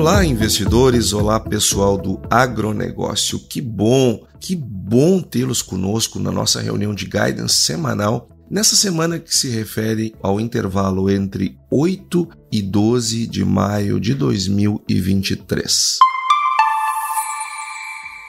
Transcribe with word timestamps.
Olá, 0.00 0.24
investidores! 0.24 1.12
Olá, 1.12 1.38
pessoal 1.38 1.98
do 1.98 2.18
agronegócio! 2.30 3.38
Que 3.38 3.60
bom, 3.60 4.24
que 4.40 4.56
bom 4.56 5.20
tê-los 5.20 5.60
conosco 5.60 6.18
na 6.18 6.32
nossa 6.32 6.58
reunião 6.58 6.94
de 6.94 7.04
guidance 7.04 7.56
semanal 7.56 8.26
Nessa 8.50 8.76
semana 8.76 9.18
que 9.18 9.36
se 9.36 9.50
refere 9.50 10.14
ao 10.22 10.40
intervalo 10.40 11.10
entre 11.10 11.58
8 11.70 12.26
e 12.50 12.62
12 12.62 13.26
de 13.26 13.44
maio 13.44 14.00
de 14.00 14.14
2023. 14.14 15.98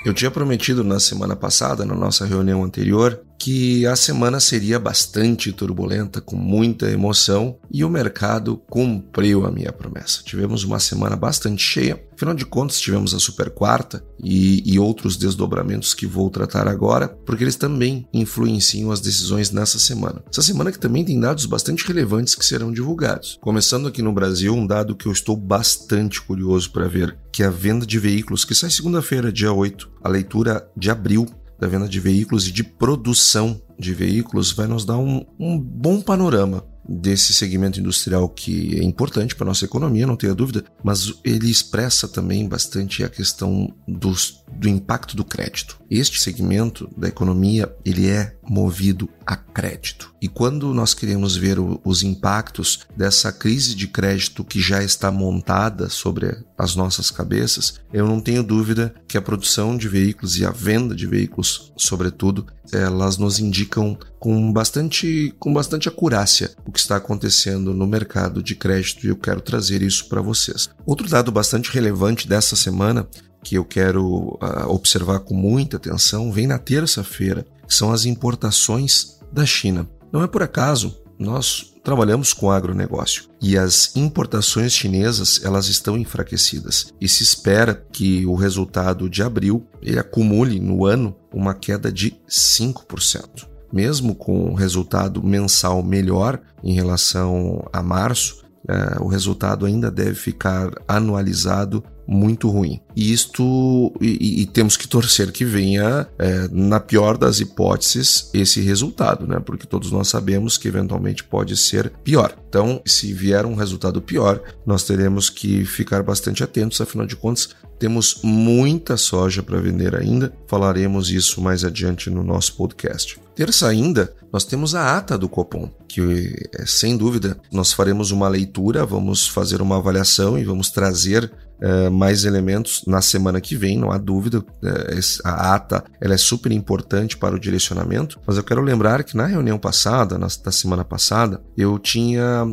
Eu 0.06 0.14
tinha 0.14 0.30
prometido 0.30 0.84
na 0.84 1.00
semana 1.00 1.38
passada, 1.38 1.86
na 1.86 1.96
nossa 1.96 2.26
reunião 2.26 2.66
anterior, 2.66 3.24
que 3.42 3.88
a 3.88 3.96
semana 3.96 4.40
seria 4.40 4.78
bastante 4.78 5.52
turbulenta, 5.52 6.22
com 6.22 6.36
muita 6.36 6.92
emoção, 6.92 7.58
e 7.72 7.84
o 7.84 7.90
mercado 7.90 8.62
cumpriu 8.70 9.48
a 9.48 9.52
minha 9.52 9.72
promessa. 9.72 10.22
Tivemos 10.24 10.64
uma 10.64 10.80
semana 10.80 11.16
bastante 11.16 11.64
cheia, 11.64 12.00
afinal 12.14 12.36
de 12.36 12.46
contas, 12.46 12.80
tivemos 12.80 13.16
a 13.16 13.20
super 13.20 13.50
quarta 13.50 14.06
e, 14.24 14.62
e 14.72 14.78
outros 14.78 15.18
desdobramentos 15.18 15.96
que 15.96 16.06
vou 16.06 16.30
tratar 16.30 16.68
agora, 16.68 17.08
porque 17.08 17.44
eles 17.44 17.56
também 17.56 18.08
influenciam 18.14 18.92
as 18.92 19.02
decisões 19.02 19.50
nessa 19.50 19.80
semana. 19.80 20.22
Essa 20.32 20.44
semana 20.44 20.72
que 20.72 20.78
também 20.78 21.04
tem 21.04 21.20
dados 21.20 21.48
bastante 21.48 21.84
relevantes 21.88 22.36
que 22.36 22.46
serão 22.46 22.72
divulgados. 22.72 23.40
Começando 23.42 23.88
aqui 23.88 24.04
no 24.04 24.14
Brasil, 24.14 24.54
um 24.54 24.68
dado 24.68 24.96
que 24.96 25.08
eu 25.08 25.12
estou 25.12 25.36
bastante 25.36 26.22
curioso 26.22 26.70
para 26.70 26.88
ver, 26.88 27.18
que 27.32 27.42
é 27.42 27.48
a 27.48 27.50
venda 27.50 27.88
de 27.88 27.98
veículos, 27.98 28.46
que 28.46 28.54
sai 28.54 28.70
segunda-feira, 28.70 29.34
dia 29.34 29.52
8, 29.52 29.90
a 30.04 30.10
leitura 30.10 30.70
de 30.78 30.92
abril 30.92 31.26
da 31.62 31.68
venda 31.68 31.88
de 31.88 32.00
veículos 32.00 32.48
e 32.48 32.52
de 32.52 32.64
produção 32.64 33.62
de 33.78 33.94
veículos 33.94 34.52
vai 34.52 34.66
nos 34.66 34.84
dar 34.84 34.98
um, 34.98 35.24
um 35.40 35.60
bom 35.60 36.02
panorama 36.02 36.66
desse 37.00 37.34
segmento 37.34 37.80
industrial 37.80 38.28
que 38.28 38.80
é 38.80 38.84
importante 38.84 39.36
para 39.36 39.46
a 39.46 39.50
nossa 39.50 39.66
economia, 39.66 40.08
não 40.08 40.16
tenha 40.16 40.36
dúvida, 40.36 40.64
mas 40.84 41.14
ele 41.24 41.50
expressa 41.50 42.08
também 42.08 42.48
bastante 42.48 43.04
a 43.04 43.10
questão 43.10 43.74
dos, 43.88 44.44
do 44.52 44.68
impacto 44.68 45.16
do 45.16 45.24
crédito. 45.24 45.80
Este 45.90 46.22
segmento 46.22 46.90
da 46.98 47.08
economia 47.08 47.74
ele 47.86 48.08
é 48.08 48.36
movido 48.48 49.10
a 49.26 49.36
crédito. 49.36 50.14
E 50.22 50.28
quando 50.28 50.74
nós 50.74 50.94
queremos 50.94 51.36
ver 51.36 51.60
o, 51.60 51.80
os 51.86 52.04
impactos 52.04 52.80
dessa 52.96 53.32
crise 53.32 53.76
de 53.76 53.88
crédito 53.88 54.44
que 54.44 54.60
já 54.60 54.84
está 54.84 55.12
montada 55.12 55.90
sobre 55.90 56.44
as 56.58 56.76
nossas 56.76 57.10
cabeças, 57.10 57.76
eu 57.94 58.08
não 58.08 58.20
tenho 58.20 58.44
dúvida 58.44 58.94
que 59.08 59.18
a 59.18 59.22
produção 59.22 59.78
de 59.78 59.88
veículos 59.88 60.38
e 60.38 60.46
a 60.46 60.52
venda 60.52 60.96
de 60.96 61.08
veículos, 61.08 61.72
sobretudo, 61.78 62.46
elas 62.72 63.18
nos 63.18 63.40
indicam 63.40 63.98
com 64.20 64.52
bastante, 64.52 65.34
com 65.40 65.54
bastante 65.54 65.90
acurácia 65.90 66.52
o 66.66 66.72
que 66.72 66.80
está 66.82 66.98
acontecendo 66.98 67.74
no 67.74 67.88
mercado 67.88 68.44
de 68.44 68.56
crédito 68.56 69.06
e 69.06 69.10
eu 69.10 69.16
quero 69.16 69.42
trazer 69.42 69.82
isso 69.82 70.08
para 70.08 70.22
vocês. 70.22 70.70
Outro 70.86 71.08
dado 71.08 71.32
bastante 71.32 71.72
relevante 71.72 72.28
dessa 72.28 72.56
semana 72.56 73.08
que 73.44 73.56
eu 73.56 73.66
quero 73.66 74.06
uh, 74.06 74.68
observar 74.68 75.20
com 75.22 75.34
muita 75.34 75.78
atenção 75.78 76.32
vem 76.32 76.48
na 76.48 76.60
terça-feira, 76.60 77.46
são 77.68 77.92
as 77.92 78.06
importações 78.06 79.20
da 79.32 79.46
China. 79.46 79.88
Não 80.12 80.22
é 80.22 80.28
por 80.28 80.44
acaso, 80.44 81.02
nós 81.18 81.74
trabalhamos 81.84 82.34
com 82.34 82.52
agronegócio 82.52 83.26
e 83.42 83.58
as 83.58 83.96
importações 83.96 84.74
chinesas 84.74 85.40
elas 85.44 85.68
estão 85.68 85.98
enfraquecidas 85.98 86.94
e 87.00 87.08
se 87.08 87.24
espera 87.24 87.74
que 87.92 88.26
o 88.26 88.36
resultado 88.36 89.10
de 89.10 89.24
abril 89.24 89.66
acumule 89.98 90.60
no 90.60 90.86
ano 90.86 91.16
uma 91.34 91.54
queda 91.54 91.92
de 91.92 92.16
5%. 92.30 93.51
Mesmo 93.72 94.16
com 94.16 94.50
um 94.50 94.54
resultado 94.54 95.24
mensal 95.24 95.82
melhor 95.84 96.40
em 96.64 96.74
relação 96.74 97.68
a 97.72 97.82
março, 97.82 98.42
é, 98.68 99.02
o 99.02 99.08
resultado 99.08 99.66
ainda 99.66 99.90
deve 99.90 100.16
ficar 100.16 100.72
anualizado 100.88 101.84
muito 102.08 102.50
ruim. 102.50 102.80
E 102.96 103.14
isto 103.14 103.94
e, 104.02 104.42
e, 104.42 104.46
temos 104.46 104.76
que 104.76 104.88
torcer 104.88 105.32
que 105.32 105.46
venha, 105.46 106.08
é, 106.20 106.48
na 106.52 106.80
pior 106.80 107.18
das 107.18 107.40
hipóteses, 107.40 108.30
esse 108.34 108.60
resultado, 108.60 109.26
né? 109.26 109.40
Porque 109.40 109.66
todos 109.66 109.92
nós 109.92 110.10
sabemos 110.10 110.58
que 110.58 110.68
eventualmente 110.68 111.24
pode 111.24 111.56
ser 111.56 111.90
pior. 112.04 112.36
Então, 112.50 112.82
se 112.86 113.14
vier 113.14 113.46
um 113.46 113.56
resultado 113.56 114.02
pior, 114.02 114.42
nós 114.66 114.84
teremos 114.84 115.30
que 115.30 115.64
ficar 115.64 116.04
bastante 116.04 116.44
atentos, 116.44 116.82
afinal 116.82 117.08
de 117.08 117.16
contas, 117.16 117.50
temos 117.80 118.20
muita 118.24 118.98
soja 118.98 119.42
para 119.42 119.60
vender 119.60 119.96
ainda. 119.96 120.34
Falaremos 120.48 121.10
isso 121.10 121.42
mais 121.42 121.64
adiante 121.64 122.10
no 122.10 122.24
nosso 122.24 122.56
podcast. 122.56 123.20
Terça 123.42 123.68
ainda, 123.68 124.14
nós 124.32 124.46
temos 124.46 124.76
a 124.76 124.96
ata 124.96 125.18
do 125.18 125.28
Copom, 125.28 125.68
que 125.88 126.32
é, 126.60 126.64
sem 126.64 126.96
dúvida 126.96 127.36
nós 127.52 127.74
faremos 127.74 128.12
uma 128.12 128.28
leitura, 128.28 128.86
vamos 128.86 129.28
fazer 129.28 129.64
uma 129.64 129.78
avaliação 129.78 130.38
e 130.38 130.44
vamos 130.44 130.70
trazer 130.70 131.32
Uh, 131.64 131.92
mais 131.92 132.26
elementos 132.26 132.82
na 132.88 133.04
semana 133.04 133.40
que 133.40 133.56
vem, 133.56 133.78
não 133.78 133.92
há 133.92 134.00
dúvida. 134.00 134.40
Uh, 134.40 135.24
a 135.24 135.54
ata 135.54 135.84
ela 136.02 136.16
é 136.16 136.18
super 136.18 136.52
importante 136.52 137.16
para 137.16 137.36
o 137.36 137.40
direcionamento, 137.40 138.20
mas 138.26 138.36
eu 138.36 138.44
quero 138.44 138.64
lembrar 138.64 139.04
que 139.04 139.16
na 139.16 139.28
reunião 139.28 139.60
passada, 139.60 140.18
na, 140.18 140.26
da 140.44 140.52
semana 140.52 140.84
passada, 140.84 141.40
eu 141.56 141.78
tinha 141.78 142.48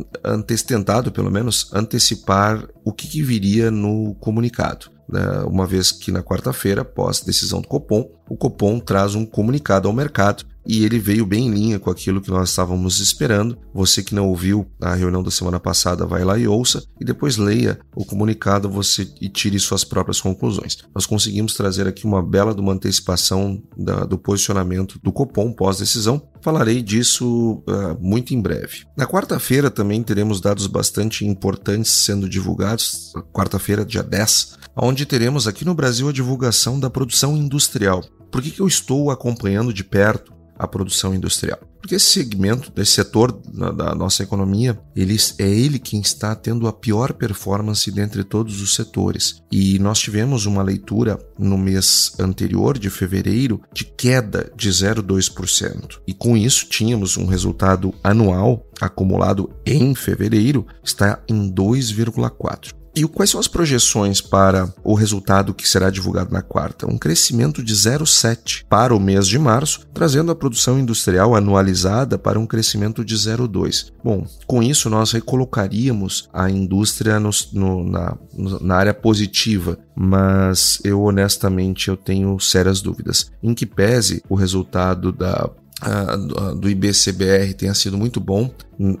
tentado, 0.67 1.11
pelo 1.11 1.31
menos, 1.31 1.71
antecipar 1.73 2.67
o 2.85 2.93
que, 2.93 3.07
que 3.07 3.23
viria 3.23 3.71
no 3.71 4.13
comunicado 4.19 4.91
né, 5.11 5.43
uma 5.47 5.65
vez 5.65 5.91
que 5.91 6.11
na 6.11 6.21
quarta-feira, 6.21 6.81
após 6.81 7.21
decisão 7.21 7.61
do 7.61 7.67
Copom, 7.67 8.07
o 8.29 8.37
Copom 8.37 8.79
traz 8.79 9.15
um 9.15 9.25
comunicado 9.25 9.87
ao 9.87 9.93
mercado 9.93 10.45
e 10.65 10.83
ele 10.83 10.99
veio 10.99 11.25
bem 11.25 11.47
em 11.47 11.51
linha 11.51 11.79
com 11.79 11.89
aquilo 11.89 12.21
que 12.21 12.29
nós 12.29 12.49
estávamos 12.49 12.99
esperando. 12.99 13.57
Você 13.73 14.03
que 14.03 14.13
não 14.13 14.27
ouviu 14.27 14.69
a 14.81 14.93
reunião 14.93 15.23
da 15.23 15.31
semana 15.31 15.59
passada, 15.59 16.05
vai 16.05 16.23
lá 16.23 16.37
e 16.37 16.47
ouça 16.47 16.83
e 16.99 17.05
depois 17.05 17.37
leia 17.37 17.79
o 17.95 18.05
comunicado 18.05 18.69
você 18.69 19.07
e 19.21 19.29
tire 19.29 19.59
suas 19.59 19.83
próprias 19.83 20.21
conclusões. 20.21 20.77
Nós 20.93 21.05
conseguimos 21.05 21.55
trazer 21.55 21.87
aqui 21.87 22.05
uma 22.05 22.21
bela 22.21 22.53
de 22.53 22.61
uma 22.61 22.73
antecipação 22.73 23.61
da, 23.77 24.05
do 24.05 24.17
posicionamento 24.17 24.99
do 25.01 25.11
Copom 25.11 25.51
pós-decisão. 25.51 26.21
Falarei 26.41 26.81
disso 26.81 27.63
uh, 27.67 27.97
muito 27.99 28.33
em 28.33 28.41
breve. 28.41 28.85
Na 28.97 29.05
quarta-feira 29.05 29.69
também 29.69 30.01
teremos 30.03 30.39
dados 30.39 30.67
bastante 30.67 31.25
importantes 31.25 31.91
sendo 31.91 32.29
divulgados, 32.29 33.13
quarta-feira, 33.33 33.85
dia 33.85 34.03
10, 34.03 34.57
onde 34.75 35.05
teremos 35.05 35.47
aqui 35.47 35.65
no 35.65 35.75
Brasil 35.75 36.07
a 36.07 36.13
divulgação 36.13 36.79
da 36.79 36.89
produção 36.89 37.35
industrial. 37.35 38.03
Por 38.31 38.41
que, 38.41 38.51
que 38.51 38.61
eu 38.61 38.67
estou 38.67 39.11
acompanhando 39.11 39.73
de 39.73 39.83
perto 39.83 40.38
a 40.59 40.67
produção 40.67 41.15
industrial. 41.15 41.59
Porque 41.81 41.95
esse 41.95 42.07
segmento, 42.07 42.71
esse 42.75 42.91
setor 42.91 43.31
da 43.31 43.95
nossa 43.95 44.21
economia, 44.21 44.77
ele, 44.93 45.15
é 45.39 45.49
ele 45.49 45.79
quem 45.79 46.01
está 46.01 46.35
tendo 46.35 46.67
a 46.67 46.73
pior 46.73 47.13
performance 47.13 47.89
dentre 47.89 48.23
todos 48.25 48.61
os 48.61 48.75
setores. 48.75 49.41
E 49.49 49.79
nós 49.79 49.97
tivemos 49.99 50.45
uma 50.45 50.61
leitura 50.61 51.17
no 51.37 51.57
mês 51.57 52.11
anterior, 52.19 52.77
de 52.77 52.89
fevereiro, 52.89 53.61
de 53.73 53.85
queda 53.85 54.51
de 54.55 54.69
0,2%. 54.69 56.01
E 56.05 56.13
com 56.13 56.35
isso 56.35 56.67
tínhamos 56.67 57.15
um 57.15 57.25
resultado 57.25 57.93
anual 58.03 58.69
acumulado 58.81 59.51
em 59.65 59.93
fevereiro 59.93 60.65
está 60.83 61.21
em 61.27 61.51
2,4%. 61.51 62.78
E 62.99 63.07
quais 63.07 63.29
são 63.29 63.39
as 63.39 63.47
projeções 63.47 64.19
para 64.19 64.73
o 64.83 64.93
resultado 64.93 65.53
que 65.53 65.67
será 65.67 65.89
divulgado 65.89 66.33
na 66.33 66.41
quarta? 66.41 66.85
Um 66.85 66.97
crescimento 66.97 67.63
de 67.63 67.73
0,7 67.73 68.65
para 68.67 68.93
o 68.93 68.99
mês 68.99 69.25
de 69.25 69.39
março, 69.39 69.87
trazendo 69.93 70.33
a 70.33 70.35
produção 70.35 70.77
industrial 70.77 71.33
anualizada 71.33 72.17
para 72.17 72.37
um 72.37 72.45
crescimento 72.45 73.05
de 73.05 73.15
0,2. 73.15 73.93
Bom, 74.03 74.27
com 74.45 74.61
isso 74.61 74.89
nós 74.89 75.13
recolocaríamos 75.13 76.27
a 76.33 76.49
indústria 76.49 77.21
no, 77.21 77.29
no, 77.53 77.89
na, 77.89 78.17
na 78.59 78.75
área 78.75 78.93
positiva, 78.93 79.79
mas 79.95 80.81
eu 80.83 81.01
honestamente 81.01 81.87
eu 81.87 81.95
tenho 81.95 82.37
sérias 82.37 82.81
dúvidas. 82.81 83.31
Em 83.41 83.53
que 83.53 83.65
pese 83.65 84.21
o 84.27 84.35
resultado 84.35 85.13
da 85.13 85.49
do 86.59 86.69
IBCBR 86.69 87.53
tenha 87.53 87.73
sido 87.73 87.97
muito 87.97 88.19
bom, 88.19 88.51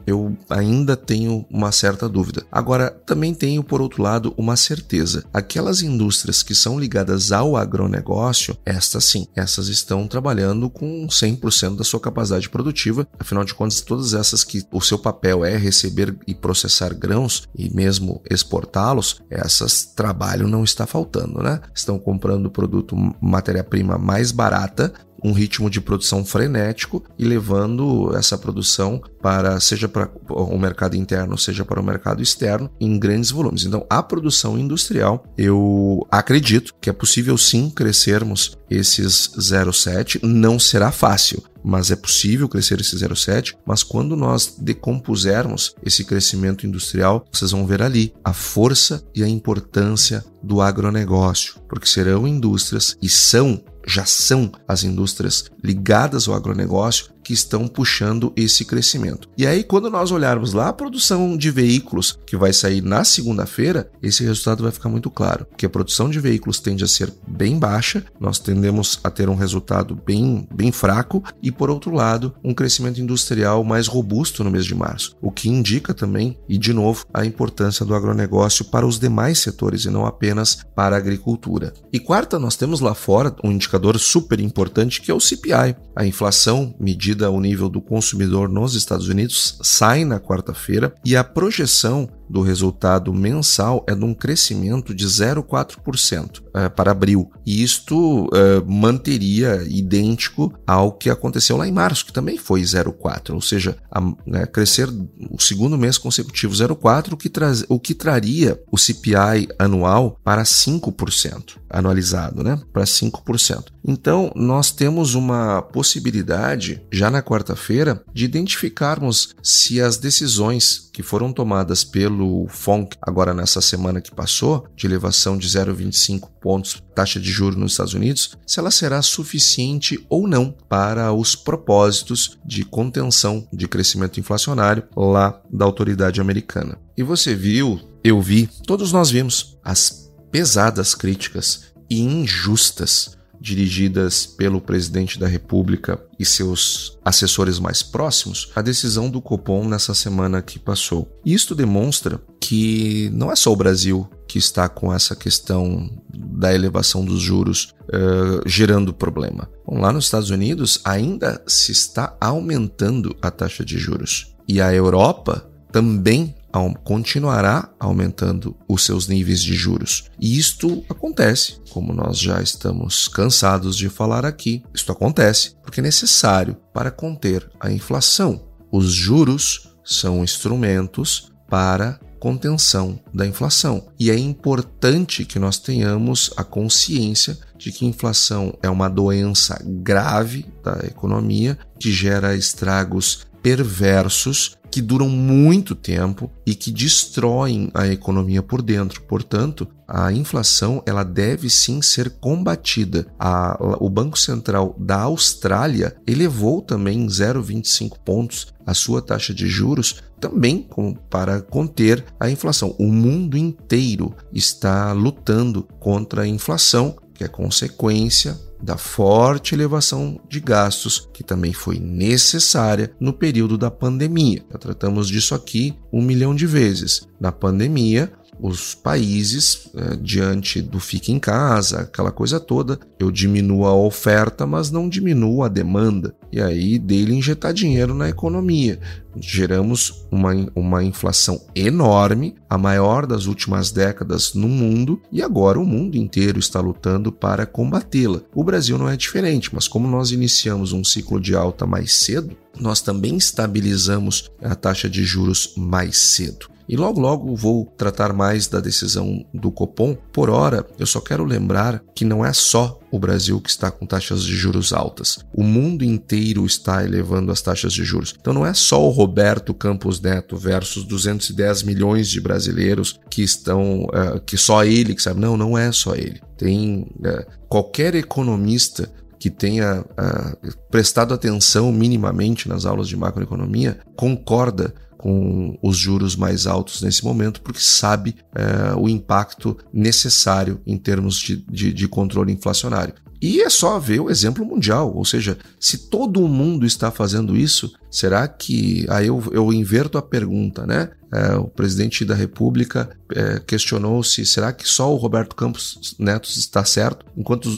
eu 0.05 0.37
ainda 0.49 0.95
tenho 0.97 1.45
uma 1.49 1.71
certa 1.71 2.09
dúvida. 2.09 2.45
Agora, 2.51 2.89
também 3.05 3.33
tenho, 3.33 3.63
por 3.63 3.81
outro 3.81 4.03
lado, 4.03 4.33
uma 4.37 4.57
certeza. 4.57 5.23
Aquelas 5.33 5.81
indústrias 5.81 6.43
que 6.43 6.53
são 6.53 6.77
ligadas 6.77 7.31
ao 7.31 7.55
agronegócio, 7.55 8.57
estas 8.65 9.05
sim, 9.05 9.25
essas 9.35 9.69
estão 9.69 10.05
trabalhando 10.05 10.69
com 10.69 11.07
100% 11.07 11.77
da 11.77 11.83
sua 11.83 11.99
capacidade 11.99 12.49
produtiva. 12.49 13.07
Afinal 13.17 13.45
de 13.45 13.53
contas, 13.53 13.79
todas 13.81 14.13
essas 14.13 14.43
que 14.43 14.63
o 14.71 14.81
seu 14.81 14.99
papel 14.99 15.45
é 15.45 15.55
receber 15.55 16.15
e 16.27 16.35
processar 16.35 16.93
grãos 16.93 17.43
e 17.55 17.73
mesmo 17.73 18.21
exportá-los, 18.29 19.21
essas 19.29 19.85
trabalho 19.85 20.47
não 20.47 20.63
está 20.63 20.85
faltando, 20.85 21.41
né? 21.41 21.61
Estão 21.73 21.97
comprando 21.97 22.51
produto, 22.51 22.95
matéria-prima 23.21 23.97
mais 23.97 24.31
barata 24.31 24.93
um 25.23 25.31
ritmo 25.31 25.69
de 25.69 25.81
produção 25.81 26.25
frenético 26.25 27.03
e 27.17 27.25
levando 27.25 28.15
essa 28.15 28.37
produção 28.37 29.01
para 29.21 29.59
seja 29.59 29.87
para 29.87 30.09
o 30.29 30.57
mercado 30.57 30.95
interno, 30.95 31.37
seja 31.37 31.65
para 31.65 31.79
o 31.79 31.83
mercado 31.83 32.21
externo 32.21 32.69
em 32.79 32.97
grandes 32.97 33.31
volumes. 33.31 33.65
Então, 33.65 33.85
a 33.89 34.01
produção 34.01 34.57
industrial, 34.57 35.23
eu 35.37 36.05
acredito 36.09 36.73
que 36.79 36.89
é 36.89 36.93
possível 36.93 37.37
sim 37.37 37.69
crescermos 37.69 38.57
esses 38.69 39.31
0,7, 39.37 40.19
não 40.23 40.59
será 40.59 40.91
fácil, 40.91 41.43
mas 41.63 41.91
é 41.91 41.95
possível 41.95 42.47
crescer 42.47 42.79
esse 42.79 42.95
0,7, 42.95 43.55
mas 43.65 43.83
quando 43.83 44.15
nós 44.15 44.55
decompusermos 44.59 45.75
esse 45.83 46.03
crescimento 46.03 46.65
industrial, 46.65 47.25
vocês 47.31 47.51
vão 47.51 47.65
ver 47.65 47.81
ali 47.81 48.13
a 48.23 48.33
força 48.33 49.03
e 49.13 49.23
a 49.23 49.27
importância 49.27 50.23
do 50.41 50.61
agronegócio, 50.61 51.55
porque 51.67 51.87
serão 51.87 52.27
indústrias 52.27 52.95
e 53.01 53.09
são 53.09 53.61
já 53.89 54.05
são 54.05 54.51
as 54.67 54.83
indústrias 54.83 55.45
ligadas 55.63 56.27
ao 56.27 56.35
agronegócio 56.35 57.07
que 57.29 57.33
estão 57.33 57.67
puxando 57.67 58.33
esse 58.35 58.65
crescimento. 58.65 59.29
E 59.37 59.45
aí, 59.45 59.63
quando 59.63 59.89
nós 59.89 60.09
olharmos 60.09 60.51
lá 60.51 60.69
a 60.69 60.73
produção 60.73 61.37
de 61.37 61.51
veículos 61.51 62.17
que 62.25 62.35
vai 62.35 62.51
sair 62.51 62.81
na 62.81 63.03
segunda-feira, 63.03 63.91
esse 64.01 64.23
resultado 64.23 64.63
vai 64.63 64.71
ficar 64.71 64.89
muito 64.89 65.11
claro, 65.11 65.45
porque 65.45 65.65
a 65.65 65.69
produção 65.69 66.09
de 66.09 66.19
veículos 66.19 66.59
tende 66.59 66.83
a 66.83 66.87
ser 66.87 67.13
bem 67.27 67.59
baixa, 67.59 68.03
nós 68.19 68.39
tendemos 68.39 68.99
a 69.03 69.11
ter 69.11 69.29
um 69.29 69.35
resultado 69.35 69.95
bem, 69.95 70.47
bem 70.51 70.71
fraco 70.71 71.23
e, 71.39 71.51
por 71.51 71.69
outro 71.69 71.93
lado, 71.93 72.33
um 72.43 72.53
crescimento 72.53 72.99
industrial 72.99 73.63
mais 73.63 73.85
robusto 73.85 74.43
no 74.43 74.49
mês 74.49 74.65
de 74.65 74.73
março, 74.73 75.15
o 75.21 75.31
que 75.31 75.49
indica 75.49 75.93
também, 75.93 76.35
e 76.49 76.57
de 76.57 76.73
novo, 76.73 77.05
a 77.13 77.25
importância 77.25 77.85
do 77.85 77.93
agronegócio 77.93 78.65
para 78.65 78.87
os 78.87 78.97
demais 78.97 79.37
setores 79.37 79.85
e 79.85 79.89
não 79.91 80.05
apenas 80.05 80.65
para 80.75 80.95
a 80.95 80.99
agricultura. 80.99 81.73
E 81.93 81.99
quarta, 81.99 82.39
nós 82.39 82.55
temos 82.55 82.79
lá 82.79 82.95
fora 82.95 83.35
um 83.43 83.51
indicador 83.51 83.78
super 83.97 84.39
importante 84.39 85.01
que 85.01 85.11
é 85.11 85.13
o 85.13 85.19
CPI, 85.19 85.75
a 85.95 86.05
inflação 86.05 86.75
medida 86.79 87.27
ao 87.27 87.39
nível 87.39 87.69
do 87.69 87.81
consumidor 87.81 88.49
nos 88.49 88.75
Estados 88.75 89.07
Unidos 89.07 89.57
sai 89.61 90.05
na 90.05 90.19
quarta-feira 90.19 90.93
e 91.05 91.15
a 91.15 91.23
projeção 91.23 92.09
do 92.29 92.41
resultado 92.41 93.13
mensal 93.13 93.83
é 93.87 93.95
de 93.95 94.05
um 94.05 94.13
crescimento 94.13 94.93
de 94.93 95.05
0,4% 95.05 96.41
é, 96.53 96.69
para 96.69 96.91
abril. 96.91 97.31
E 97.45 97.63
isto 97.63 98.29
é, 98.33 98.61
manteria 98.65 99.65
idêntico 99.67 100.53
ao 100.67 100.91
que 100.91 101.09
aconteceu 101.09 101.57
lá 101.57 101.67
em 101.67 101.71
março, 101.71 102.05
que 102.05 102.13
também 102.13 102.37
foi 102.37 102.61
0,4%, 102.61 103.33
ou 103.33 103.41
seja, 103.41 103.77
a, 103.91 104.01
né, 104.25 104.45
crescer 104.45 104.89
o 105.29 105.41
segundo 105.41 105.77
mês 105.77 105.97
consecutivo 105.97 106.53
0,4%, 106.53 107.13
o, 107.13 107.17
que 107.17 107.29
o 107.69 107.79
que 107.79 107.93
traria 107.93 108.61
o 108.71 108.77
CPI 108.77 109.47
anual 109.57 110.19
para 110.23 110.43
5%, 110.43 111.57
anualizado, 111.69 112.43
né, 112.43 112.59
para 112.71 112.83
5%. 112.83 113.65
Então, 113.85 114.31
nós 114.35 114.71
temos 114.71 115.15
uma 115.15 115.61
possibilidade, 115.61 116.81
já 116.91 117.09
na 117.09 117.23
quarta-feira, 117.23 118.03
de 118.13 118.25
identificarmos 118.25 119.35
se 119.41 119.81
as 119.81 119.97
decisões 119.97 120.88
que 120.99 121.03
foram 121.03 121.31
tomadas 121.31 121.81
pelo 121.81 122.45
FONC 122.49 122.97
agora 123.01 123.33
nessa 123.33 123.61
semana 123.61 124.01
que 124.01 124.13
passou, 124.13 124.67
de 124.75 124.85
elevação 124.85 125.37
de 125.37 125.47
0,25 125.47 126.29
pontos 126.41 126.83
taxa 126.93 127.21
de 127.21 127.31
juros 127.31 127.55
nos 127.55 127.71
Estados 127.71 127.93
Unidos, 127.93 128.37
se 128.45 128.59
ela 128.59 128.69
será 128.69 129.01
suficiente 129.01 130.05
ou 130.09 130.27
não 130.27 130.53
para 130.67 131.13
os 131.13 131.37
propósitos 131.37 132.37
de 132.45 132.65
contenção 132.65 133.47
de 133.53 133.65
crescimento 133.65 134.19
inflacionário 134.19 134.83
lá 134.93 135.41
da 135.49 135.63
autoridade 135.63 136.19
americana. 136.19 136.77
E 136.97 137.01
você 137.01 137.33
viu, 137.33 137.79
eu 138.03 138.19
vi, 138.19 138.49
todos 138.67 138.91
nós 138.91 139.09
vimos 139.09 139.57
as 139.63 140.11
pesadas 140.29 140.93
críticas 140.93 141.67
e 141.89 142.01
injustas 142.01 143.17
dirigidas 143.39 144.25
pelo 144.25 144.59
presidente 144.59 145.19
da 145.19 145.27
República 145.27 145.99
e 146.19 146.25
seus 146.25 146.97
assessores 147.03 147.59
mais 147.59 147.81
próximos, 147.81 148.51
a 148.55 148.61
decisão 148.61 149.09
do 149.09 149.21
Copom 149.21 149.67
nessa 149.67 149.93
semana 149.93 150.41
que 150.41 150.59
passou. 150.59 151.09
Isto 151.25 151.55
demonstra 151.55 152.21
que 152.39 153.09
não 153.13 153.31
é 153.31 153.35
só 153.35 153.51
o 153.51 153.55
Brasil 153.55 154.09
que 154.27 154.37
está 154.37 154.69
com 154.69 154.93
essa 154.93 155.15
questão 155.15 155.89
da 156.13 156.53
elevação 156.53 157.03
dos 157.03 157.19
juros 157.19 157.73
uh, 157.87 158.47
gerando 158.47 158.93
problema. 158.93 159.49
Bom, 159.65 159.79
lá 159.79 159.91
nos 159.91 160.05
Estados 160.05 160.29
Unidos 160.29 160.81
ainda 160.83 161.41
se 161.47 161.71
está 161.71 162.15
aumentando 162.21 163.15
a 163.21 163.31
taxa 163.31 163.65
de 163.65 163.77
juros 163.77 164.35
e 164.47 164.61
a 164.61 164.73
Europa 164.73 165.49
também 165.71 166.35
continuará 166.83 167.69
aumentando 167.79 168.55
os 168.67 168.83
seus 168.83 169.07
níveis 169.07 169.41
de 169.41 169.53
juros. 169.53 170.09
E 170.19 170.37
isto 170.37 170.83
acontece, 170.89 171.59
como 171.69 171.93
nós 171.93 172.17
já 172.17 172.41
estamos 172.41 173.07
cansados 173.07 173.75
de 173.75 173.89
falar 173.89 174.25
aqui, 174.25 174.63
isto 174.73 174.91
acontece 174.91 175.55
porque 175.61 175.79
é 175.79 175.83
necessário 175.83 176.57
para 176.73 176.91
conter 176.91 177.49
a 177.59 177.71
inflação. 177.71 178.43
Os 178.71 178.91
juros 178.91 179.69
são 179.83 180.23
instrumentos 180.23 181.31
para 181.49 181.99
contenção 182.19 182.99
da 183.13 183.25
inflação. 183.25 183.87
E 183.99 184.11
é 184.11 184.17
importante 184.17 185.25
que 185.25 185.39
nós 185.39 185.57
tenhamos 185.57 186.31
a 186.35 186.43
consciência 186.43 187.37
de 187.57 187.71
que 187.71 187.85
inflação 187.85 188.57
é 188.61 188.69
uma 188.69 188.89
doença 188.89 189.59
grave 189.63 190.45
da 190.63 190.85
economia 190.85 191.57
que 191.79 191.91
gera 191.91 192.35
estragos 192.35 193.27
perversos 193.41 194.57
que 194.71 194.81
duram 194.81 195.09
muito 195.09 195.75
tempo 195.75 196.31
e 196.45 196.53
que 196.53 196.71
destroem 196.71 197.71
a 197.73 197.87
economia 197.87 198.41
por 198.41 198.61
dentro. 198.61 199.01
Portanto, 199.01 199.67
a 199.87 200.11
inflação 200.11 200.83
ela 200.85 201.03
deve 201.03 201.49
sim 201.49 201.81
ser 201.81 202.11
combatida. 202.11 203.07
A, 203.19 203.57
o 203.79 203.89
Banco 203.89 204.17
Central 204.17 204.75
da 204.79 205.01
Austrália 205.01 205.95
elevou 206.05 206.61
também 206.61 207.07
0,25 207.07 207.97
pontos 208.05 208.53
a 208.65 208.73
sua 208.73 209.01
taxa 209.01 209.33
de 209.33 209.47
juros, 209.47 209.95
também 210.19 210.67
para 211.09 211.41
conter 211.41 212.05
a 212.19 212.29
inflação. 212.29 212.75
O 212.77 212.91
mundo 212.91 213.37
inteiro 213.37 214.13
está 214.31 214.91
lutando 214.91 215.63
contra 215.79 216.21
a 216.21 216.27
inflação, 216.27 216.95
que 217.15 217.23
é 217.23 217.27
consequência 217.27 218.37
da 218.61 218.77
forte 218.77 219.55
elevação 219.55 220.19
de 220.27 220.39
gastos 220.39 221.09
que 221.13 221.23
também 221.23 221.53
foi 221.53 221.79
necessária 221.79 222.91
no 222.99 223.13
período 223.13 223.57
da 223.57 223.71
pandemia. 223.71 224.43
Já 224.51 224.57
tratamos 224.57 225.07
disso 225.07 225.33
aqui 225.33 225.73
um 225.91 226.01
milhão 226.01 226.35
de 226.35 226.45
vezes. 226.45 227.07
Na 227.19 227.31
pandemia, 227.31 228.11
os 228.41 228.73
países, 228.73 229.69
é, 229.75 229.95
diante 229.97 230.61
do 230.61 230.79
fique 230.79 231.11
em 231.11 231.19
casa, 231.19 231.81
aquela 231.81 232.11
coisa 232.11 232.39
toda, 232.39 232.79
eu 232.97 233.11
diminuo 233.11 233.65
a 233.65 233.75
oferta, 233.75 234.45
mas 234.45 234.71
não 234.71 234.87
diminuo 234.87 235.43
a 235.43 235.47
demanda. 235.47 236.15
E 236.31 236.41
aí 236.41 236.79
dele 236.79 237.13
injetar 237.13 237.53
dinheiro 237.53 237.93
na 237.93 238.07
economia. 238.07 238.79
Geramos 239.19 240.05
uma, 240.11 240.31
uma 240.55 240.83
inflação 240.83 241.41
enorme, 241.53 242.35
a 242.49 242.57
maior 242.57 243.05
das 243.05 243.25
últimas 243.25 243.71
décadas 243.71 244.33
no 244.33 244.47
mundo, 244.47 245.01
e 245.11 245.21
agora 245.21 245.59
o 245.59 245.65
mundo 245.65 245.97
inteiro 245.97 246.39
está 246.39 246.61
lutando 246.61 247.11
para 247.11 247.45
combatê-la. 247.45 248.21
O 248.33 248.43
Brasil 248.43 248.77
não 248.77 248.87
é 248.87 248.95
diferente, 248.95 249.53
mas 249.53 249.67
como 249.67 249.87
nós 249.87 250.11
iniciamos 250.11 250.71
um 250.71 250.83
ciclo 250.83 251.19
de 251.19 251.35
alta 251.35 251.65
mais 251.65 251.93
cedo, 251.93 252.37
nós 252.59 252.81
também 252.81 253.17
estabilizamos 253.17 254.29
a 254.41 254.55
taxa 254.55 254.89
de 254.89 255.03
juros 255.03 255.53
mais 255.57 255.97
cedo. 255.97 256.58
E 256.69 256.77
logo 256.77 257.01
logo 257.01 257.35
vou 257.35 257.65
tratar 257.65 258.13
mais 258.13 258.47
da 258.47 258.59
decisão 258.59 259.25
do 259.33 259.51
Copom. 259.51 259.97
Por 260.13 260.29
hora, 260.29 260.63
eu 260.77 260.85
só 260.85 261.01
quero 261.01 261.23
lembrar 261.23 261.83
que 261.95 262.05
não 262.05 262.23
é 262.23 262.31
só 262.31 262.79
o 262.91 262.99
Brasil 262.99 263.41
que 263.41 263.49
está 263.49 263.71
com 263.71 263.87
taxas 263.87 264.23
de 264.23 264.35
juros 264.35 264.71
altas. 264.71 265.17
O 265.33 265.41
mundo 265.41 265.83
inteiro 265.83 266.45
está 266.45 266.83
elevando 266.83 267.31
as 267.31 267.41
taxas 267.41 267.73
de 267.73 267.83
juros. 267.83 268.13
Então 268.21 268.33
não 268.33 268.45
é 268.45 268.53
só 268.53 268.85
o 268.85 268.91
Roberto 268.91 269.51
Campos 269.51 269.99
Neto 269.99 270.37
versus 270.37 270.83
210 270.83 271.63
milhões 271.63 272.07
de 272.07 272.21
brasileiros 272.21 272.99
que 273.09 273.23
estão, 273.23 273.85
uh, 273.85 274.19
que 274.23 274.37
só 274.37 274.63
ele 274.63 274.93
que 274.93 275.01
sabe. 275.01 275.19
Não, 275.19 275.35
não 275.35 275.57
é 275.57 275.71
só 275.71 275.95
ele. 275.95 276.21
Tem 276.37 276.81
uh, 276.81 277.25
qualquer 277.47 277.95
economista 277.95 278.91
que 279.19 279.31
tenha 279.31 279.81
uh, 279.81 280.55
prestado 280.69 281.15
atenção 281.15 281.71
minimamente 281.71 282.47
nas 282.47 282.65
aulas 282.65 282.87
de 282.87 282.95
macroeconomia 282.95 283.79
concorda 283.95 284.73
com 284.99 285.57
os 285.63 285.77
juros 285.77 286.13
mais 286.17 286.45
altos 286.45 286.81
nesse 286.81 287.05
momento, 287.05 287.41
porque 287.41 287.61
sabe 287.61 288.17
é, 288.35 288.75
o 288.75 288.89
impacto 288.89 289.57
necessário 289.73 290.59
em 290.67 290.77
termos 290.77 291.17
de, 291.17 291.37
de, 291.49 291.71
de 291.71 291.87
controle 291.87 292.33
inflacionário. 292.33 292.93
E 293.21 293.41
é 293.41 293.49
só 293.49 293.79
ver 293.79 294.01
o 294.01 294.09
exemplo 294.09 294.45
mundial, 294.45 294.93
ou 294.93 295.05
seja, 295.05 295.37
se 295.59 295.89
todo 295.89 296.27
mundo 296.27 296.65
está 296.65 296.91
fazendo 296.91 297.35
isso, 297.35 297.73
será 297.89 298.27
que. 298.27 298.85
Aí 298.89 299.07
eu, 299.07 299.23
eu 299.31 299.51
inverto 299.53 299.97
a 299.97 300.01
pergunta, 300.01 300.65
né? 300.65 300.89
É, 301.11 301.35
o 301.35 301.45
presidente 301.45 302.05
da 302.05 302.13
República 302.13 302.89
é, 303.15 303.39
questionou 303.39 304.03
se 304.03 304.25
será 304.25 304.53
que 304.53 304.67
só 304.67 304.93
o 304.93 304.97
Roberto 304.97 305.35
Campos 305.35 305.95
Neto 305.97 306.29
está 306.29 306.63
certo, 306.63 307.03
enquanto 307.17 307.57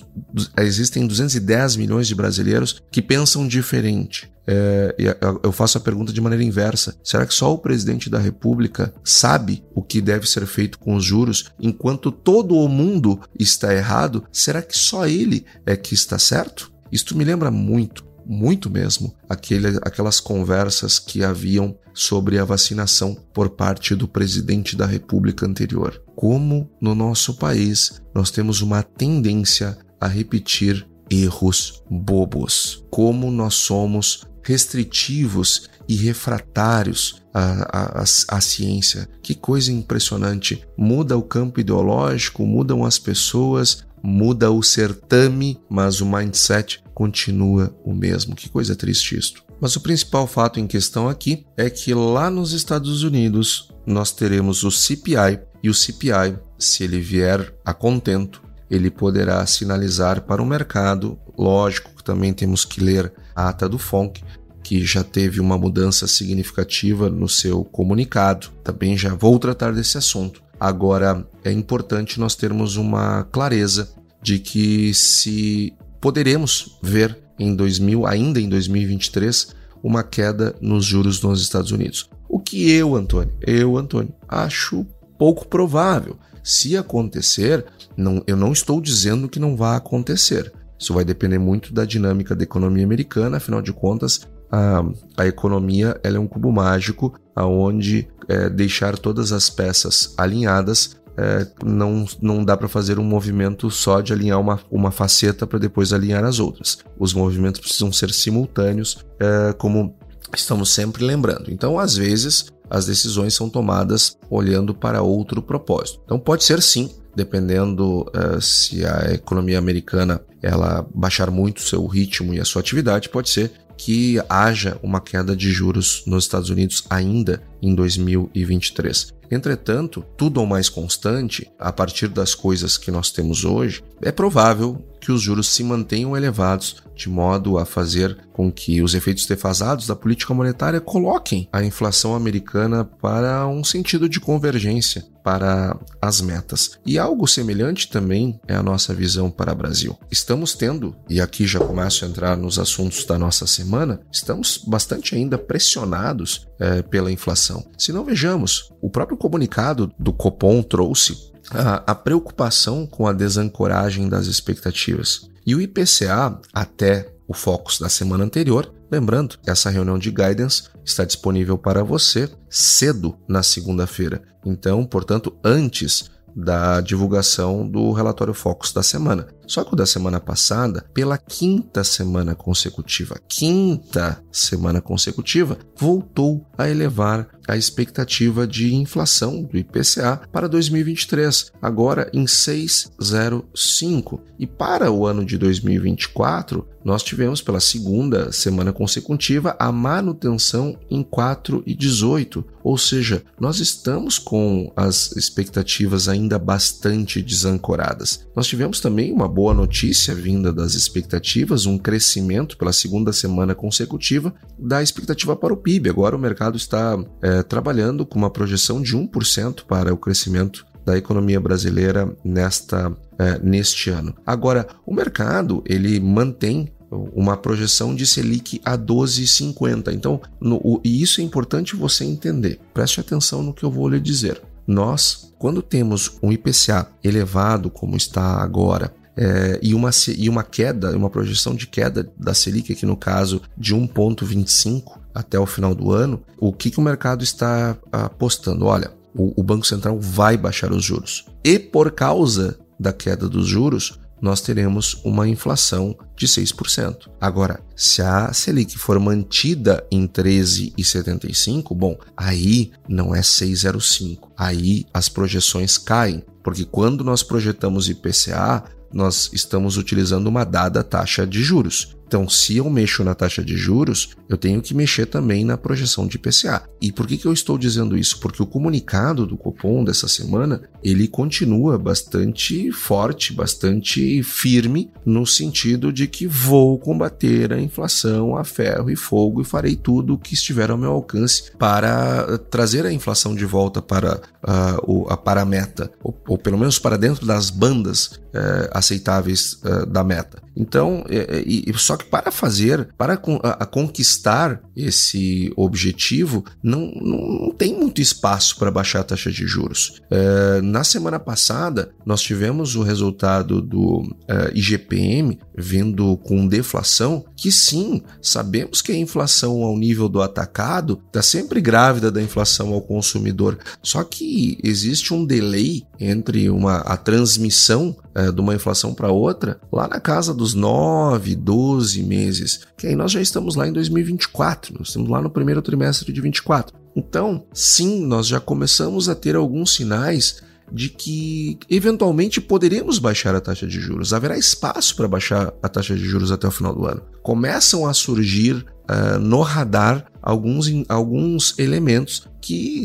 existem 0.57 1.05
210 1.05 1.75
milhões 1.75 2.07
de 2.07 2.15
brasileiros 2.15 2.81
que 2.89 3.01
pensam 3.01 3.45
diferente. 3.45 4.31
É, 4.47 4.95
eu 5.43 5.51
faço 5.51 5.77
a 5.77 5.81
pergunta 5.81 6.11
de 6.11 6.21
maneira 6.21 6.43
inversa: 6.43 6.95
será 7.03 7.25
que 7.25 7.33
só 7.33 7.53
o 7.53 7.57
presidente 7.57 8.09
da 8.09 8.19
República 8.19 8.93
sabe 9.03 9.63
o 9.75 9.81
que 9.81 10.01
deve 10.01 10.27
ser 10.27 10.45
feito 10.45 10.79
com 10.79 10.95
os 10.95 11.03
juros, 11.03 11.51
enquanto 11.59 12.11
todo 12.11 12.55
o 12.55 12.67
mundo 12.67 13.19
está 13.37 13.73
errado? 13.73 14.23
Será 14.31 14.61
que 14.61 14.77
só 14.77 15.05
ele 15.05 15.45
é 15.65 15.75
que 15.75 15.93
está 15.93 16.17
certo? 16.17 16.71
Isto 16.91 17.15
me 17.15 17.23
lembra 17.23 17.49
muito, 17.49 18.03
muito 18.25 18.69
mesmo, 18.69 19.15
aquele, 19.29 19.77
aquelas 19.81 20.19
conversas 20.19 20.99
que 20.99 21.23
haviam 21.23 21.77
sobre 21.93 22.39
a 22.39 22.45
vacinação 22.45 23.15
por 23.33 23.49
parte 23.49 23.95
do 23.95 24.07
presidente 24.07 24.75
da 24.75 24.85
República 24.85 25.45
anterior. 25.45 26.01
Como 26.15 26.69
no 26.79 26.95
nosso 26.95 27.35
país 27.35 28.01
nós 28.13 28.31
temos 28.31 28.61
uma 28.61 28.83
tendência 28.83 29.77
a 29.99 30.07
repetir 30.07 30.87
erros 31.09 31.83
bobos. 31.89 32.85
Como 32.89 33.29
nós 33.29 33.55
somos 33.55 34.25
restritivos 34.43 35.69
e 35.87 35.95
refratários 35.95 37.21
à, 37.33 37.99
à, 37.99 38.03
à, 38.03 38.41
ciência. 38.41 39.07
Que 39.21 39.35
coisa 39.35 39.71
impressionante! 39.71 40.65
Muda 40.77 41.17
o 41.17 41.21
campo 41.21 41.59
ideológico, 41.59 42.45
mudam 42.45 42.83
as 42.83 42.97
pessoas, 42.97 43.85
muda 44.03 44.51
o 44.51 44.63
certame, 44.63 45.59
mas 45.69 46.01
o 46.01 46.05
mindset 46.05 46.83
continua 46.93 47.75
o 47.83 47.93
mesmo. 47.93 48.35
Que 48.35 48.49
coisa 48.49 48.75
triste 48.75 49.17
isto. 49.17 49.43
Mas 49.59 49.75
o 49.75 49.81
principal 49.81 50.25
fato 50.25 50.59
em 50.59 50.67
questão 50.67 51.07
aqui 51.07 51.45
é 51.55 51.69
que 51.69 51.93
lá 51.93 52.31
nos 52.31 52.51
Estados 52.51 53.03
Unidos 53.03 53.71
nós 53.85 54.11
teremos 54.11 54.63
o 54.63 54.71
CPI 54.71 55.39
e 55.63 55.69
o 55.69 55.73
CPI, 55.73 56.39
se 56.57 56.83
ele 56.83 56.99
vier 56.99 57.53
a 57.63 57.73
contento, 57.73 58.41
ele 58.69 58.89
poderá 58.89 59.45
sinalizar 59.45 60.21
para 60.21 60.41
o 60.41 60.45
mercado. 60.45 61.19
Lógico 61.37 61.91
que 61.95 62.03
também 62.03 62.33
temos 62.33 62.65
que 62.65 62.81
ler 62.81 63.13
a 63.35 63.49
ata 63.49 63.69
do 63.69 63.77
FONC, 63.77 64.23
que 64.63 64.83
já 64.85 65.03
teve 65.03 65.39
uma 65.39 65.57
mudança 65.57 66.07
significativa 66.07 67.09
no 67.09 67.27
seu 67.27 67.63
comunicado. 67.63 68.47
Também 68.63 68.97
já 68.97 69.13
vou 69.13 69.37
tratar 69.37 69.73
desse 69.73 69.97
assunto. 69.97 70.41
Agora, 70.61 71.27
é 71.43 71.51
importante 71.51 72.19
nós 72.19 72.35
termos 72.35 72.75
uma 72.75 73.23
clareza 73.31 73.89
de 74.21 74.37
que 74.37 74.93
se 74.93 75.73
poderemos 75.99 76.77
ver 76.83 77.17
em 77.39 77.55
2000, 77.55 78.05
ainda 78.05 78.39
em 78.39 78.47
2023, 78.47 79.55
uma 79.81 80.03
queda 80.03 80.55
nos 80.61 80.85
juros 80.85 81.19
nos 81.23 81.41
Estados 81.41 81.71
Unidos. 81.71 82.11
O 82.29 82.39
que 82.39 82.69
eu, 82.69 82.95
Antônio, 82.95 83.33
eu, 83.41 83.75
Antônio, 83.75 84.13
acho 84.29 84.85
pouco 85.17 85.47
provável. 85.47 86.15
Se 86.43 86.77
acontecer, 86.77 87.65
não, 87.97 88.21
eu 88.27 88.37
não 88.37 88.51
estou 88.51 88.79
dizendo 88.79 89.27
que 89.27 89.39
não 89.39 89.57
vai 89.57 89.75
acontecer. 89.75 90.53
Isso 90.77 90.93
vai 90.93 91.03
depender 91.03 91.39
muito 91.39 91.73
da 91.73 91.85
dinâmica 91.85 92.35
da 92.35 92.43
economia 92.43 92.85
americana, 92.85 93.37
afinal 93.37 93.63
de 93.63 93.73
contas, 93.73 94.27
a, 94.51 94.83
a 95.17 95.25
economia 95.25 95.99
ela 96.03 96.17
é 96.17 96.19
um 96.19 96.27
cubo 96.27 96.51
mágico 96.51 97.19
aonde 97.35 98.07
é, 98.27 98.49
deixar 98.49 98.97
todas 98.97 99.31
as 99.31 99.49
peças 99.49 100.13
alinhadas 100.17 101.01
é, 101.17 101.45
não, 101.63 102.05
não 102.21 102.43
dá 102.43 102.55
para 102.55 102.67
fazer 102.67 102.97
um 102.97 103.03
movimento 103.03 103.69
só 103.69 104.01
de 104.01 104.13
alinhar 104.13 104.39
uma, 104.39 104.59
uma 104.71 104.91
faceta 104.91 105.45
para 105.45 105.59
depois 105.59 105.91
alinhar 105.91 106.23
as 106.23 106.39
outras. 106.39 106.79
Os 106.97 107.13
movimentos 107.13 107.59
precisam 107.59 107.91
ser 107.91 108.11
simultâneos, 108.11 109.05
é, 109.19 109.53
como 109.53 109.95
estamos 110.33 110.69
sempre 110.69 111.03
lembrando. 111.03 111.51
Então, 111.51 111.77
às 111.77 111.95
vezes, 111.95 112.45
as 112.69 112.85
decisões 112.85 113.33
são 113.33 113.49
tomadas 113.49 114.17
olhando 114.29 114.73
para 114.73 115.01
outro 115.01 115.41
propósito. 115.41 115.99
Então, 116.05 116.17
pode 116.17 116.43
ser 116.43 116.61
sim 116.61 116.89
dependendo 117.15 118.01
uh, 118.15 118.41
se 118.41 118.85
a 118.85 119.13
economia 119.13 119.59
americana 119.59 120.21
ela 120.41 120.85
baixar 120.93 121.29
muito 121.29 121.61
seu 121.61 121.85
ritmo 121.85 122.33
e 122.33 122.39
a 122.39 122.45
sua 122.45 122.61
atividade, 122.61 123.09
pode 123.09 123.29
ser 123.29 123.51
que 123.83 124.21
haja 124.29 124.77
uma 124.83 125.01
queda 125.01 125.35
de 125.35 125.51
juros 125.51 126.03
nos 126.05 126.25
Estados 126.25 126.51
Unidos 126.51 126.85
ainda 126.87 127.41
em 127.61 127.75
2023. 127.75 129.13
Entretanto, 129.31 130.05
tudo 130.17 130.41
ou 130.41 130.45
mais 130.45 130.67
constante, 130.67 131.49
a 131.57 131.71
partir 131.71 132.09
das 132.09 132.35
coisas 132.35 132.77
que 132.77 132.91
nós 132.91 133.11
temos 133.11 133.45
hoje, 133.45 133.81
é 134.01 134.11
provável 134.11 134.85
que 134.99 135.11
os 135.11 135.21
juros 135.21 135.47
se 135.47 135.63
mantenham 135.63 136.15
elevados 136.15 136.75
de 136.95 137.09
modo 137.09 137.57
a 137.57 137.65
fazer 137.65 138.15
com 138.31 138.51
que 138.51 138.81
os 138.81 138.93
efeitos 138.93 139.25
defasados 139.25 139.87
da 139.87 139.95
política 139.95 140.33
monetária 140.33 140.79
coloquem 140.79 141.47
a 141.51 141.63
inflação 141.63 142.13
americana 142.13 142.83
para 142.85 143.47
um 143.47 143.63
sentido 143.63 144.07
de 144.07 144.19
convergência 144.19 145.03
para 145.23 145.77
as 146.01 146.21
metas. 146.21 146.77
E 146.85 146.99
algo 146.99 147.27
semelhante 147.27 147.89
também 147.89 148.39
é 148.47 148.55
a 148.55 148.63
nossa 148.63 148.93
visão 148.93 149.31
para 149.31 149.53
o 149.53 149.55
Brasil. 149.55 149.97
Estamos 150.11 150.53
tendo, 150.53 150.95
e 151.09 151.21
aqui 151.21 151.47
já 151.47 151.59
começo 151.59 152.05
a 152.05 152.07
entrar 152.07 152.37
nos 152.37 152.59
assuntos 152.59 153.05
da 153.05 153.17
nossa 153.17 153.47
semana, 153.47 154.01
estamos 154.11 154.63
bastante 154.67 155.15
ainda 155.15 155.37
pressionados 155.37 156.47
é, 156.61 156.83
pela 156.83 157.11
inflação. 157.11 157.65
Se 157.75 157.91
não 157.91 158.05
vejamos, 158.05 158.71
o 158.79 158.89
próprio 158.89 159.17
comunicado 159.17 159.91
do 159.97 160.13
Copom 160.13 160.61
trouxe 160.61 161.31
a, 161.49 161.91
a 161.91 161.95
preocupação 161.95 162.85
com 162.85 163.07
a 163.07 163.13
desancoragem 163.13 164.07
das 164.07 164.27
expectativas. 164.27 165.27
E 165.43 165.55
o 165.55 165.59
IPCA, 165.59 166.39
até 166.53 167.11
o 167.27 167.33
Focus 167.33 167.79
da 167.79 167.89
semana 167.89 168.23
anterior, 168.23 168.71
lembrando, 168.91 169.39
essa 169.43 169.71
reunião 169.71 169.97
de 169.97 170.11
guidance 170.11 170.63
está 170.85 171.03
disponível 171.03 171.57
para 171.57 171.83
você 171.83 172.29
cedo 172.47 173.17
na 173.27 173.41
segunda-feira. 173.41 174.21
Então, 174.45 174.85
portanto, 174.85 175.35
antes 175.43 176.10
da 176.35 176.81
divulgação 176.81 177.67
do 177.67 177.91
relatório 177.91 178.33
Focus 178.33 178.71
da 178.71 178.83
semana. 178.83 179.27
Só 179.47 179.63
que 179.63 179.73
o 179.73 179.75
da 179.75 179.85
semana 179.85 180.19
passada, 180.19 180.85
pela 180.93 181.17
quinta 181.17 181.83
semana 181.83 182.33
consecutiva, 182.33 183.19
quinta 183.27 184.23
semana 184.31 184.79
consecutiva, 184.79 185.57
voltou 185.77 186.45
a 186.57 186.69
elevar 186.69 187.27
a 187.51 187.57
expectativa 187.57 188.47
de 188.47 188.73
inflação 188.73 189.43
do 189.43 189.57
IPCA 189.57 190.21
para 190.31 190.47
2023, 190.47 191.51
agora 191.61 192.09
em 192.13 192.23
6,05. 192.23 194.21
E 194.39 194.47
para 194.47 194.89
o 194.89 195.05
ano 195.05 195.25
de 195.25 195.37
2024, 195.37 196.65
nós 196.83 197.03
tivemos 197.03 197.41
pela 197.41 197.59
segunda 197.59 198.31
semana 198.31 198.73
consecutiva 198.73 199.55
a 199.59 199.71
manutenção 199.71 200.77
em 200.89 201.03
4,18, 201.03 202.43
ou 202.63 202.77
seja, 202.77 203.23
nós 203.39 203.59
estamos 203.59 204.17
com 204.17 204.71
as 204.75 205.11
expectativas 205.15 206.07
ainda 206.07 206.39
bastante 206.39 207.21
desancoradas. 207.21 208.25
Nós 208.35 208.47
tivemos 208.47 208.79
também 208.79 209.11
uma 209.11 209.27
boa 209.27 209.53
notícia 209.53 210.13
vinda 210.15 210.51
das 210.51 210.73
expectativas, 210.73 211.65
um 211.65 211.77
crescimento 211.77 212.57
pela 212.57 212.73
segunda 212.73 213.13
semana 213.13 213.53
consecutiva 213.53 214.33
da 214.57 214.81
expectativa 214.81 215.35
para 215.35 215.53
o 215.53 215.57
PIB. 215.57 215.89
Agora 215.89 216.15
o 216.15 216.19
mercado 216.19 216.57
está 216.57 216.97
é, 217.21 217.40
trabalhando 217.43 218.05
com 218.05 218.17
uma 218.17 218.29
projeção 218.29 218.81
de 218.81 218.95
1% 218.97 219.63
para 219.67 219.93
o 219.93 219.97
crescimento 219.97 220.65
da 220.85 220.97
economia 220.97 221.39
brasileira 221.39 222.11
nesta 222.23 222.91
é, 223.21 223.39
neste 223.39 223.91
ano. 223.91 224.15
Agora, 224.25 224.67
o 224.85 224.93
mercado 224.93 225.63
ele 225.67 225.99
mantém 225.99 226.71
uma 227.13 227.37
projeção 227.37 227.95
de 227.95 228.05
Selic 228.05 228.59
a 228.65 228.77
12,50. 228.77 229.93
Então, 229.93 230.19
no, 230.39 230.57
o, 230.57 230.81
e 230.83 231.01
isso 231.01 231.21
é 231.21 231.23
importante 231.23 231.75
você 231.75 232.03
entender. 232.03 232.59
Preste 232.73 232.99
atenção 232.99 233.43
no 233.43 233.53
que 233.53 233.63
eu 233.63 233.71
vou 233.71 233.87
lhe 233.87 233.99
dizer. 233.99 234.41
Nós, 234.67 235.33
quando 235.37 235.61
temos 235.61 236.17
um 236.21 236.31
IPCA 236.31 236.87
elevado 237.03 237.69
como 237.69 237.95
está 237.95 238.41
agora, 238.41 238.93
é, 239.15 239.59
e, 239.61 239.73
uma, 239.73 239.89
e 240.17 240.29
uma 240.29 240.43
queda, 240.43 240.95
uma 240.95 241.09
projeção 241.09 241.53
de 241.53 241.67
queda 241.67 242.09
da 242.17 242.33
Selic, 242.33 242.73
aqui 242.73 242.85
no 242.85 242.97
caso 242.97 243.41
de 243.57 243.75
1,25 243.75 245.00
até 245.13 245.39
o 245.39 245.45
final 245.45 245.73
do 245.75 245.91
ano, 245.91 246.21
o 246.37 246.53
que, 246.53 246.71
que 246.71 246.79
o 246.79 246.83
mercado 246.83 247.23
está 247.23 247.77
apostando? 247.91 248.65
Olha, 248.65 248.91
o, 249.13 249.39
o 249.39 249.43
Banco 249.43 249.65
Central 249.65 249.99
vai 249.99 250.37
baixar 250.37 250.71
os 250.71 250.83
juros. 250.83 251.25
E 251.43 251.59
por 251.59 251.91
causa 251.91 252.59
da 252.79 252.93
queda 252.93 253.27
dos 253.27 253.47
juros, 253.47 253.99
nós 254.21 254.39
teremos 254.39 255.01
uma 255.03 255.27
inflação 255.27 255.97
de 256.15 256.27
6%. 256.27 257.09
Agora, 257.19 257.59
se 257.75 258.01
a 258.01 258.31
Selic 258.31 258.77
for 258.77 258.99
mantida 258.99 259.85
em 259.91 260.07
13,75, 260.07 261.75
bom, 261.75 261.97
aí 262.15 262.71
não 262.87 263.15
é 263.15 263.21
6,05. 263.21 264.29
Aí 264.37 264.85
as 264.93 265.09
projeções 265.09 265.77
caem, 265.77 266.23
porque 266.43 266.63
quando 266.63 267.03
nós 267.03 267.23
projetamos 267.23 267.89
IPCA, 267.89 268.63
nós 268.93 269.29
estamos 269.33 269.77
utilizando 269.77 270.27
uma 270.27 270.43
dada 270.43 270.83
taxa 270.83 271.25
de 271.25 271.41
juros. 271.41 271.95
Então, 272.11 272.27
se 272.27 272.57
eu 272.57 272.69
mexo 272.69 273.05
na 273.05 273.15
taxa 273.15 273.41
de 273.41 273.55
juros, 273.55 274.09
eu 274.27 274.35
tenho 274.35 274.61
que 274.61 274.73
mexer 274.73 275.05
também 275.05 275.45
na 275.45 275.57
projeção 275.57 276.05
de 276.05 276.17
IPCA. 276.17 276.63
E 276.81 276.91
por 276.91 277.07
que, 277.07 277.15
que 277.15 277.25
eu 277.25 277.31
estou 277.31 277.57
dizendo 277.57 277.97
isso? 277.97 278.19
Porque 278.19 278.43
o 278.43 278.45
comunicado 278.45 279.25
do 279.25 279.37
Copom 279.37 279.81
dessa 279.81 280.09
semana, 280.09 280.61
ele 280.83 281.07
continua 281.07 281.77
bastante 281.77 282.69
forte, 282.73 283.31
bastante 283.31 284.21
firme, 284.23 284.91
no 285.05 285.25
sentido 285.25 285.93
de 285.93 286.05
que 286.05 286.27
vou 286.27 286.77
combater 286.77 287.53
a 287.53 287.61
inflação 287.61 288.35
a 288.35 288.43
ferro 288.43 288.89
e 288.89 288.95
fogo 288.97 289.41
e 289.41 289.45
farei 289.45 289.77
tudo 289.77 290.15
o 290.15 290.17
que 290.17 290.33
estiver 290.33 290.69
ao 290.69 290.77
meu 290.77 290.91
alcance 290.91 291.53
para 291.57 292.37
trazer 292.49 292.85
a 292.85 292.91
inflação 292.91 293.33
de 293.33 293.45
volta 293.45 293.81
para, 293.81 294.19
uh, 294.43 295.07
a, 295.07 295.15
para 295.15 295.43
a 295.43 295.45
meta, 295.45 295.89
ou, 296.03 296.21
ou, 296.27 296.37
pelo 296.37 296.57
menos 296.57 296.77
para 296.77 296.97
dentro 296.97 297.25
das 297.25 297.49
bandas 297.49 298.07
uh, 298.07 298.67
aceitáveis 298.73 299.53
uh, 299.63 299.85
da 299.85 300.03
meta. 300.03 300.41
Então, 300.55 301.03
é, 301.09 301.43
é, 301.69 301.73
só 301.75 301.95
que 301.97 302.05
para 302.05 302.31
fazer, 302.31 302.89
para 302.97 303.13
a, 303.13 303.49
a 303.49 303.65
conquistar 303.65 304.61
esse 304.75 305.51
objetivo, 305.55 306.43
não, 306.61 306.91
não, 306.95 307.51
tem 307.51 307.77
muito 307.77 308.01
espaço 308.01 308.57
para 308.57 308.71
baixar 308.71 309.01
a 309.01 309.03
taxa 309.03 309.31
de 309.31 309.45
juros. 309.45 310.01
É, 310.09 310.61
na 310.61 310.83
semana 310.83 311.19
passada, 311.19 311.91
nós 312.05 312.21
tivemos 312.21 312.75
o 312.75 312.83
resultado 312.83 313.61
do 313.61 314.03
é, 314.27 314.51
IGPM 314.53 315.39
vindo 315.57 316.17
com 316.17 316.47
deflação, 316.47 317.23
que 317.35 317.51
sim, 317.51 318.01
sabemos 318.21 318.81
que 318.81 318.91
a 318.91 318.97
inflação 318.97 319.63
ao 319.63 319.77
nível 319.77 320.09
do 320.09 320.21
atacado 320.21 321.01
está 321.07 321.21
sempre 321.21 321.61
grávida 321.61 322.11
da 322.11 322.21
inflação 322.21 322.73
ao 322.73 322.81
consumidor. 322.81 323.57
Só 323.81 324.03
que 324.03 324.57
existe 324.63 325.13
um 325.13 325.25
delay 325.25 325.83
entre 326.01 326.49
uma, 326.49 326.77
a 326.79 326.97
transmissão 326.97 327.95
é, 328.15 328.31
de 328.31 328.41
uma 328.41 328.55
inflação 328.55 328.93
para 328.93 329.11
outra 329.11 329.61
lá 329.71 329.87
na 329.87 329.99
casa 329.99 330.33
dos 330.33 330.55
9, 330.55 331.35
12 331.35 332.03
meses, 332.03 332.61
que 332.75 332.87
aí 332.87 332.95
nós 332.95 333.11
já 333.11 333.21
estamos 333.21 333.55
lá 333.55 333.67
em 333.67 333.71
2024, 333.71 334.73
nós 334.77 334.87
estamos 334.87 335.09
lá 335.09 335.21
no 335.21 335.29
primeiro 335.29 335.61
trimestre 335.61 336.11
de 336.11 336.19
24. 336.19 336.75
Então, 336.95 337.45
sim, 337.53 338.05
nós 338.05 338.27
já 338.27 338.39
começamos 338.39 339.07
a 339.07 339.15
ter 339.15 339.35
alguns 339.35 339.75
sinais 339.75 340.41
de 340.71 340.89
que 340.89 341.57
eventualmente 341.69 342.39
poderemos 342.39 342.97
baixar 342.97 343.35
a 343.35 343.41
taxa 343.41 343.67
de 343.67 343.79
juros. 343.79 344.13
Haverá 344.13 344.37
espaço 344.37 344.95
para 344.95 345.07
baixar 345.07 345.53
a 345.61 345.69
taxa 345.69 345.95
de 345.95 346.03
juros 346.03 346.31
até 346.31 346.47
o 346.47 346.51
final 346.51 346.73
do 346.73 346.85
ano. 346.85 347.01
Começam 347.21 347.85
a 347.85 347.93
surgir 347.93 348.65
uh, 348.91 349.19
no 349.19 349.41
radar 349.41 350.05
alguns, 350.21 350.67
alguns 350.87 351.57
elementos 351.57 352.27
que, 352.41 352.83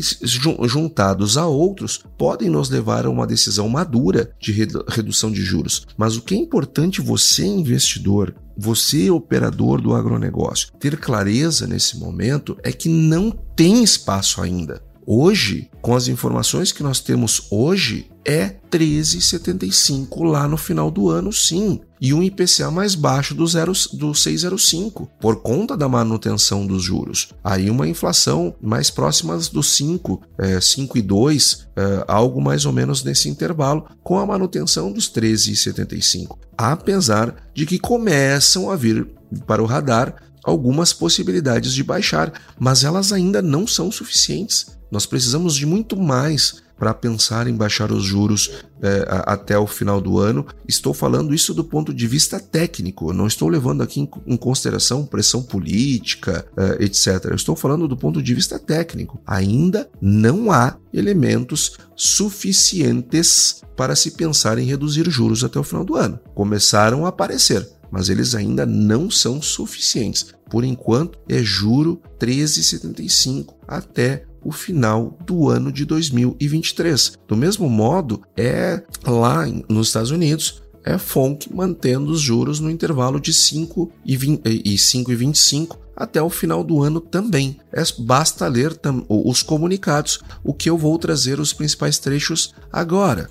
juntados 0.63 1.37
a 1.37 1.47
outros, 1.47 2.03
podem 2.17 2.49
nos 2.49 2.69
levar 2.69 3.05
a 3.05 3.09
uma 3.09 3.27
decisão 3.27 3.67
madura 3.67 4.31
de 4.39 4.51
redução 4.51 5.31
de 5.31 5.41
juros. 5.41 5.85
Mas 5.97 6.15
o 6.15 6.21
que 6.21 6.35
é 6.35 6.37
importante 6.37 7.01
você, 7.01 7.45
investidor, 7.45 8.35
você, 8.57 9.09
operador 9.09 9.81
do 9.81 9.93
agronegócio, 9.93 10.71
ter 10.79 10.97
clareza 10.97 11.67
nesse 11.67 11.97
momento 11.97 12.57
é 12.63 12.71
que 12.71 12.89
não 12.89 13.31
tem 13.31 13.83
espaço 13.83 14.41
ainda. 14.41 14.81
Hoje, 15.05 15.69
com 15.87 15.95
as 15.95 16.09
informações 16.09 16.73
que 16.73 16.83
nós 16.83 16.99
temos 16.99 17.47
hoje, 17.49 18.11
é 18.25 18.49
13,75 18.69 20.21
lá 20.29 20.45
no 20.45 20.57
final 20.57 20.91
do 20.91 21.09
ano, 21.09 21.31
sim. 21.31 21.79
E 22.01 22.13
um 22.13 22.21
IPCA 22.21 22.69
mais 22.69 22.93
baixo 22.93 23.33
do, 23.33 23.47
zero, 23.47 23.71
do 23.93 24.11
6,05, 24.11 25.07
por 25.17 25.37
conta 25.37 25.77
da 25.77 25.87
manutenção 25.87 26.67
dos 26.67 26.83
juros. 26.83 27.29
Aí 27.41 27.69
uma 27.69 27.87
inflação 27.87 28.53
mais 28.61 28.89
próxima 28.89 29.37
dos 29.37 29.77
5, 29.77 30.21
é, 30.37 30.57
5,2, 30.57 31.67
é, 31.73 32.03
algo 32.05 32.41
mais 32.41 32.65
ou 32.65 32.73
menos 32.73 33.01
nesse 33.01 33.29
intervalo, 33.29 33.87
com 34.03 34.19
a 34.19 34.25
manutenção 34.25 34.91
dos 34.91 35.09
13,75. 35.09 36.37
Apesar 36.57 37.33
de 37.55 37.65
que 37.65 37.79
começam 37.79 38.69
a 38.69 38.75
vir 38.75 39.07
para 39.45 39.63
o 39.63 39.65
radar 39.65 40.21
algumas 40.43 40.91
possibilidades 40.91 41.73
de 41.73 41.83
baixar, 41.83 42.33
mas 42.59 42.83
elas 42.83 43.13
ainda 43.13 43.41
não 43.41 43.65
são 43.65 43.89
suficientes. 43.89 44.76
Nós 44.91 45.05
precisamos 45.05 45.55
de 45.55 45.65
muito 45.65 45.97
mais 45.97 46.61
para 46.77 46.93
pensar 46.93 47.47
em 47.47 47.55
baixar 47.55 47.91
os 47.91 48.03
juros 48.03 48.51
é, 48.81 49.05
até 49.25 49.57
o 49.57 49.65
final 49.65 49.99
do 49.99 50.19
ano. 50.19 50.45
Estou 50.67 50.93
falando 50.93 51.33
isso 51.33 51.53
do 51.53 51.63
ponto 51.63 51.93
de 51.93 52.07
vista 52.07 52.39
técnico, 52.39 53.11
não 53.11 53.27
estou 53.27 53.49
levando 53.49 53.81
aqui 53.81 54.01
em, 54.01 54.09
em 54.27 54.37
consideração 54.37 55.05
pressão 55.05 55.41
política, 55.41 56.45
é, 56.55 56.83
etc. 56.83 57.25
Eu 57.25 57.35
estou 57.35 57.55
falando 57.55 57.87
do 57.87 57.97
ponto 57.97 58.21
de 58.21 58.33
vista 58.33 58.59
técnico. 58.59 59.19
Ainda 59.25 59.89
não 59.99 60.51
há 60.51 60.77
elementos 60.93 61.77
suficientes 61.95 63.63
para 63.75 63.95
se 63.95 64.11
pensar 64.11 64.57
em 64.57 64.65
reduzir 64.65 65.09
juros 65.09 65.43
até 65.43 65.59
o 65.59 65.63
final 65.63 65.83
do 65.83 65.95
ano. 65.95 66.19
Começaram 66.35 67.05
a 67.05 67.09
aparecer, 67.09 67.67
mas 67.91 68.09
eles 68.09 68.35
ainda 68.35 68.65
não 68.65 69.09
são 69.09 69.41
suficientes. 69.41 70.27
Por 70.49 70.63
enquanto, 70.63 71.19
é 71.27 71.43
juro 71.43 72.01
13,75 72.19 73.53
até 73.67 74.25
o 74.47 74.51
final 74.53 75.17
do 75.25 75.49
ano 75.49 75.73
de 75.73 75.83
2023. 75.83 77.17
Do 77.27 77.35
mesmo 77.35 77.69
modo, 77.69 78.21
é 78.37 78.81
lá 79.05 79.45
nos 79.67 79.87
Estados 79.87 80.09
Unidos, 80.09 80.63
é 80.85 80.97
FONC 80.97 81.53
mantendo 81.53 82.09
os 82.11 82.21
juros 82.21 82.61
no 82.61 82.71
intervalo 82.71 83.19
de 83.19 83.33
5 83.33 83.91
e 84.05 84.15
5,25 84.15 85.77
até 85.93 86.21
o 86.21 86.29
final 86.29 86.63
do 86.63 86.81
ano 86.81 87.01
também. 87.01 87.57
É, 87.73 87.83
basta 87.99 88.47
ler 88.47 88.73
tam, 88.77 89.05
os 89.09 89.43
comunicados, 89.43 90.21
o 90.41 90.53
que 90.53 90.69
eu 90.69 90.77
vou 90.77 90.97
trazer 90.97 91.41
os 91.41 91.51
principais 91.51 91.99
trechos 91.99 92.55
agora. 92.71 93.29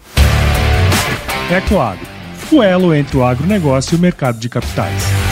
Ecoagro, 1.51 2.07
o 2.53 2.63
elo 2.63 2.95
entre 2.95 3.17
o 3.17 3.25
agronegócio 3.25 3.95
e 3.95 3.97
o 3.97 4.01
mercado 4.01 4.39
de 4.39 4.51
capitais. 4.51 5.26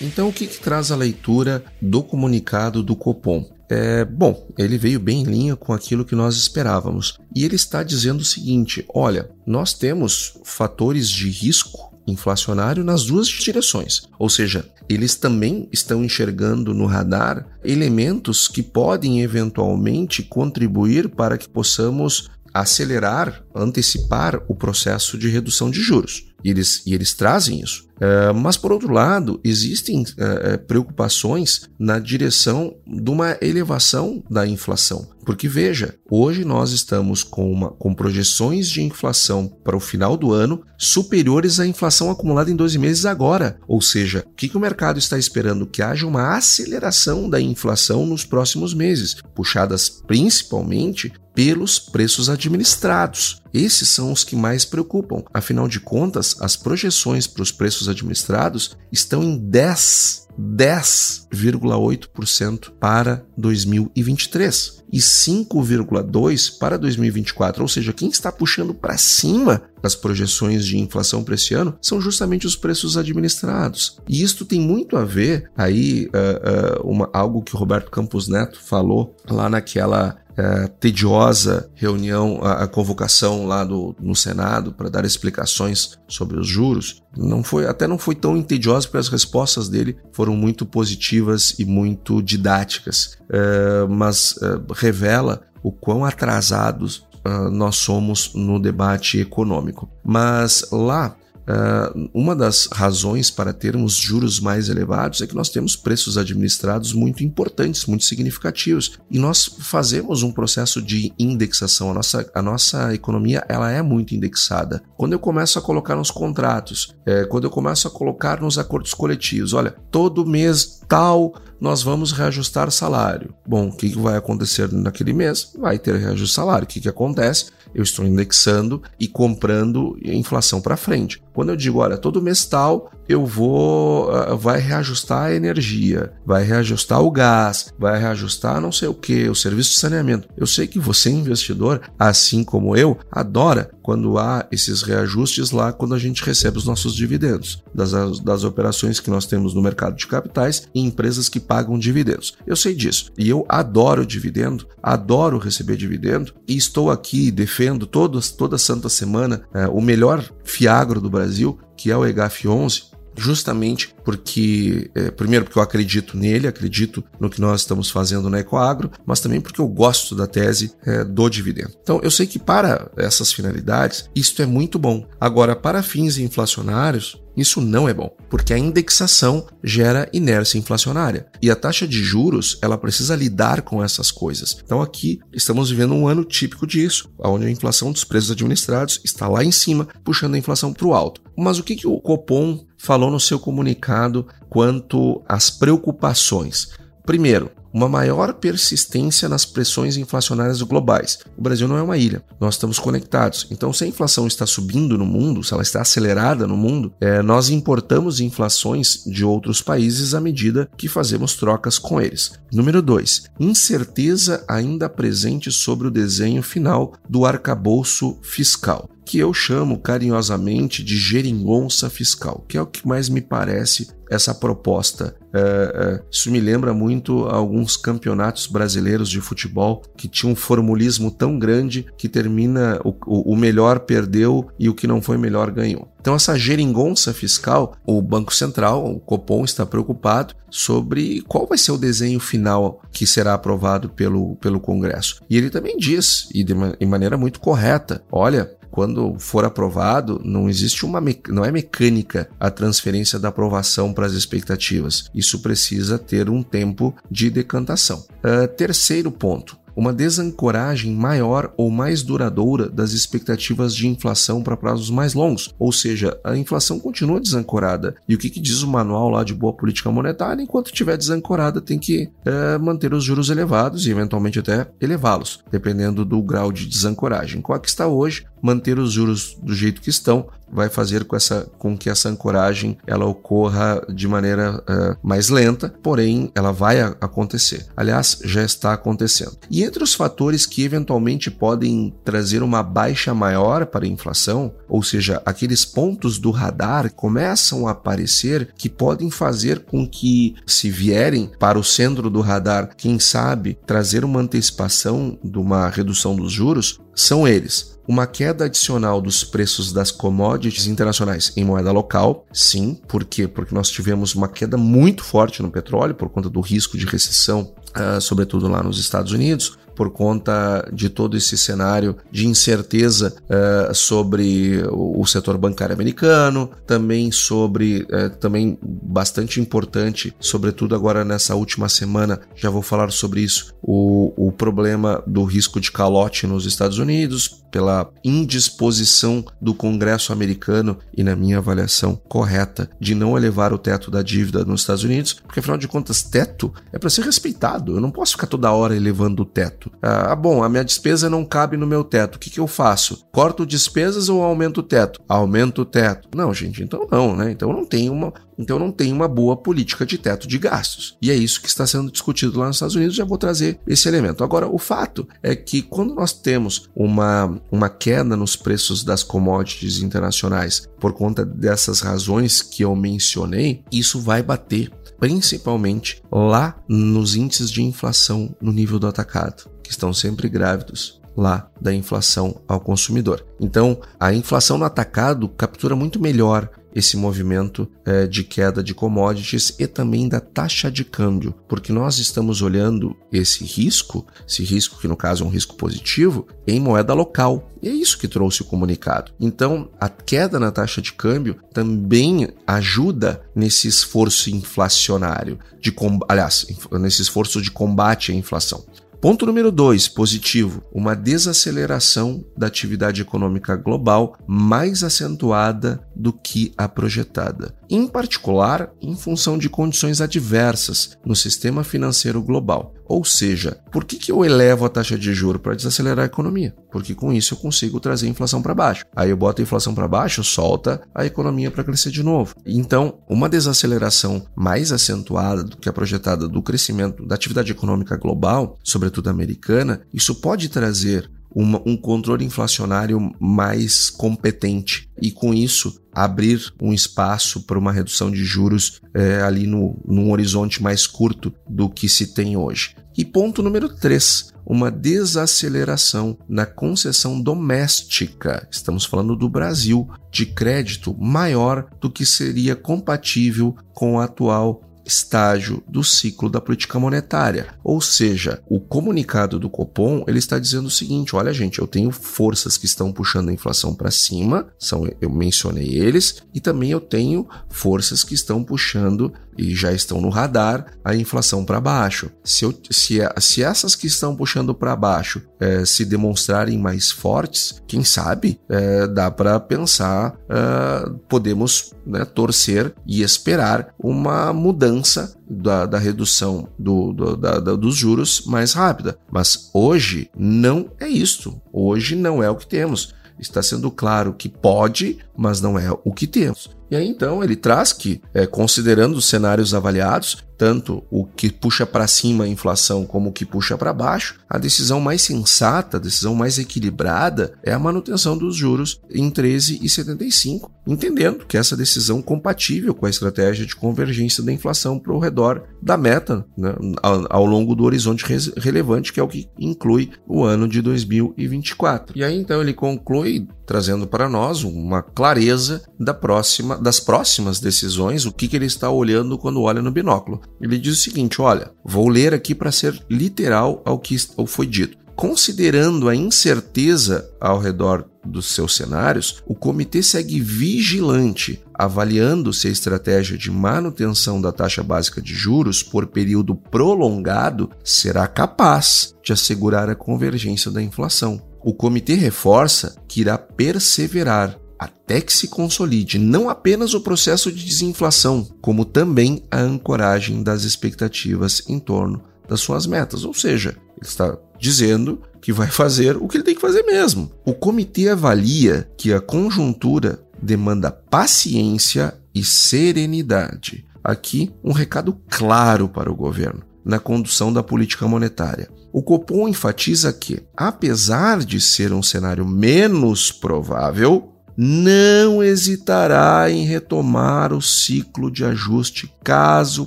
Então, 0.00 0.28
o 0.28 0.32
que, 0.32 0.46
que 0.46 0.60
traz 0.60 0.90
a 0.90 0.96
leitura 0.96 1.64
do 1.80 2.02
comunicado 2.02 2.82
do 2.82 2.96
Copom? 2.96 3.50
É, 3.68 4.04
bom, 4.04 4.48
ele 4.58 4.76
veio 4.76 4.98
bem 4.98 5.20
em 5.20 5.24
linha 5.24 5.56
com 5.56 5.72
aquilo 5.72 6.04
que 6.04 6.14
nós 6.14 6.36
esperávamos. 6.36 7.18
E 7.34 7.44
ele 7.44 7.54
está 7.54 7.82
dizendo 7.82 8.20
o 8.20 8.24
seguinte: 8.24 8.84
olha, 8.92 9.30
nós 9.46 9.72
temos 9.72 10.34
fatores 10.44 11.08
de 11.08 11.28
risco 11.30 11.90
inflacionário 12.06 12.82
nas 12.82 13.04
duas 13.04 13.28
direções. 13.28 14.02
Ou 14.18 14.28
seja, 14.28 14.68
eles 14.88 15.14
também 15.14 15.68
estão 15.70 16.04
enxergando 16.04 16.74
no 16.74 16.86
radar 16.86 17.46
elementos 17.62 18.48
que 18.48 18.62
podem 18.62 19.22
eventualmente 19.22 20.22
contribuir 20.22 21.08
para 21.08 21.38
que 21.38 21.48
possamos 21.48 22.28
acelerar, 22.52 23.44
antecipar 23.54 24.42
o 24.48 24.56
processo 24.56 25.16
de 25.16 25.28
redução 25.28 25.70
de 25.70 25.80
juros. 25.80 26.26
E 26.42 26.50
eles, 26.50 26.82
e 26.84 26.94
eles 26.94 27.14
trazem 27.14 27.60
isso. 27.60 27.88
É, 28.00 28.32
mas, 28.32 28.56
por 28.56 28.72
outro 28.72 28.92
lado, 28.92 29.38
existem 29.44 30.04
é, 30.16 30.56
preocupações 30.56 31.68
na 31.78 31.98
direção 31.98 32.74
de 32.86 33.10
uma 33.10 33.36
elevação 33.42 34.24
da 34.30 34.46
inflação. 34.46 35.08
Porque, 35.24 35.46
veja, 35.46 35.94
hoje 36.10 36.44
nós 36.44 36.72
estamos 36.72 37.22
com, 37.22 37.52
uma, 37.52 37.70
com 37.70 37.94
projeções 37.94 38.68
de 38.68 38.82
inflação 38.82 39.46
para 39.62 39.76
o 39.76 39.80
final 39.80 40.16
do 40.16 40.32
ano 40.32 40.62
superiores 40.78 41.60
à 41.60 41.66
inflação 41.66 42.10
acumulada 42.10 42.50
em 42.50 42.56
12 42.56 42.78
meses 42.78 43.04
agora. 43.04 43.58
Ou 43.68 43.82
seja, 43.82 44.24
o 44.26 44.34
que, 44.34 44.48
que 44.48 44.56
o 44.56 44.60
mercado 44.60 44.98
está 44.98 45.18
esperando? 45.18 45.66
Que 45.66 45.82
haja 45.82 46.06
uma 46.06 46.36
aceleração 46.36 47.28
da 47.28 47.40
inflação 47.40 48.06
nos 48.06 48.24
próximos 48.24 48.72
meses, 48.72 49.16
puxadas 49.34 49.88
principalmente 49.88 51.12
pelos 51.34 51.78
preços 51.78 52.28
administrados. 52.28 53.40
Esses 53.52 53.88
são 53.88 54.12
os 54.12 54.24
que 54.24 54.36
mais 54.36 54.64
preocupam. 54.64 55.22
Afinal 55.32 55.68
de 55.68 55.80
contas, 55.80 56.36
as 56.40 56.56
projeções 56.56 57.26
para 57.26 57.42
os 57.42 57.52
preços 57.52 57.88
administrados 57.90 58.76
estão 58.90 59.22
em 59.22 59.36
10 59.36 60.20
10,8% 60.40 62.70
para 62.80 63.24
2023 63.36 64.80
e 64.92 64.98
5,2% 64.98 66.58
para 66.58 66.76
2024. 66.78 67.62
Ou 67.62 67.68
seja, 67.68 67.92
quem 67.92 68.08
está 68.08 68.32
puxando 68.32 68.74
para 68.74 68.96
cima 68.96 69.62
as 69.82 69.94
projeções 69.94 70.66
de 70.66 70.78
inflação 70.78 71.22
para 71.22 71.34
esse 71.34 71.54
ano 71.54 71.76
são 71.80 72.00
justamente 72.00 72.46
os 72.46 72.56
preços 72.56 72.96
administrados. 72.96 73.98
E 74.08 74.22
isto 74.22 74.44
tem 74.44 74.60
muito 74.60 74.96
a 74.96 75.04
ver 75.04 75.50
aí 75.56 76.06
uh, 76.06 76.80
uh, 76.80 76.90
uma, 76.90 77.08
algo 77.12 77.42
que 77.42 77.54
o 77.54 77.58
Roberto 77.58 77.90
Campos 77.90 78.28
Neto 78.28 78.60
falou 78.60 79.14
lá 79.28 79.48
naquela 79.48 80.16
é, 80.40 80.68
tediosa 80.80 81.70
reunião, 81.74 82.40
a, 82.42 82.64
a, 82.64 82.66
convocação 82.66 83.46
lá 83.46 83.62
do, 83.62 83.94
no 84.00 84.16
Senado 84.16 84.72
para 84.72 84.88
dar 84.88 85.04
explicações 85.04 85.98
sobre 86.08 86.38
os 86.38 86.46
juros. 86.46 87.02
Não 87.14 87.44
foi, 87.44 87.66
até 87.66 87.86
não 87.86 87.98
foi 87.98 88.14
tão 88.14 88.40
tediosa 88.42 88.86
porque 88.86 88.98
as 88.98 89.08
respostas 89.08 89.68
dele 89.68 89.98
foram 90.12 90.34
muito 90.34 90.64
positivas 90.64 91.54
e 91.58 91.64
muito 91.64 92.22
didáticas, 92.22 93.18
é, 93.28 93.86
mas 93.88 94.34
é, 94.42 94.58
revela 94.74 95.42
o 95.62 95.70
quão 95.70 96.06
atrasados 96.06 97.04
uh, 97.22 97.50
nós 97.50 97.76
somos 97.76 98.32
no 98.34 98.58
debate 98.58 99.18
econômico. 99.18 99.90
Mas 100.02 100.64
lá 100.72 101.14
Uh, 101.50 102.08
uma 102.14 102.36
das 102.36 102.68
razões 102.72 103.28
para 103.28 103.52
termos 103.52 103.94
juros 103.94 104.38
mais 104.38 104.68
elevados 104.68 105.20
é 105.20 105.26
que 105.26 105.34
nós 105.34 105.48
temos 105.48 105.74
preços 105.74 106.16
administrados 106.16 106.92
muito 106.92 107.24
importantes, 107.24 107.86
muito 107.86 108.04
significativos, 108.04 108.98
e 109.10 109.18
nós 109.18 109.46
fazemos 109.58 110.22
um 110.22 110.30
processo 110.30 110.80
de 110.80 111.12
indexação. 111.18 111.90
A 111.90 111.94
nossa, 111.94 112.30
a 112.32 112.42
nossa 112.42 112.94
economia 112.94 113.44
ela 113.48 113.68
é 113.68 113.82
muito 113.82 114.14
indexada. 114.14 114.80
Quando 114.96 115.14
eu 115.14 115.18
começo 115.18 115.58
a 115.58 115.62
colocar 115.62 115.96
nos 115.96 116.10
contratos, 116.10 116.94
é, 117.04 117.24
quando 117.24 117.44
eu 117.44 117.50
começo 117.50 117.88
a 117.88 117.90
colocar 117.90 118.40
nos 118.40 118.56
acordos 118.56 118.94
coletivos, 118.94 119.52
olha, 119.52 119.74
todo 119.90 120.24
mês 120.24 120.80
tal 120.86 121.34
nós 121.60 121.82
vamos 121.82 122.10
reajustar 122.10 122.70
salário. 122.70 123.34
Bom, 123.46 123.68
o 123.68 123.76
que 123.76 123.96
vai 123.98 124.16
acontecer 124.16 124.72
naquele 124.72 125.12
mês? 125.12 125.52
Vai 125.58 125.78
ter 125.78 125.94
reajuste 125.94 126.34
salário. 126.34 126.64
O 126.64 126.66
que, 126.66 126.80
que 126.80 126.88
acontece? 126.88 127.46
Eu 127.74 127.82
estou 127.82 128.04
indexando 128.04 128.82
e 128.98 129.06
comprando 129.06 129.96
inflação 130.02 130.60
para 130.60 130.76
frente. 130.76 131.22
Quando 131.32 131.50
eu 131.50 131.56
digo, 131.56 131.78
olha, 131.78 131.96
todo 131.96 132.22
mês 132.22 132.44
tal 132.44 132.90
eu 133.10 133.26
vou, 133.26 134.08
uh, 134.08 134.36
vai 134.36 134.60
reajustar 134.60 135.24
a 135.24 135.34
energia, 135.34 136.12
vai 136.24 136.44
reajustar 136.44 137.02
o 137.02 137.10
gás, 137.10 137.74
vai 137.76 137.98
reajustar 137.98 138.60
não 138.60 138.70
sei 138.70 138.86
o 138.86 138.94
que, 138.94 139.28
o 139.28 139.34
serviço 139.34 139.70
de 139.70 139.78
saneamento. 139.78 140.28
Eu 140.36 140.46
sei 140.46 140.66
que 140.66 140.78
você, 140.78 141.10
investidor, 141.10 141.80
assim 141.98 142.44
como 142.44 142.76
eu, 142.76 142.96
adora 143.10 143.70
quando 143.82 144.18
há 144.18 144.46
esses 144.52 144.82
reajustes 144.82 145.50
lá 145.50 145.72
quando 145.72 145.94
a 145.94 145.98
gente 145.98 146.24
recebe 146.24 146.56
os 146.56 146.64
nossos 146.64 146.94
dividendos 146.94 147.64
das, 147.74 148.20
das 148.20 148.44
operações 148.44 149.00
que 149.00 149.10
nós 149.10 149.26
temos 149.26 149.52
no 149.54 149.60
mercado 149.60 149.96
de 149.96 150.06
capitais 150.06 150.68
e 150.72 150.80
empresas 150.80 151.28
que 151.28 151.40
pagam 151.40 151.76
dividendos. 151.76 152.34
Eu 152.46 152.54
sei 152.54 152.74
disso 152.74 153.10
e 153.18 153.28
eu 153.28 153.44
adoro 153.48 154.06
dividendo, 154.06 154.68
adoro 154.80 155.38
receber 155.38 155.76
dividendo 155.76 156.32
e 156.46 156.56
estou 156.56 156.90
aqui 156.90 157.32
defendo 157.32 157.86
todos, 157.86 158.30
toda 158.30 158.56
santa 158.56 158.88
semana 158.88 159.42
é, 159.52 159.66
o 159.66 159.80
melhor 159.80 160.24
fiagro 160.44 161.00
do 161.00 161.10
Brasil, 161.10 161.58
que 161.76 161.90
é 161.90 161.96
o 161.96 162.06
EGAF 162.06 162.46
11, 162.46 162.90
justamente 163.16 163.94
porque, 164.04 164.90
é, 164.94 165.10
primeiro, 165.10 165.44
porque 165.44 165.58
eu 165.58 165.62
acredito 165.62 166.16
nele, 166.16 166.46
acredito 166.46 167.04
no 167.18 167.30
que 167.30 167.40
nós 167.40 167.60
estamos 167.60 167.90
fazendo 167.90 168.30
na 168.30 168.40
Ecoagro, 168.40 168.90
mas 169.06 169.20
também 169.20 169.40
porque 169.40 169.60
eu 169.60 169.68
gosto 169.68 170.14
da 170.14 170.26
tese 170.26 170.72
é, 170.84 171.04
do 171.04 171.28
dividendo. 171.28 171.72
Então, 171.82 172.00
eu 172.02 172.10
sei 172.10 172.26
que 172.26 172.38
para 172.38 172.90
essas 172.96 173.32
finalidades, 173.32 174.08
isto 174.14 174.42
é 174.42 174.46
muito 174.46 174.78
bom. 174.78 175.06
Agora, 175.20 175.54
para 175.54 175.82
fins 175.82 176.18
inflacionários, 176.18 177.20
isso 177.36 177.60
não 177.60 177.88
é 177.88 177.94
bom, 177.94 178.14
porque 178.28 178.52
a 178.52 178.58
indexação 178.58 179.46
gera 179.62 180.08
inércia 180.12 180.58
inflacionária 180.58 181.26
e 181.40 181.50
a 181.50 181.56
taxa 181.56 181.86
de 181.86 182.02
juros 182.02 182.58
ela 182.60 182.76
precisa 182.76 183.16
lidar 183.16 183.62
com 183.62 183.82
essas 183.82 184.10
coisas. 184.10 184.56
Então 184.62 184.82
aqui 184.82 185.20
estamos 185.32 185.70
vivendo 185.70 185.94
um 185.94 186.08
ano 186.08 186.24
típico 186.24 186.66
disso, 186.66 187.08
onde 187.18 187.46
a 187.46 187.50
inflação 187.50 187.92
dos 187.92 188.04
preços 188.04 188.30
administrados 188.30 189.00
está 189.04 189.28
lá 189.28 189.44
em 189.44 189.52
cima, 189.52 189.88
puxando 190.04 190.34
a 190.34 190.38
inflação 190.38 190.72
para 190.72 190.86
o 190.86 190.94
alto. 190.94 191.22
Mas 191.36 191.58
o 191.58 191.62
que, 191.62 191.76
que 191.76 191.86
o 191.86 192.00
Copom 192.00 192.66
falou 192.82 193.10
no 193.10 193.20
seu 193.20 193.38
comunicado 193.38 194.26
quanto 194.48 195.22
às 195.28 195.50
preocupações? 195.50 196.70
Primeiro, 197.04 197.50
uma 197.72 197.88
maior 197.88 198.34
persistência 198.34 199.28
nas 199.28 199.44
pressões 199.44 199.96
inflacionárias 199.96 200.62
globais. 200.62 201.18
O 201.36 201.42
Brasil 201.42 201.68
não 201.68 201.76
é 201.76 201.82
uma 201.82 201.96
ilha, 201.96 202.22
nós 202.40 202.54
estamos 202.54 202.78
conectados. 202.78 203.46
Então, 203.50 203.72
se 203.72 203.84
a 203.84 203.86
inflação 203.86 204.26
está 204.26 204.46
subindo 204.46 204.98
no 204.98 205.06
mundo, 205.06 205.42
se 205.42 205.52
ela 205.52 205.62
está 205.62 205.80
acelerada 205.80 206.46
no 206.46 206.56
mundo, 206.56 206.92
é, 207.00 207.22
nós 207.22 207.50
importamos 207.50 208.20
inflações 208.20 209.04
de 209.04 209.24
outros 209.24 209.62
países 209.62 210.14
à 210.14 210.20
medida 210.20 210.68
que 210.76 210.88
fazemos 210.88 211.34
trocas 211.34 211.78
com 211.78 212.00
eles. 212.00 212.32
Número 212.52 212.82
2. 212.82 213.24
Incerteza 213.38 214.44
ainda 214.48 214.88
presente 214.88 215.50
sobre 215.50 215.88
o 215.88 215.90
desenho 215.90 216.42
final 216.42 216.94
do 217.08 217.24
arcabouço 217.24 218.18
fiscal 218.22 218.88
que 219.10 219.18
eu 219.18 219.34
chamo 219.34 219.76
carinhosamente 219.76 220.84
de 220.84 220.96
geringonça 220.96 221.90
fiscal, 221.90 222.44
que 222.46 222.56
é 222.56 222.62
o 222.62 222.66
que 222.66 222.86
mais 222.86 223.08
me 223.08 223.20
parece 223.20 223.88
essa 224.08 224.32
proposta. 224.32 225.16
É, 225.32 225.40
é, 225.40 226.02
isso 226.10 226.30
me 226.30 226.40
lembra 226.40 226.74
muito 226.74 227.26
alguns 227.26 227.76
campeonatos 227.76 228.46
brasileiros 228.46 229.08
de 229.08 229.20
futebol 229.20 229.82
que 229.96 230.08
tinham 230.08 230.32
um 230.32 230.36
formulismo 230.36 231.10
tão 231.10 231.38
grande 231.38 231.86
que 231.96 232.08
termina 232.08 232.80
o, 232.84 233.32
o 233.32 233.36
melhor 233.36 233.80
perdeu 233.80 234.48
e 234.58 234.68
o 234.68 234.74
que 234.74 234.86
não 234.86 235.00
foi 235.00 235.16
melhor 235.16 235.50
ganhou. 235.50 235.88
Então, 236.00 236.14
essa 236.14 236.38
geringonça 236.38 237.12
fiscal, 237.12 237.76
o 237.86 238.00
Banco 238.00 238.34
Central, 238.34 238.86
o 238.86 238.98
Copom, 238.98 239.44
está 239.44 239.66
preocupado 239.66 240.34
sobre 240.50 241.20
qual 241.28 241.46
vai 241.46 241.58
ser 241.58 241.72
o 241.72 241.78
desenho 241.78 242.18
final 242.18 242.80
que 242.90 243.06
será 243.06 243.34
aprovado 243.34 243.90
pelo, 243.90 244.34
pelo 244.36 244.60
Congresso. 244.60 245.22
E 245.28 245.36
ele 245.36 245.50
também 245.50 245.76
diz, 245.76 246.28
e 246.34 246.42
de, 246.42 246.54
de 246.78 246.86
maneira 246.86 247.18
muito 247.18 247.38
correta: 247.38 248.02
olha, 248.10 248.50
quando 248.70 249.16
for 249.18 249.44
aprovado, 249.44 250.20
não 250.24 250.48
existe 250.48 250.84
uma 250.84 251.00
não 251.28 251.44
é 251.44 251.50
mecânica 251.50 252.28
a 252.38 252.50
transferência 252.50 253.18
da 253.18 253.28
aprovação 253.28 253.92
para 253.92 254.06
as 254.06 254.12
expectativas. 254.12 255.10
Isso 255.14 255.40
precisa 255.40 255.98
ter 255.98 256.28
um 256.28 256.42
tempo 256.42 256.94
de 257.10 257.30
decantação. 257.30 258.04
Uh, 258.24 258.46
terceiro 258.48 259.10
ponto: 259.10 259.58
uma 259.74 259.92
desancoragem 259.92 260.92
maior 260.92 261.52
ou 261.56 261.70
mais 261.70 262.02
duradoura 262.02 262.68
das 262.68 262.92
expectativas 262.92 263.74
de 263.74 263.88
inflação 263.88 264.42
para 264.42 264.56
prazos 264.56 264.90
mais 264.90 265.14
longos, 265.14 265.54
ou 265.58 265.72
seja, 265.72 266.18
a 266.24 266.36
inflação 266.36 266.78
continua 266.78 267.20
desancorada. 267.20 267.94
E 268.08 268.14
o 268.14 268.18
que, 268.18 268.30
que 268.30 268.40
diz 268.40 268.62
o 268.62 268.68
manual 268.68 269.08
lá 269.08 269.24
de 269.24 269.34
boa 269.34 269.52
política 269.52 269.90
monetária? 269.90 270.42
Enquanto 270.42 270.66
estiver 270.66 270.96
desancorada, 270.96 271.60
tem 271.60 271.78
que 271.78 272.10
é, 272.24 272.58
manter 272.58 272.92
os 272.92 273.04
juros 273.04 273.30
elevados 273.30 273.86
e 273.86 273.90
eventualmente 273.90 274.38
até 274.38 274.68
elevá-los, 274.80 275.42
dependendo 275.50 276.04
do 276.04 276.20
grau 276.22 276.52
de 276.52 276.66
desancoragem. 276.66 277.40
Qual 277.40 277.56
é 277.56 277.60
que 277.60 277.68
está 277.68 277.86
hoje? 277.86 278.26
Manter 278.42 278.78
os 278.78 278.92
juros 278.92 279.36
do 279.42 279.54
jeito 279.54 279.80
que 279.80 279.90
estão 279.90 280.26
vai 280.52 280.68
fazer 280.68 281.04
com, 281.04 281.16
essa, 281.16 281.48
com 281.58 281.76
que 281.76 281.88
essa 281.88 282.08
ancoragem 282.08 282.76
ela 282.86 283.06
ocorra 283.06 283.82
de 283.88 284.08
maneira 284.08 284.56
uh, 284.58 284.96
mais 285.02 285.28
lenta, 285.28 285.72
porém 285.82 286.30
ela 286.34 286.52
vai 286.52 286.80
acontecer. 286.80 287.66
Aliás, 287.76 288.18
já 288.24 288.42
está 288.42 288.72
acontecendo. 288.72 289.38
E 289.50 289.62
entre 289.62 289.82
os 289.82 289.94
fatores 289.94 290.46
que 290.46 290.64
eventualmente 290.64 291.30
podem 291.30 291.94
trazer 292.04 292.42
uma 292.42 292.62
baixa 292.62 293.14
maior 293.14 293.66
para 293.66 293.84
a 293.84 293.88
inflação, 293.88 294.52
ou 294.68 294.82
seja, 294.82 295.22
aqueles 295.24 295.64
pontos 295.64 296.18
do 296.18 296.30
radar 296.30 296.92
começam 296.92 297.66
a 297.66 297.72
aparecer 297.72 298.52
que 298.56 298.68
podem 298.68 299.10
fazer 299.10 299.60
com 299.60 299.86
que, 299.86 300.34
se 300.46 300.70
vierem 300.70 301.30
para 301.38 301.58
o 301.58 301.64
centro 301.64 302.10
do 302.10 302.20
radar, 302.20 302.70
quem 302.76 302.98
sabe 302.98 303.58
trazer 303.66 304.04
uma 304.04 304.20
antecipação 304.20 305.18
de 305.22 305.38
uma 305.38 305.68
redução 305.68 306.16
dos 306.16 306.32
juros, 306.32 306.80
são 306.94 307.26
eles 307.26 307.79
uma 307.86 308.06
queda 308.06 308.44
adicional 308.44 309.00
dos 309.00 309.24
preços 309.24 309.72
das 309.72 309.90
commodities 309.90 310.66
internacionais 310.66 311.32
em 311.36 311.44
moeda 311.44 311.72
local, 311.72 312.26
sim, 312.32 312.80
por 312.86 313.04
quê? 313.04 313.26
Porque 313.26 313.54
nós 313.54 313.68
tivemos 313.68 314.14
uma 314.14 314.28
queda 314.28 314.56
muito 314.56 315.02
forte 315.02 315.42
no 315.42 315.50
petróleo 315.50 315.94
por 315.94 316.08
conta 316.08 316.28
do 316.28 316.40
risco 316.40 316.78
de 316.78 316.86
recessão, 316.86 317.52
uh, 317.76 318.00
sobretudo 318.00 318.48
lá 318.48 318.62
nos 318.62 318.78
Estados 318.78 319.12
Unidos 319.12 319.58
por 319.80 319.90
conta 319.90 320.68
de 320.70 320.90
todo 320.90 321.16
esse 321.16 321.38
cenário 321.38 321.96
de 322.12 322.26
incerteza 322.26 323.16
uh, 323.24 323.74
sobre 323.74 324.62
o, 324.70 325.06
setor 325.06 325.38
bancário 325.38 325.74
americano, 325.74 326.50
também 326.66 327.10
sobre, 327.10 327.84
uh, 327.84 328.10
também 328.18 328.58
bastante 328.62 329.40
importante, 329.40 330.14
sobretudo 330.20 330.74
agora 330.74 331.02
nessa 331.02 331.34
última 331.34 331.66
semana, 331.66 332.20
já 332.36 332.50
vou 332.50 332.60
falar 332.60 332.90
sobre 332.90 333.22
isso, 333.22 333.54
o, 333.62 334.12
o 334.28 334.30
problema 334.30 335.02
do 335.06 335.24
risco 335.24 335.58
de 335.58 335.72
calote 335.72 336.26
nos 336.26 336.44
Estados 336.44 336.76
Unidos, 336.76 337.39
pela 337.50 337.90
indisposição 338.04 339.24
do 339.40 339.54
Congresso 339.54 340.12
americano 340.12 340.78
e, 340.96 341.02
na 341.02 341.16
minha 341.16 341.38
avaliação 341.38 342.00
correta, 342.08 342.70
de 342.80 342.94
não 342.94 343.16
elevar 343.16 343.52
o 343.52 343.58
teto 343.58 343.90
da 343.90 344.02
dívida 344.02 344.44
nos 344.44 344.62
Estados 344.62 344.84
Unidos, 344.84 345.12
porque 345.12 345.40
afinal 345.40 345.58
de 345.58 345.68
contas, 345.68 346.02
teto 346.02 346.52
é 346.72 346.78
para 346.78 346.90
ser 346.90 347.02
respeitado. 347.02 347.76
Eu 347.76 347.80
não 347.80 347.90
posso 347.90 348.12
ficar 348.12 348.26
toda 348.26 348.52
hora 348.52 348.76
elevando 348.76 349.22
o 349.22 349.26
teto. 349.26 349.70
Ah, 349.82 350.14
bom, 350.14 350.42
a 350.42 350.48
minha 350.48 350.64
despesa 350.64 351.10
não 351.10 351.24
cabe 351.24 351.56
no 351.56 351.66
meu 351.66 351.84
teto. 351.84 352.16
O 352.16 352.18
que, 352.18 352.30
que 352.30 352.40
eu 352.40 352.46
faço? 352.46 353.04
Corto 353.12 353.46
despesas 353.46 354.08
ou 354.08 354.22
aumento 354.22 354.58
o 354.58 354.62
teto? 354.62 355.00
Aumento 355.08 355.62
o 355.62 355.64
teto. 355.64 356.08
Não, 356.14 356.32
gente, 356.32 356.62
então 356.62 356.86
não, 356.90 357.16
né? 357.16 357.30
Então 357.30 357.52
não 357.52 357.64
tem 357.64 357.88
uma, 357.90 358.12
Então 358.40 358.58
não 358.58 358.72
tem 358.72 358.92
uma 358.92 359.06
boa 359.06 359.36
política 359.36 359.84
de 359.84 359.98
teto 359.98 360.26
de 360.26 360.38
gastos. 360.38 360.96
E 361.02 361.10
é 361.10 361.14
isso 361.14 361.42
que 361.42 361.48
está 361.48 361.66
sendo 361.66 361.92
discutido 361.92 362.38
lá 362.38 362.46
nos 362.46 362.56
Estados 362.56 362.74
Unidos. 362.74 362.96
Já 362.96 363.04
vou 363.04 363.18
trazer 363.18 363.60
esse 363.66 363.86
elemento. 363.86 364.24
Agora, 364.24 364.48
o 364.48 364.58
fato 364.58 365.06
é 365.22 365.36
que 365.36 365.60
quando 365.60 365.94
nós 365.94 366.12
temos 366.12 366.70
uma, 366.74 367.38
uma 367.52 367.68
queda 367.68 368.16
nos 368.16 368.36
preços 368.36 368.82
das 368.82 369.02
commodities 369.02 369.82
internacionais 369.82 370.66
por 370.80 370.94
conta 370.94 371.24
dessas 371.24 371.80
razões 371.80 372.40
que 372.40 372.64
eu 372.64 372.74
mencionei, 372.74 373.62
isso 373.70 374.00
vai 374.00 374.22
bater 374.22 374.70
principalmente 374.98 376.02
lá 376.10 376.56
nos 376.68 377.14
índices 377.14 377.50
de 377.50 377.62
inflação 377.62 378.34
no 378.40 378.52
nível 378.52 378.78
do 378.78 378.86
atacado, 378.86 379.50
que 379.62 379.70
estão 379.70 379.92
sempre 379.92 380.28
grávidos 380.28 381.00
lá 381.16 381.50
da 381.60 381.72
inflação 381.72 382.40
ao 382.46 382.60
consumidor. 382.60 383.24
Então, 383.40 383.80
a 383.98 384.12
inflação 384.12 384.58
no 384.58 384.64
atacado 384.64 385.28
captura 385.28 385.74
muito 385.74 386.00
melhor 386.00 386.50
esse 386.74 386.96
movimento 386.96 387.68
é, 387.84 388.06
de 388.06 388.22
queda 388.24 388.62
de 388.62 388.74
commodities 388.74 389.54
e 389.58 389.66
também 389.66 390.08
da 390.08 390.20
taxa 390.20 390.70
de 390.70 390.84
câmbio, 390.84 391.34
porque 391.48 391.72
nós 391.72 391.98
estamos 391.98 392.42
olhando 392.42 392.96
esse 393.12 393.44
risco, 393.44 394.06
esse 394.26 394.42
risco 394.42 394.78
que 394.80 394.88
no 394.88 394.96
caso 394.96 395.24
é 395.24 395.26
um 395.26 395.30
risco 395.30 395.56
positivo, 395.56 396.26
em 396.46 396.60
moeda 396.60 396.94
local. 396.94 397.50
E 397.62 397.68
é 397.68 397.72
isso 397.72 397.98
que 397.98 398.08
trouxe 398.08 398.42
o 398.42 398.44
comunicado. 398.46 399.12
Então, 399.20 399.68
a 399.78 399.88
queda 399.88 400.40
na 400.40 400.50
taxa 400.50 400.80
de 400.80 400.92
câmbio 400.92 401.36
também 401.52 402.28
ajuda 402.46 403.22
nesse 403.34 403.68
esforço 403.68 404.30
inflacionário, 404.30 405.38
de 405.60 405.74
aliás, 406.08 406.46
nesse 406.72 407.02
esforço 407.02 407.42
de 407.42 407.50
combate 407.50 408.12
à 408.12 408.14
inflação. 408.14 408.64
Ponto 409.00 409.24
número 409.24 409.50
2, 409.50 409.88
positivo, 409.88 410.62
uma 410.70 410.94
desaceleração 410.94 412.22
da 412.36 412.46
atividade 412.48 413.00
econômica 413.00 413.56
global 413.56 414.14
mais 414.26 414.84
acentuada 414.84 415.82
do 415.96 416.12
que 416.12 416.52
a 416.54 416.68
projetada, 416.68 417.56
em 417.70 417.88
particular 417.88 418.70
em 418.78 418.94
função 418.94 419.38
de 419.38 419.48
condições 419.48 420.02
adversas 420.02 420.98
no 421.02 421.16
sistema 421.16 421.64
financeiro 421.64 422.22
global. 422.22 422.74
Ou 422.90 423.04
seja, 423.04 423.56
por 423.70 423.84
que, 423.84 423.96
que 423.96 424.10
eu 424.10 424.24
elevo 424.24 424.64
a 424.64 424.68
taxa 424.68 424.98
de 424.98 425.14
juro 425.14 425.38
para 425.38 425.54
desacelerar 425.54 426.02
a 426.02 426.06
economia? 426.06 426.52
Porque 426.72 426.92
com 426.92 427.12
isso 427.12 427.34
eu 427.34 427.38
consigo 427.38 427.78
trazer 427.78 428.08
a 428.08 428.10
inflação 428.10 428.42
para 428.42 428.52
baixo. 428.52 428.84
Aí 428.96 429.10
eu 429.10 429.16
boto 429.16 429.40
a 429.40 429.44
inflação 429.44 429.72
para 429.72 429.86
baixo, 429.86 430.24
solta 430.24 430.82
a 430.92 431.06
economia 431.06 431.52
para 431.52 431.62
crescer 431.62 431.92
de 431.92 432.02
novo. 432.02 432.34
Então, 432.44 432.98
uma 433.08 433.28
desaceleração 433.28 434.26
mais 434.34 434.72
acentuada 434.72 435.44
do 435.44 435.56
que 435.56 435.68
a 435.68 435.72
projetada 435.72 436.26
do 436.26 436.42
crescimento 436.42 437.06
da 437.06 437.14
atividade 437.14 437.52
econômica 437.52 437.96
global, 437.96 438.58
sobretudo 438.64 439.08
americana, 439.08 439.82
isso 439.94 440.16
pode 440.16 440.48
trazer 440.48 441.08
uma, 441.34 441.60
um 441.64 441.76
controle 441.76 442.24
inflacionário 442.24 443.12
mais 443.18 443.90
competente 443.90 444.88
e, 445.00 445.10
com 445.10 445.32
isso, 445.32 445.80
abrir 445.92 446.52
um 446.60 446.72
espaço 446.72 447.42
para 447.42 447.58
uma 447.58 447.72
redução 447.72 448.10
de 448.10 448.24
juros 448.24 448.80
é, 448.94 449.20
ali 449.22 449.46
no, 449.46 449.80
num 449.84 450.10
horizonte 450.10 450.62
mais 450.62 450.86
curto 450.86 451.32
do 451.48 451.68
que 451.68 451.88
se 451.88 452.14
tem 452.14 452.36
hoje. 452.36 452.74
E 452.96 453.04
ponto 453.04 453.42
número 453.42 453.68
3, 453.68 454.32
uma 454.44 454.70
desaceleração 454.70 456.18
na 456.28 456.44
concessão 456.44 457.20
doméstica, 457.20 458.46
estamos 458.50 458.84
falando 458.84 459.14
do 459.14 459.28
Brasil, 459.28 459.88
de 460.10 460.26
crédito 460.26 460.94
maior 460.98 461.68
do 461.80 461.90
que 461.90 462.04
seria 462.04 462.56
compatível 462.56 463.54
com 463.72 463.94
o 463.94 464.00
atual 464.00 464.60
estágio 464.90 465.62
do 465.68 465.82
ciclo 465.84 466.28
da 466.28 466.40
política 466.40 466.78
monetária. 466.78 467.54
Ou 467.62 467.80
seja, 467.80 468.42
o 468.48 468.58
comunicado 468.58 469.38
do 469.38 469.48
Copom 469.48 470.04
ele 470.06 470.18
está 470.18 470.38
dizendo 470.38 470.66
o 470.66 470.70
seguinte: 470.70 471.14
olha, 471.14 471.32
gente, 471.32 471.60
eu 471.60 471.66
tenho 471.66 471.90
forças 471.90 472.56
que 472.56 472.66
estão 472.66 472.92
puxando 472.92 473.28
a 473.28 473.32
inflação 473.32 473.74
para 473.74 473.90
cima, 473.90 474.48
são 474.58 474.88
eu 475.00 475.08
mencionei 475.08 475.78
eles, 475.78 476.22
e 476.34 476.40
também 476.40 476.70
eu 476.70 476.80
tenho 476.80 477.26
forças 477.48 478.02
que 478.02 478.14
estão 478.14 478.42
puxando 478.42 479.12
e 479.36 479.54
já 479.54 479.72
estão 479.72 480.00
no 480.00 480.08
radar 480.08 480.66
a 480.84 480.94
inflação 480.94 481.44
para 481.44 481.60
baixo. 481.60 482.10
Se, 482.22 482.44
eu, 482.44 482.54
se, 482.70 482.98
se, 483.18 483.42
essas 483.42 483.74
que 483.74 483.86
estão 483.86 484.14
puxando 484.14 484.54
para 484.54 484.76
baixo 484.76 485.22
é, 485.38 485.64
se 485.64 485.84
demonstrarem 485.84 486.58
mais 486.58 486.90
fortes, 486.90 487.62
quem 487.66 487.82
sabe 487.84 488.40
é, 488.48 488.86
dá 488.86 489.10
para 489.10 489.38
pensar, 489.40 490.14
é, 490.28 490.90
podemos 491.08 491.72
né, 491.86 492.04
torcer 492.04 492.74
e 492.86 493.02
esperar 493.02 493.74
uma 493.78 494.32
mudança 494.32 495.14
da, 495.28 495.64
da 495.64 495.78
redução 495.78 496.48
do, 496.58 496.92
do, 496.92 497.16
da, 497.16 497.38
da, 497.38 497.54
dos 497.54 497.76
juros 497.76 498.22
mais 498.26 498.52
rápida. 498.52 498.98
Mas 499.10 499.50
hoje 499.54 500.10
não 500.16 500.70
é 500.78 500.88
isto. 500.88 501.40
Hoje 501.52 501.94
não 501.94 502.22
é 502.22 502.28
o 502.28 502.36
que 502.36 502.46
temos. 502.46 502.94
Está 503.18 503.42
sendo 503.42 503.70
claro 503.70 504.14
que 504.14 504.28
pode, 504.28 504.98
mas 505.16 505.40
não 505.40 505.58
é 505.58 505.70
o 505.84 505.92
que 505.92 506.06
temos. 506.06 506.50
E 506.70 506.76
aí 506.76 506.86
então 506.86 507.22
ele 507.24 507.36
traz 507.36 507.72
que, 507.72 508.00
é, 508.14 508.26
considerando 508.26 508.96
os 508.96 509.06
cenários 509.06 509.54
avaliados, 509.54 510.18
tanto 510.40 510.82
o 510.90 511.04
que 511.04 511.30
puxa 511.30 511.66
para 511.66 511.86
cima 511.86 512.24
a 512.24 512.26
inflação 512.26 512.86
como 512.86 513.10
o 513.10 513.12
que 513.12 513.26
puxa 513.26 513.58
para 513.58 513.74
baixo, 513.74 514.18
a 514.26 514.38
decisão 514.38 514.80
mais 514.80 515.02
sensata, 515.02 515.76
a 515.76 515.80
decisão 515.80 516.14
mais 516.14 516.38
equilibrada 516.38 517.34
é 517.44 517.52
a 517.52 517.58
manutenção 517.58 518.16
dos 518.16 518.36
juros 518.36 518.80
em 518.90 519.10
13,75, 519.10 520.50
entendendo 520.66 521.26
que 521.26 521.36
essa 521.36 521.54
decisão 521.54 522.00
compatível 522.00 522.72
com 522.74 522.86
a 522.86 522.90
estratégia 522.90 523.44
de 523.44 523.54
convergência 523.54 524.22
da 524.22 524.32
inflação 524.32 524.78
para 524.78 524.94
o 524.94 524.98
redor 524.98 525.42
da 525.62 525.76
meta 525.76 526.24
né, 526.38 526.54
ao, 526.82 527.06
ao, 527.10 527.26
longo 527.26 527.54
do 527.54 527.64
horizonte 527.64 528.06
relevante, 528.38 528.94
que 528.94 529.00
é 529.00 529.02
o 529.02 529.08
que 529.08 529.28
inclui 529.38 529.90
o 530.08 530.24
ano 530.24 530.48
de 530.48 530.62
2024. 530.62 531.98
E 531.98 532.02
aí 532.02 532.16
então 532.16 532.40
ele 532.40 532.54
conclui 532.54 533.28
trazendo 533.50 533.84
para 533.84 534.08
nós 534.08 534.44
uma 534.44 534.80
clareza 534.80 535.60
da 535.78 535.92
próxima, 535.92 536.56
das 536.56 536.78
próximas 536.78 537.40
decisões, 537.40 538.06
o 538.06 538.12
que, 538.12 538.28
que 538.28 538.36
ele 538.36 538.46
está 538.46 538.70
olhando 538.70 539.18
quando 539.18 539.42
olha 539.42 539.60
no 539.60 539.72
binóculo. 539.72 540.20
Ele 540.40 540.58
diz 540.58 540.78
o 540.78 540.80
seguinte: 540.80 541.20
olha, 541.20 541.50
vou 541.64 541.88
ler 541.88 542.12
aqui 542.14 542.34
para 542.34 542.52
ser 542.52 542.78
literal 542.90 543.62
ao 543.64 543.78
que 543.78 543.96
foi 544.26 544.46
dito. 544.46 544.78
Considerando 545.00 545.88
a 545.88 545.96
incerteza 545.96 547.10
ao 547.18 547.38
redor 547.38 547.88
dos 548.04 548.34
seus 548.34 548.54
cenários, 548.54 549.22
o 549.26 549.34
comitê 549.34 549.82
segue 549.82 550.20
vigilante, 550.20 551.42
avaliando 551.54 552.34
se 552.34 552.48
a 552.48 552.50
estratégia 552.50 553.16
de 553.16 553.30
manutenção 553.30 554.20
da 554.20 554.30
taxa 554.30 554.62
básica 554.62 555.00
de 555.00 555.14
juros 555.14 555.62
por 555.62 555.86
período 555.86 556.34
prolongado 556.34 557.50
será 557.64 558.06
capaz 558.06 558.94
de 559.02 559.12
assegurar 559.12 559.70
a 559.70 559.74
convergência 559.74 560.50
da 560.50 560.62
inflação. 560.62 561.20
O 561.42 561.54
comitê 561.54 561.94
reforça 561.94 562.76
que 562.86 563.00
irá 563.00 563.16
perseverar 563.16 564.38
até 564.60 565.00
que 565.00 565.10
se 565.10 565.26
consolide 565.26 565.98
não 565.98 566.28
apenas 566.28 566.74
o 566.74 566.82
processo 566.82 567.32
de 567.32 567.42
desinflação, 567.42 568.28
como 568.42 568.66
também 568.66 569.22
a 569.30 569.40
ancoragem 569.40 570.22
das 570.22 570.42
expectativas 570.42 571.42
em 571.48 571.58
torno 571.58 572.02
das 572.28 572.40
suas 572.42 572.66
metas. 572.66 573.02
Ou 573.02 573.14
seja, 573.14 573.56
ele 573.78 573.88
está 573.88 574.18
dizendo 574.38 575.00
que 575.22 575.32
vai 575.32 575.48
fazer 575.48 575.96
o 575.96 576.06
que 576.06 576.18
ele 576.18 576.24
tem 576.24 576.34
que 576.34 576.40
fazer 576.42 576.62
mesmo. 576.64 577.10
O 577.24 577.32
comitê 577.32 577.88
avalia 577.88 578.70
que 578.76 578.92
a 578.92 579.00
conjuntura 579.00 580.04
demanda 580.22 580.70
paciência 580.70 581.94
e 582.14 582.22
serenidade. 582.22 583.64
Aqui, 583.82 584.30
um 584.44 584.52
recado 584.52 584.94
claro 585.08 585.70
para 585.70 585.90
o 585.90 585.96
governo 585.96 586.42
na 586.62 586.78
condução 586.78 587.32
da 587.32 587.42
política 587.42 587.88
monetária. 587.88 588.50
O 588.70 588.82
Copom 588.82 589.26
enfatiza 589.26 589.90
que, 589.90 590.22
apesar 590.36 591.20
de 591.20 591.40
ser 591.40 591.72
um 591.72 591.82
cenário 591.82 592.26
menos 592.26 593.10
provável, 593.10 594.09
não 594.36 595.22
hesitará 595.22 596.30
em 596.30 596.44
retomar 596.44 597.32
o 597.32 597.42
ciclo 597.42 598.10
de 598.10 598.24
ajuste 598.24 598.92
caso 599.02 599.64
o 599.64 599.66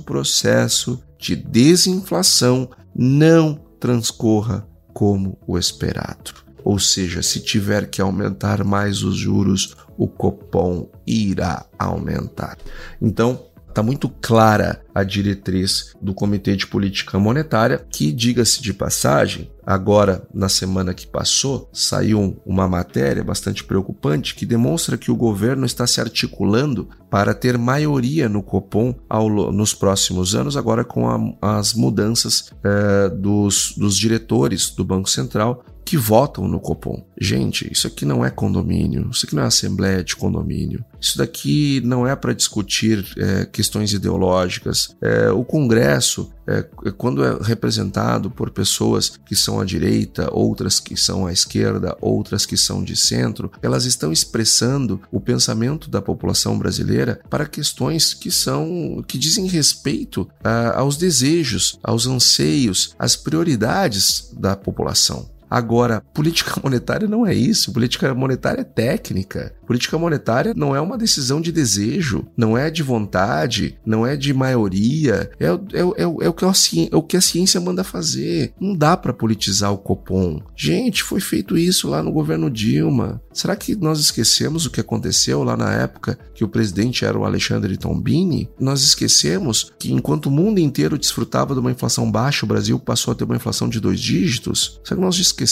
processo 0.00 1.02
de 1.18 1.36
desinflação 1.36 2.68
não 2.94 3.60
transcorra 3.78 4.66
como 4.92 5.38
o 5.46 5.58
esperado. 5.58 6.32
Ou 6.64 6.78
seja, 6.78 7.22
se 7.22 7.40
tiver 7.40 7.90
que 7.90 8.00
aumentar 8.00 8.64
mais 8.64 9.02
os 9.02 9.16
juros, 9.16 9.76
o 9.98 10.08
Copom 10.08 10.88
irá 11.06 11.66
aumentar. 11.78 12.56
Então, 13.00 13.46
está 13.74 13.82
muito 13.82 14.08
clara 14.08 14.80
a 14.94 15.02
diretriz 15.02 15.92
do 16.00 16.14
Comitê 16.14 16.54
de 16.54 16.64
Política 16.64 17.18
Monetária, 17.18 17.84
que, 17.90 18.12
diga-se 18.12 18.62
de 18.62 18.72
passagem, 18.72 19.50
agora 19.66 20.22
na 20.32 20.48
semana 20.48 20.94
que 20.94 21.08
passou, 21.08 21.68
saiu 21.72 22.40
uma 22.46 22.68
matéria 22.68 23.24
bastante 23.24 23.64
preocupante 23.64 24.36
que 24.36 24.46
demonstra 24.46 24.96
que 24.96 25.10
o 25.10 25.16
governo 25.16 25.66
está 25.66 25.88
se 25.88 26.00
articulando 26.00 26.88
para 27.10 27.34
ter 27.34 27.58
maioria 27.58 28.28
no 28.28 28.44
Copom 28.44 28.94
ao, 29.08 29.28
nos 29.50 29.74
próximos 29.74 30.36
anos, 30.36 30.56
agora 30.56 30.84
com 30.84 31.08
a, 31.08 31.58
as 31.58 31.74
mudanças 31.74 32.52
é, 32.62 33.08
dos, 33.08 33.74
dos 33.76 33.96
diretores 33.96 34.70
do 34.70 34.84
Banco 34.84 35.10
Central 35.10 35.64
que 35.84 35.96
votam 35.96 36.48
no 36.48 36.58
Copom. 36.58 37.04
Gente, 37.20 37.70
isso 37.70 37.86
aqui 37.86 38.04
não 38.04 38.24
é 38.24 38.30
condomínio, 38.30 39.08
isso 39.10 39.26
aqui 39.26 39.34
não 39.34 39.42
é 39.42 39.46
assembleia 39.46 40.02
de 40.02 40.16
condomínio. 40.16 40.84
Isso 41.00 41.18
daqui 41.18 41.82
não 41.84 42.06
é 42.06 42.16
para 42.16 42.32
discutir 42.32 43.04
é, 43.18 43.44
questões 43.44 43.92
ideológicas. 43.92 44.96
É, 45.02 45.30
o 45.30 45.44
Congresso, 45.44 46.32
é, 46.46 46.66
é, 46.86 46.90
quando 46.90 47.22
é 47.22 47.38
representado 47.42 48.30
por 48.30 48.50
pessoas 48.50 49.18
que 49.26 49.36
são 49.36 49.60
à 49.60 49.64
direita, 49.64 50.28
outras 50.32 50.80
que 50.80 50.96
são 50.96 51.26
à 51.26 51.32
esquerda, 51.32 51.94
outras 52.00 52.46
que 52.46 52.56
são 52.56 52.82
de 52.82 52.96
centro, 52.96 53.52
elas 53.62 53.84
estão 53.84 54.10
expressando 54.10 55.00
o 55.12 55.20
pensamento 55.20 55.90
da 55.90 56.00
população 56.00 56.58
brasileira 56.58 57.20
para 57.28 57.46
questões 57.46 58.14
que 58.14 58.30
são 58.30 59.04
que 59.06 59.18
dizem 59.18 59.46
respeito 59.46 60.26
a, 60.42 60.80
aos 60.80 60.96
desejos, 60.96 61.78
aos 61.82 62.06
anseios, 62.06 62.94
às 62.98 63.14
prioridades 63.14 64.30
da 64.32 64.56
população. 64.56 65.33
Agora, 65.54 66.00
política 66.12 66.58
monetária 66.60 67.06
não 67.06 67.24
é 67.24 67.32
isso. 67.32 67.72
Política 67.72 68.12
monetária 68.12 68.62
é 68.62 68.64
técnica. 68.64 69.54
Política 69.64 69.96
monetária 69.96 70.52
não 70.56 70.74
é 70.74 70.80
uma 70.80 70.98
decisão 70.98 71.40
de 71.40 71.52
desejo, 71.52 72.26
não 72.36 72.58
é 72.58 72.70
de 72.72 72.82
vontade, 72.82 73.78
não 73.86 74.04
é 74.04 74.16
de 74.16 74.34
maioria. 74.34 75.30
É, 75.38 75.46
é, 75.46 75.48
é, 75.48 76.02
é 76.02 76.28
o, 76.28 76.32
que 76.32 76.44
a 76.44 76.52
ciência, 76.52 76.90
é 76.92 76.96
o 76.96 77.02
que 77.02 77.16
a 77.16 77.20
ciência 77.20 77.60
manda 77.60 77.84
fazer. 77.84 78.52
Não 78.60 78.74
dá 78.74 78.96
para 78.96 79.12
politizar 79.12 79.72
o 79.72 79.78
Copom. 79.78 80.42
Gente, 80.56 81.04
foi 81.04 81.20
feito 81.20 81.56
isso 81.56 81.88
lá 81.88 82.02
no 82.02 82.10
governo 82.10 82.50
Dilma. 82.50 83.22
Será 83.32 83.54
que 83.54 83.76
nós 83.76 84.00
esquecemos 84.00 84.66
o 84.66 84.70
que 84.70 84.80
aconteceu 84.80 85.44
lá 85.44 85.56
na 85.56 85.72
época 85.72 86.18
que 86.34 86.44
o 86.44 86.48
presidente 86.48 87.04
era 87.04 87.18
o 87.18 87.24
Alexandre 87.24 87.76
Tombini? 87.76 88.50
Nós 88.58 88.82
esquecemos 88.82 89.72
que 89.78 89.92
enquanto 89.92 90.26
o 90.26 90.30
mundo 90.32 90.58
inteiro 90.58 90.98
desfrutava 90.98 91.54
de 91.54 91.60
uma 91.60 91.70
inflação 91.70 92.10
baixa, 92.10 92.44
o 92.44 92.48
Brasil 92.48 92.78
passou 92.78 93.12
a 93.12 93.14
ter 93.14 93.24
uma 93.24 93.36
inflação 93.36 93.68
de 93.68 93.80
dois 93.80 94.00
dígitos? 94.00 94.80
Será 94.84 94.96
que 94.96 95.04
nós 95.04 95.16
esquecemos 95.16 95.43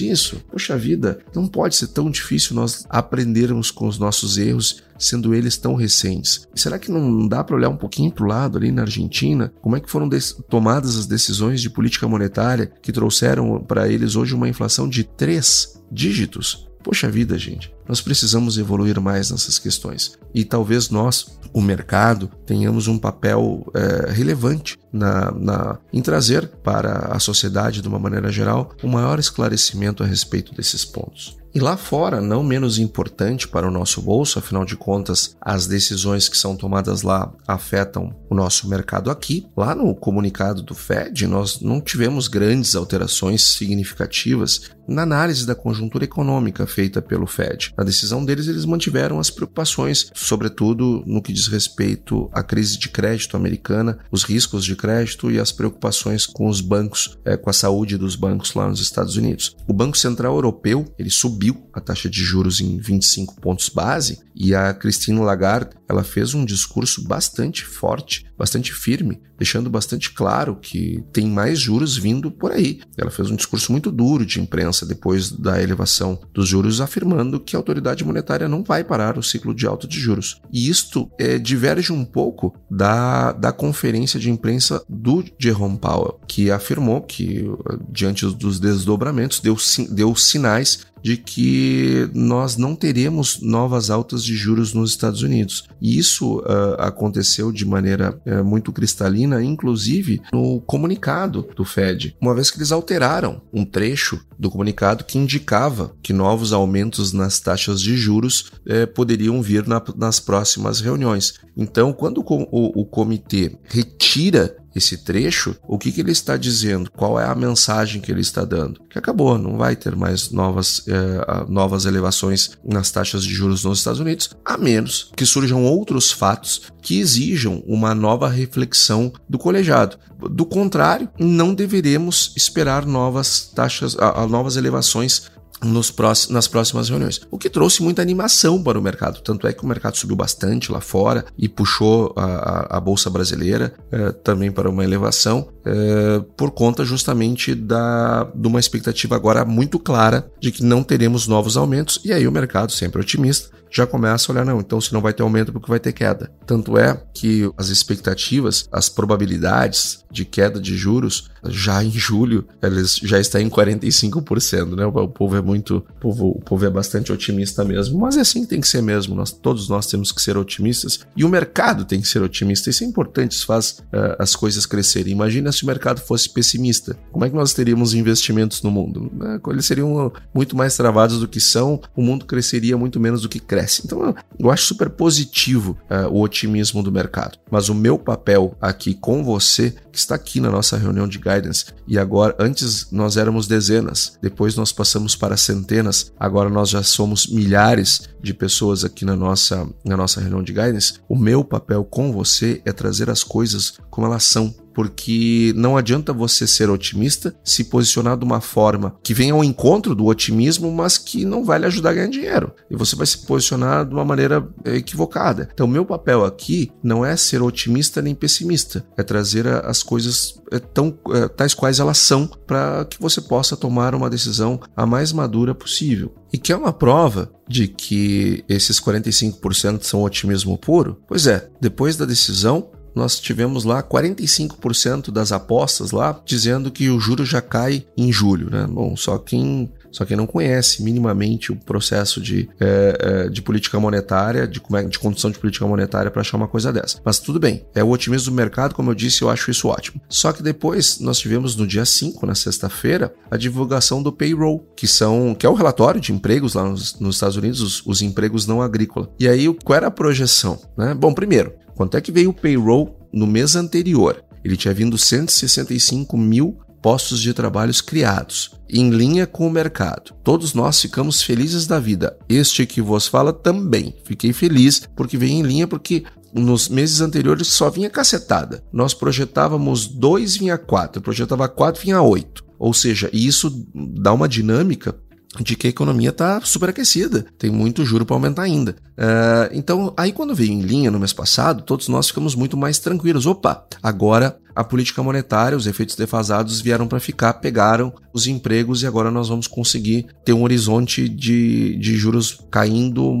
isso? 0.00 0.42
Poxa 0.50 0.76
vida, 0.76 1.18
não 1.34 1.46
pode 1.46 1.76
ser 1.76 1.88
tão 1.88 2.10
difícil 2.10 2.54
nós 2.54 2.84
aprendermos 2.88 3.70
com 3.70 3.86
os 3.86 3.98
nossos 3.98 4.38
erros, 4.38 4.82
sendo 4.98 5.34
eles 5.34 5.56
tão 5.56 5.74
recentes. 5.74 6.46
Será 6.54 6.78
que 6.78 6.90
não 6.90 7.26
dá 7.28 7.44
para 7.44 7.56
olhar 7.56 7.68
um 7.68 7.76
pouquinho 7.76 8.10
para 8.10 8.24
o 8.24 8.28
lado 8.28 8.58
ali 8.58 8.72
na 8.72 8.82
Argentina? 8.82 9.52
Como 9.60 9.76
é 9.76 9.80
que 9.80 9.90
foram 9.90 10.08
tomadas 10.48 10.96
as 10.96 11.06
decisões 11.06 11.60
de 11.60 11.70
política 11.70 12.08
monetária 12.08 12.70
que 12.80 12.92
trouxeram 12.92 13.62
para 13.62 13.88
eles 13.88 14.16
hoje 14.16 14.34
uma 14.34 14.48
inflação 14.48 14.88
de 14.88 15.04
três 15.04 15.80
dígitos? 15.90 16.66
Poxa 16.86 17.10
vida, 17.10 17.36
gente, 17.36 17.74
nós 17.88 18.00
precisamos 18.00 18.56
evoluir 18.58 19.00
mais 19.00 19.32
nessas 19.32 19.58
questões. 19.58 20.16
E 20.32 20.44
talvez 20.44 20.88
nós, 20.88 21.36
o 21.52 21.60
mercado, 21.60 22.30
tenhamos 22.46 22.86
um 22.86 22.96
papel 22.96 23.66
é, 23.74 24.12
relevante 24.12 24.78
na, 24.92 25.32
na, 25.32 25.78
em 25.92 26.00
trazer 26.00 26.46
para 26.46 27.08
a 27.10 27.18
sociedade, 27.18 27.82
de 27.82 27.88
uma 27.88 27.98
maneira 27.98 28.30
geral, 28.30 28.70
um 28.84 28.88
maior 28.88 29.18
esclarecimento 29.18 30.04
a 30.04 30.06
respeito 30.06 30.54
desses 30.54 30.84
pontos. 30.84 31.36
E 31.56 31.58
lá 31.58 31.74
fora, 31.74 32.20
não 32.20 32.42
menos 32.42 32.78
importante 32.78 33.48
para 33.48 33.66
o 33.66 33.70
nosso 33.70 34.02
bolso, 34.02 34.38
afinal 34.38 34.62
de 34.62 34.76
contas, 34.76 35.34
as 35.40 35.66
decisões 35.66 36.28
que 36.28 36.36
são 36.36 36.54
tomadas 36.54 37.00
lá 37.00 37.32
afetam 37.48 38.14
o 38.28 38.34
nosso 38.34 38.68
mercado 38.68 39.10
aqui. 39.10 39.46
Lá 39.56 39.74
no 39.74 39.94
comunicado 39.94 40.60
do 40.62 40.74
Fed, 40.74 41.26
nós 41.26 41.62
não 41.62 41.80
tivemos 41.80 42.28
grandes 42.28 42.74
alterações 42.74 43.54
significativas 43.54 44.68
na 44.86 45.02
análise 45.02 45.46
da 45.46 45.54
conjuntura 45.54 46.04
econômica 46.04 46.66
feita 46.66 47.02
pelo 47.02 47.26
Fed. 47.26 47.72
Na 47.76 47.84
decisão 47.84 48.22
deles, 48.22 48.48
eles 48.48 48.66
mantiveram 48.66 49.18
as 49.18 49.30
preocupações, 49.30 50.10
sobretudo 50.14 51.02
no 51.06 51.22
que 51.22 51.32
diz 51.32 51.48
respeito 51.48 52.28
à 52.32 52.42
crise 52.42 52.78
de 52.78 52.88
crédito 52.90 53.36
americana, 53.36 53.98
os 54.10 54.24
riscos 54.24 54.64
de 54.64 54.76
crédito 54.76 55.30
e 55.30 55.40
as 55.40 55.50
preocupações 55.50 56.26
com 56.26 56.48
os 56.48 56.60
bancos, 56.60 57.18
é, 57.24 57.36
com 57.36 57.48
a 57.48 57.52
saúde 57.52 57.96
dos 57.96 58.14
bancos 58.14 58.54
lá 58.54 58.68
nos 58.68 58.80
Estados 58.80 59.16
Unidos. 59.16 59.56
O 59.66 59.72
Banco 59.72 59.96
Central 59.96 60.34
Europeu 60.34 60.84
ele 60.98 61.10
subiu 61.10 61.45
subiu 61.46 61.68
a 61.72 61.80
taxa 61.80 62.08
de 62.08 62.22
juros 62.24 62.60
em 62.60 62.78
25 62.78 63.40
pontos 63.40 63.68
base 63.68 64.18
e 64.34 64.54
a 64.54 64.72
Christine 64.74 65.20
Lagarde 65.20 65.76
ela 65.88 66.02
fez 66.02 66.34
um 66.34 66.44
discurso 66.44 67.06
bastante 67.06 67.64
forte, 67.64 68.26
bastante 68.36 68.72
firme, 68.72 69.20
deixando 69.38 69.70
bastante 69.70 70.12
claro 70.12 70.56
que 70.56 71.04
tem 71.12 71.26
mais 71.26 71.58
juros 71.58 71.96
vindo 71.96 72.30
por 72.30 72.50
aí. 72.50 72.80
Ela 72.96 73.10
fez 73.10 73.30
um 73.30 73.36
discurso 73.36 73.70
muito 73.70 73.90
duro 73.90 74.26
de 74.26 74.40
imprensa 74.40 74.84
depois 74.84 75.30
da 75.30 75.62
elevação 75.62 76.18
dos 76.34 76.48
juros, 76.48 76.80
afirmando 76.80 77.40
que 77.40 77.54
a 77.54 77.58
autoridade 77.58 78.04
monetária 78.04 78.48
não 78.48 78.64
vai 78.64 78.82
parar 78.82 79.16
o 79.16 79.22
ciclo 79.22 79.54
de 79.54 79.66
alta 79.66 79.86
de 79.86 79.98
juros. 79.98 80.40
E 80.52 80.68
isto 80.68 81.10
é, 81.18 81.38
diverge 81.38 81.92
um 81.92 82.04
pouco 82.04 82.54
da, 82.70 83.32
da 83.32 83.52
conferência 83.52 84.18
de 84.18 84.30
imprensa 84.30 84.82
do 84.88 85.24
Jerome 85.38 85.78
Powell, 85.78 86.20
que 86.26 86.50
afirmou 86.50 87.00
que, 87.00 87.44
diante 87.90 88.26
dos 88.26 88.58
desdobramentos, 88.58 89.40
deu, 89.40 89.56
deu 89.90 90.14
sinais 90.16 90.86
de 91.06 91.16
que 91.16 92.10
nós 92.12 92.56
não 92.56 92.74
teremos 92.74 93.40
novas 93.40 93.90
altas 93.90 94.24
de 94.24 94.34
juros 94.34 94.74
nos 94.74 94.90
Estados 94.90 95.22
Unidos. 95.22 95.68
E 95.80 95.96
isso 95.96 96.40
uh, 96.40 96.74
aconteceu 96.80 97.52
de 97.52 97.64
maneira 97.64 98.20
uh, 98.26 98.44
muito 98.44 98.72
cristalina, 98.72 99.40
inclusive 99.40 100.20
no 100.32 100.60
comunicado 100.62 101.48
do 101.54 101.64
Fed, 101.64 102.16
uma 102.20 102.34
vez 102.34 102.50
que 102.50 102.58
eles 102.58 102.72
alteraram 102.72 103.40
um 103.52 103.64
trecho 103.64 104.20
do 104.36 104.50
comunicado 104.50 105.04
que 105.04 105.16
indicava 105.16 105.94
que 106.02 106.12
novos 106.12 106.52
aumentos 106.52 107.12
nas 107.12 107.38
taxas 107.38 107.80
de 107.80 107.96
juros 107.96 108.50
uh, 108.66 108.92
poderiam 108.92 109.40
vir 109.40 109.64
na, 109.64 109.80
nas 109.96 110.18
próximas 110.18 110.80
reuniões. 110.80 111.34
Então, 111.56 111.92
quando 111.92 112.18
o, 112.18 112.24
o, 112.50 112.80
o 112.80 112.84
comitê 112.84 113.56
retira 113.62 114.56
esse 114.76 114.98
trecho, 114.98 115.56
o 115.66 115.78
que, 115.78 115.90
que 115.90 116.00
ele 116.00 116.12
está 116.12 116.36
dizendo? 116.36 116.90
Qual 116.90 117.18
é 117.18 117.24
a 117.24 117.34
mensagem 117.34 118.00
que 118.00 118.12
ele 118.12 118.20
está 118.20 118.44
dando? 118.44 118.80
Que 118.90 118.98
acabou, 118.98 119.38
não 119.38 119.56
vai 119.56 119.74
ter 119.74 119.96
mais 119.96 120.30
novas, 120.30 120.82
eh, 120.86 121.46
novas 121.48 121.86
elevações 121.86 122.50
nas 122.64 122.90
taxas 122.90 123.24
de 123.24 123.34
juros 123.34 123.64
nos 123.64 123.78
Estados 123.78 124.00
Unidos, 124.00 124.30
a 124.44 124.56
menos 124.58 125.10
que 125.16 125.24
surjam 125.24 125.64
outros 125.64 126.12
fatos 126.12 126.62
que 126.82 126.98
exijam 127.00 127.62
uma 127.66 127.94
nova 127.94 128.28
reflexão 128.28 129.12
do 129.28 129.38
colegiado. 129.38 129.98
Do 130.30 130.46
contrário, 130.46 131.08
não 131.18 131.54
deveremos 131.54 132.32
esperar 132.36 132.86
novas 132.86 133.50
taxas, 133.54 133.96
a, 133.98 134.26
novas 134.26 134.56
elevações 134.56 135.30
nos 135.62 135.90
próximos, 135.90 136.34
nas 136.34 136.48
próximas 136.48 136.88
reuniões. 136.88 137.20
O 137.30 137.38
que 137.38 137.48
trouxe 137.48 137.82
muita 137.82 138.02
animação 138.02 138.62
para 138.62 138.78
o 138.78 138.82
mercado. 138.82 139.20
Tanto 139.22 139.46
é 139.46 139.52
que 139.52 139.64
o 139.64 139.66
mercado 139.66 139.96
subiu 139.96 140.16
bastante 140.16 140.70
lá 140.70 140.80
fora 140.80 141.24
e 141.38 141.48
puxou 141.48 142.12
a, 142.16 142.76
a, 142.76 142.80
Bolsa 142.80 143.08
Brasileira 143.08 143.74
eh, 143.90 144.12
também 144.12 144.50
para 144.50 144.68
uma 144.68 144.84
elevação 144.84 145.48
eh, 145.64 146.22
por 146.36 146.50
conta 146.50 146.84
justamente 146.84 147.54
da, 147.54 148.24
de 148.34 148.46
uma 148.46 148.60
expectativa 148.60 149.16
agora 149.16 149.44
muito 149.44 149.78
clara 149.78 150.30
de 150.40 150.52
que 150.52 150.62
não 150.62 150.82
teremos 150.82 151.26
novos 151.26 151.56
aumentos. 151.56 152.00
E 152.04 152.12
aí 152.12 152.26
o 152.28 152.32
mercado, 152.32 152.70
sempre 152.70 153.00
otimista, 153.00 153.50
já 153.76 153.86
começa 153.86 154.30
a 154.30 154.34
olhar, 154.34 154.44
não, 154.44 154.60
então 154.60 154.80
se 154.80 154.92
não 154.92 155.00
vai 155.00 155.12
ter 155.12 155.22
aumento, 155.22 155.52
porque 155.52 155.68
vai 155.68 155.78
ter 155.78 155.92
queda. 155.92 156.30
Tanto 156.46 156.78
é 156.78 157.00
que 157.12 157.50
as 157.56 157.68
expectativas, 157.68 158.68
as 158.72 158.88
probabilidades 158.88 160.04
de 160.10 160.24
queda 160.24 160.58
de 160.58 160.76
juros, 160.76 161.30
já 161.44 161.84
em 161.84 161.90
julho, 161.90 162.46
eles 162.62 162.96
já 163.02 163.20
está 163.20 163.40
em 163.40 163.50
45%, 163.50 164.74
né? 164.74 164.86
O 164.86 165.08
povo 165.08 165.36
é 165.36 165.42
muito, 165.42 165.76
o 165.76 166.00
povo, 166.00 166.28
o 166.28 166.40
povo 166.40 166.64
é 166.64 166.70
bastante 166.70 167.12
otimista 167.12 167.64
mesmo, 167.64 167.98
mas 167.98 168.16
é 168.16 168.20
assim 168.20 168.42
que 168.42 168.48
tem 168.48 168.60
que 168.60 168.68
ser 168.68 168.82
mesmo. 168.82 169.14
Nós, 169.14 169.30
todos 169.30 169.68
nós 169.68 169.86
temos 169.86 170.10
que 170.10 170.22
ser 170.22 170.36
otimistas 170.36 171.00
e 171.14 171.24
o 171.24 171.28
mercado 171.28 171.84
tem 171.84 172.00
que 172.00 172.08
ser 172.08 172.22
otimista. 172.22 172.70
Isso 172.70 172.82
é 172.82 172.86
importante, 172.86 173.32
isso 173.32 173.46
faz 173.46 173.82
uh, 173.92 174.16
as 174.18 174.34
coisas 174.34 174.64
crescerem. 174.64 175.12
Imagina 175.12 175.52
se 175.52 175.64
o 175.64 175.66
mercado 175.66 176.00
fosse 176.00 176.30
pessimista. 176.30 176.96
Como 177.12 177.24
é 177.24 177.28
que 177.28 177.36
nós 177.36 177.52
teríamos 177.52 177.92
investimentos 177.92 178.62
no 178.62 178.70
mundo? 178.70 179.12
Uh, 179.20 179.50
eles 179.50 179.66
seriam 179.66 180.10
muito 180.34 180.56
mais 180.56 180.76
travados 180.76 181.20
do 181.20 181.28
que 181.28 181.40
são, 181.40 181.80
o 181.94 182.02
mundo 182.02 182.24
cresceria 182.24 182.76
muito 182.76 182.98
menos 182.98 183.22
do 183.22 183.28
que 183.28 183.38
cresce 183.38 183.65
cresce. 183.66 183.82
Então 183.84 184.14
eu 184.38 184.50
acho 184.50 184.66
super 184.66 184.88
positivo 184.88 185.76
uh, 185.90 186.08
o 186.08 186.22
otimismo 186.22 186.82
do 186.82 186.92
mercado. 186.92 187.38
Mas 187.50 187.68
o 187.68 187.74
meu 187.74 187.98
papel 187.98 188.56
aqui 188.60 188.94
com 188.94 189.24
você, 189.24 189.74
que 189.92 189.98
está 189.98 190.14
aqui 190.14 190.40
na 190.40 190.50
nossa 190.50 190.76
reunião 190.76 191.08
de 191.08 191.18
guidance, 191.18 191.66
e 191.86 191.98
agora, 191.98 192.34
antes 192.38 192.90
nós 192.90 193.16
éramos 193.16 193.46
dezenas, 193.46 194.18
depois 194.22 194.56
nós 194.56 194.72
passamos 194.72 195.16
para 195.16 195.36
centenas, 195.36 196.12
agora 196.18 196.48
nós 196.48 196.70
já 196.70 196.82
somos 196.82 197.26
milhares 197.26 198.08
de 198.22 198.32
pessoas 198.32 198.84
aqui 198.84 199.04
na 199.04 199.16
nossa, 199.16 199.68
na 199.84 199.96
nossa 199.96 200.20
reunião 200.20 200.42
de 200.42 200.52
guidance. 200.52 200.94
O 201.08 201.16
meu 201.16 201.44
papel 201.44 201.84
com 201.84 202.12
você 202.12 202.62
é 202.64 202.72
trazer 202.72 203.10
as 203.10 203.22
coisas 203.22 203.78
como 203.90 204.06
elas 204.06 204.24
são 204.24 204.54
porque 204.76 205.54
não 205.56 205.74
adianta 205.74 206.12
você 206.12 206.46
ser 206.46 206.68
otimista, 206.68 207.34
se 207.42 207.64
posicionar 207.64 208.14
de 208.14 208.26
uma 208.26 208.42
forma 208.42 208.94
que 209.02 209.14
venha 209.14 209.32
ao 209.32 209.42
encontro 209.42 209.94
do 209.94 210.04
otimismo, 210.04 210.70
mas 210.70 210.98
que 210.98 211.24
não 211.24 211.42
vai 211.42 211.58
lhe 211.58 211.64
ajudar 211.64 211.88
a 211.88 211.94
ganhar 211.94 212.10
dinheiro. 212.10 212.52
E 212.70 212.76
você 212.76 212.94
vai 212.94 213.06
se 213.06 213.24
posicionar 213.24 213.86
de 213.86 213.94
uma 213.94 214.04
maneira 214.04 214.46
é, 214.66 214.76
equivocada. 214.76 215.48
Então, 215.50 215.66
meu 215.66 215.86
papel 215.86 216.26
aqui 216.26 216.70
não 216.82 217.02
é 217.02 217.16
ser 217.16 217.40
otimista 217.40 218.02
nem 218.02 218.14
pessimista, 218.14 218.86
é 218.98 219.02
trazer 219.02 219.46
as 219.46 219.82
coisas 219.82 220.38
é, 220.52 220.58
tão 220.58 220.94
é, 221.08 221.26
tais 221.26 221.54
quais 221.54 221.80
elas 221.80 221.96
são 221.96 222.26
para 222.46 222.84
que 222.84 223.00
você 223.00 223.22
possa 223.22 223.56
tomar 223.56 223.94
uma 223.94 224.10
decisão 224.10 224.60
a 224.76 224.84
mais 224.84 225.10
madura 225.10 225.54
possível. 225.54 226.14
E 226.30 226.36
que 226.38 226.52
é 226.52 226.56
uma 226.56 226.72
prova 226.72 227.30
de 227.48 227.68
que 227.68 228.44
esses 228.48 228.80
45% 228.80 229.84
são 229.84 230.02
otimismo 230.02 230.58
puro? 230.58 231.00
Pois 231.08 231.26
é, 231.26 231.48
depois 231.60 231.96
da 231.96 232.04
decisão, 232.04 232.68
nós 232.96 233.20
tivemos 233.20 233.64
lá 233.64 233.82
45% 233.82 235.10
das 235.10 235.30
apostas 235.30 235.90
lá 235.90 236.18
dizendo 236.24 236.70
que 236.70 236.88
o 236.88 236.98
juro 236.98 237.26
já 237.26 237.42
cai 237.42 237.84
em 237.96 238.10
julho, 238.10 238.50
né? 238.50 238.66
Bom, 238.66 238.96
só 238.96 239.18
quem 239.18 239.70
Só 239.92 240.04
quem 240.04 240.16
não 240.16 240.26
conhece 240.26 240.82
minimamente 240.82 241.50
o 241.52 241.56
processo 241.56 242.20
de, 242.20 242.48
é, 242.60 242.98
é, 242.98 243.28
de 243.30 243.40
política 243.40 243.80
monetária, 243.80 244.46
de, 244.46 244.60
é, 244.74 244.82
de 244.82 244.98
condução 244.98 245.30
de 245.30 245.38
política 245.38 245.66
monetária 245.66 246.10
para 246.10 246.20
achar 246.20 246.36
uma 246.36 246.48
coisa 246.48 246.70
dessa. 246.70 247.00
Mas 247.02 247.18
tudo 247.18 247.40
bem, 247.40 247.64
é 247.74 247.82
o 247.82 247.88
otimismo 247.88 248.30
do 248.30 248.36
mercado, 248.36 248.74
como 248.74 248.90
eu 248.90 248.94
disse, 248.94 249.22
eu 249.22 249.30
acho 249.30 249.50
isso 249.50 249.68
ótimo. 249.68 250.00
Só 250.06 250.32
que 250.32 250.42
depois 250.42 251.00
nós 251.00 251.18
tivemos 251.18 251.56
no 251.56 251.66
dia 251.66 251.84
5, 251.84 252.26
na 252.26 252.34
sexta-feira, 252.34 253.14
a 253.30 253.38
divulgação 253.38 254.02
do 254.02 254.12
payroll, 254.12 254.66
que 254.76 254.86
são 254.86 255.34
que 255.34 255.46
é 255.46 255.48
o 255.48 255.54
relatório 255.54 256.00
de 256.00 256.12
empregos 256.12 256.54
lá 256.54 256.64
nos, 256.64 256.98
nos 257.00 257.16
Estados 257.16 257.36
Unidos, 257.36 257.60
os, 257.60 257.82
os, 257.86 258.02
empregos 258.02 258.46
não 258.46 258.60
agrícolas. 258.60 259.08
E 259.18 259.26
aí, 259.26 259.52
qual 259.64 259.76
era 259.76 259.86
a 259.86 259.90
projeção? 259.90 260.58
Né? 260.76 260.94
Bom, 260.94 261.14
primeiro, 261.14 261.52
quanto 261.76 261.96
é 261.96 262.00
que 262.00 262.10
veio 262.10 262.30
o 262.30 262.34
payroll 262.34 262.98
no 263.12 263.26
mês 263.26 263.54
anterior? 263.54 264.24
Ele 264.42 264.56
tinha 264.56 264.74
vindo 264.74 264.96
165 264.96 266.16
mil 266.16 266.58
postos 266.82 267.20
de 267.20 267.34
trabalhos 267.34 267.80
criados, 267.80 268.52
em 268.70 268.90
linha 268.90 269.26
com 269.26 269.46
o 269.46 269.50
mercado. 269.50 270.14
Todos 270.22 270.54
nós 270.54 270.80
ficamos 270.80 271.20
felizes 271.20 271.66
da 271.66 271.80
vida. 271.80 272.16
Este 272.28 272.64
que 272.64 272.80
vos 272.80 273.08
fala 273.08 273.32
também. 273.32 273.94
Fiquei 274.04 274.32
feliz 274.32 274.88
porque 274.94 275.18
veio 275.18 275.32
em 275.32 275.42
linha 275.42 275.66
porque 275.66 276.04
nos 276.32 276.68
meses 276.68 277.00
anteriores 277.00 277.48
só 277.48 277.70
vinha 277.70 277.90
cacetada. 277.90 278.62
Nós 278.72 278.94
projetávamos 278.94 279.86
2, 279.88 280.36
vinha 280.36 280.56
4, 280.56 281.02
projetava 281.02 281.48
4, 281.48 281.82
vinha 281.82 282.00
8. 282.00 282.44
Ou 282.58 282.72
seja, 282.72 283.10
isso 283.12 283.66
dá 283.74 284.12
uma 284.12 284.28
dinâmica 284.28 284.94
de 285.42 285.56
que 285.56 285.66
a 285.66 285.70
economia 285.70 286.10
está 286.10 286.40
superaquecida, 286.40 287.26
tem 287.38 287.50
muito 287.50 287.84
juro 287.84 288.04
para 288.04 288.16
aumentar 288.16 288.42
ainda. 288.42 288.76
Uh, 288.96 289.52
então, 289.52 289.92
aí 289.96 290.12
quando 290.12 290.34
veio 290.34 290.52
em 290.52 290.60
linha 290.60 290.90
no 290.90 290.98
mês 290.98 291.12
passado, 291.12 291.62
todos 291.62 291.88
nós 291.88 292.08
ficamos 292.08 292.34
muito 292.34 292.56
mais 292.56 292.78
tranquilos. 292.78 293.26
Opa, 293.26 293.66
agora 293.82 294.38
a 294.56 294.64
política 294.64 295.02
monetária, 295.02 295.56
os 295.56 295.66
efeitos 295.66 295.94
defasados 295.96 296.62
vieram 296.62 296.88
para 296.88 296.98
ficar, 296.98 297.34
pegaram 297.34 297.92
os 298.10 298.26
empregos 298.26 298.82
e 298.82 298.86
agora 298.86 299.10
nós 299.10 299.28
vamos 299.28 299.46
conseguir 299.46 300.06
ter 300.24 300.32
um 300.32 300.42
horizonte 300.42 301.06
de, 301.06 301.76
de 301.76 301.94
juros 301.94 302.40
caindo 302.50 303.14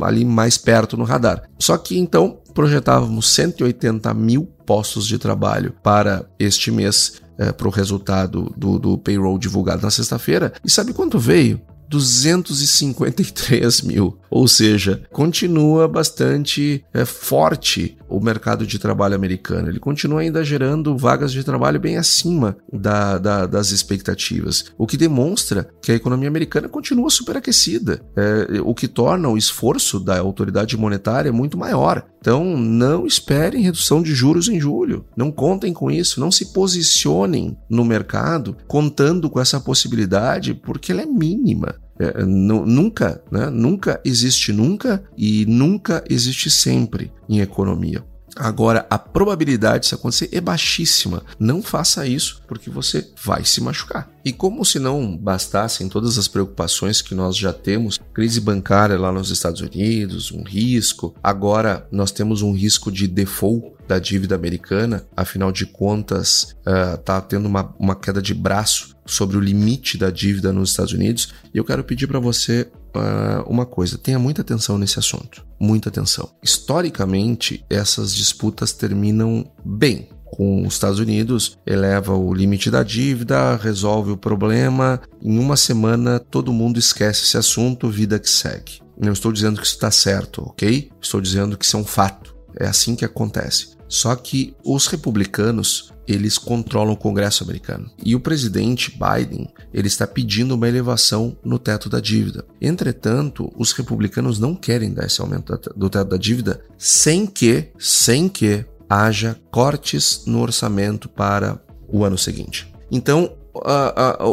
ali 0.00 0.24
mais 0.24 0.56
perto 0.56 0.96
no 0.96 1.02
radar. 1.02 1.42
Só 1.58 1.76
que 1.76 1.98
então 1.98 2.38
projetávamos 2.54 3.28
180 3.30 4.14
mil 4.14 4.44
postos 4.64 5.08
de 5.08 5.18
trabalho 5.18 5.74
para 5.82 6.24
este 6.38 6.70
mês 6.70 7.20
é, 7.40 7.50
para 7.50 7.66
o 7.66 7.70
resultado 7.70 8.52
do, 8.54 8.78
do 8.78 8.98
payroll 8.98 9.38
divulgado 9.38 9.80
na 9.82 9.90
sexta-feira. 9.90 10.52
E 10.62 10.70
sabe 10.70 10.92
quanto 10.92 11.18
veio? 11.18 11.58
253 11.88 13.80
mil. 13.82 14.18
Ou 14.30 14.46
seja, 14.46 15.02
continua 15.10 15.88
bastante 15.88 16.84
é, 16.92 17.06
forte 17.06 17.96
o 18.10 18.20
mercado 18.20 18.66
de 18.66 18.78
trabalho 18.78 19.14
americano. 19.14 19.68
Ele 19.68 19.78
continua 19.78 20.20
ainda 20.20 20.44
gerando 20.44 20.96
vagas 20.96 21.32
de 21.32 21.44
trabalho 21.44 21.80
bem 21.80 21.96
acima 21.96 22.56
da, 22.72 23.18
da, 23.18 23.46
das 23.46 23.70
expectativas, 23.70 24.66
o 24.76 24.86
que 24.86 24.96
demonstra 24.96 25.68
que 25.82 25.92
a 25.92 25.94
economia 25.94 26.28
americana 26.28 26.68
continua 26.68 27.10
superaquecida, 27.10 28.02
é, 28.16 28.60
o 28.62 28.74
que 28.74 28.88
torna 28.88 29.28
o 29.28 29.38
esforço 29.38 30.00
da 30.00 30.18
autoridade 30.18 30.76
monetária 30.76 31.32
muito 31.32 31.56
maior. 31.56 32.04
Então, 32.20 32.56
não 32.56 33.06
esperem 33.06 33.62
redução 33.62 34.02
de 34.02 34.14
juros 34.14 34.48
em 34.48 34.60
julho. 34.60 35.06
Não 35.16 35.32
contem 35.32 35.72
com 35.72 35.90
isso. 35.90 36.20
Não 36.20 36.30
se 36.30 36.52
posicionem 36.52 37.56
no 37.68 37.84
mercado 37.84 38.56
contando 38.68 39.30
com 39.30 39.40
essa 39.40 39.58
possibilidade, 39.58 40.52
porque 40.52 40.92
ela 40.92 41.00
é 41.02 41.06
mínima. 41.06 41.76
É, 42.00 42.24
nunca, 42.24 43.22
né? 43.30 43.50
nunca 43.50 44.00
existe 44.02 44.54
nunca 44.54 45.04
e 45.18 45.44
nunca 45.44 46.02
existe 46.08 46.50
sempre 46.50 47.12
em 47.28 47.40
economia. 47.40 48.02
Agora, 48.36 48.86
a 48.88 48.98
probabilidade 48.98 49.80
de 49.82 49.86
isso 49.86 49.94
acontecer 49.94 50.30
é 50.32 50.40
baixíssima. 50.40 51.22
Não 51.38 51.62
faça 51.62 52.06
isso, 52.06 52.42
porque 52.48 52.70
você 52.70 53.06
vai 53.22 53.44
se 53.44 53.60
machucar. 53.60 54.08
E 54.24 54.32
como 54.32 54.64
se 54.64 54.78
não 54.78 55.16
bastassem 55.16 55.88
todas 55.88 56.18
as 56.18 56.28
preocupações 56.28 57.00
que 57.00 57.14
nós 57.14 57.36
já 57.36 57.52
temos, 57.52 57.98
crise 58.12 58.40
bancária 58.40 58.98
lá 58.98 59.10
nos 59.10 59.30
Estados 59.30 59.60
Unidos, 59.60 60.30
um 60.30 60.42
risco, 60.42 61.14
agora 61.22 61.86
nós 61.90 62.10
temos 62.10 62.42
um 62.42 62.52
risco 62.52 62.90
de 62.90 63.06
default 63.06 63.72
da 63.88 63.98
dívida 63.98 64.36
americana, 64.36 65.04
afinal 65.16 65.50
de 65.50 65.66
contas, 65.66 66.54
está 66.94 67.18
uh, 67.18 67.22
tendo 67.22 67.46
uma, 67.46 67.74
uma 67.78 67.96
queda 67.96 68.22
de 68.22 68.32
braço 68.32 68.94
sobre 69.04 69.36
o 69.36 69.40
limite 69.40 69.98
da 69.98 70.10
dívida 70.10 70.52
nos 70.52 70.70
Estados 70.70 70.92
Unidos. 70.92 71.32
E 71.52 71.58
eu 71.58 71.64
quero 71.64 71.82
pedir 71.82 72.06
para 72.06 72.20
você 72.20 72.70
uh, 72.94 73.42
uma 73.48 73.66
coisa: 73.66 73.98
tenha 73.98 74.18
muita 74.18 74.42
atenção 74.42 74.78
nesse 74.78 74.98
assunto. 74.98 75.44
Muita 75.58 75.88
atenção. 75.88 76.30
Historicamente, 76.42 77.64
essas 77.68 78.14
disputas 78.14 78.72
terminam 78.72 79.50
bem 79.64 80.08
com 80.30 80.66
os 80.66 80.74
Estados 80.74 80.98
Unidos, 80.98 81.58
eleva 81.66 82.14
o 82.14 82.32
limite 82.32 82.70
da 82.70 82.82
dívida, 82.82 83.56
resolve 83.56 84.12
o 84.12 84.16
problema. 84.16 85.00
Em 85.20 85.38
uma 85.38 85.56
semana, 85.56 86.18
todo 86.18 86.52
mundo 86.52 86.78
esquece 86.78 87.24
esse 87.24 87.36
assunto, 87.36 87.90
vida 87.90 88.18
que 88.18 88.30
segue. 88.30 88.80
Não 88.98 89.12
estou 89.12 89.32
dizendo 89.32 89.60
que 89.60 89.66
isso 89.66 89.74
está 89.74 89.90
certo, 89.90 90.42
ok? 90.42 90.90
Estou 91.00 91.20
dizendo 91.20 91.56
que 91.56 91.64
isso 91.64 91.76
é 91.76 91.80
um 91.80 91.84
fato. 91.84 92.34
É 92.58 92.66
assim 92.66 92.94
que 92.94 93.04
acontece. 93.04 93.76
Só 93.88 94.14
que 94.14 94.54
os 94.64 94.86
republicanos 94.86 95.92
eles 96.06 96.38
controlam 96.38 96.94
o 96.94 96.96
Congresso 96.96 97.44
americano. 97.44 97.90
E 98.04 98.16
o 98.16 98.20
presidente 98.20 98.90
Biden, 98.92 99.48
ele 99.72 99.86
está 99.86 100.06
pedindo 100.06 100.54
uma 100.54 100.68
elevação 100.68 101.36
no 101.44 101.58
teto 101.58 101.88
da 101.88 102.00
dívida. 102.00 102.44
Entretanto, 102.60 103.52
os 103.56 103.72
republicanos 103.72 104.38
não 104.38 104.54
querem 104.54 104.92
dar 104.92 105.06
esse 105.06 105.20
aumento 105.20 105.58
do 105.76 105.88
teto 105.88 106.08
da 106.08 106.16
dívida 106.16 106.60
sem 106.76 107.26
que, 107.26 107.68
sem 107.78 108.28
que 108.28 108.64
haja 108.90 109.40
cortes 109.52 110.24
no 110.26 110.40
orçamento 110.40 111.08
para 111.08 111.62
o 111.88 112.04
ano 112.04 112.18
seguinte. 112.18 112.74
Então, 112.90 113.32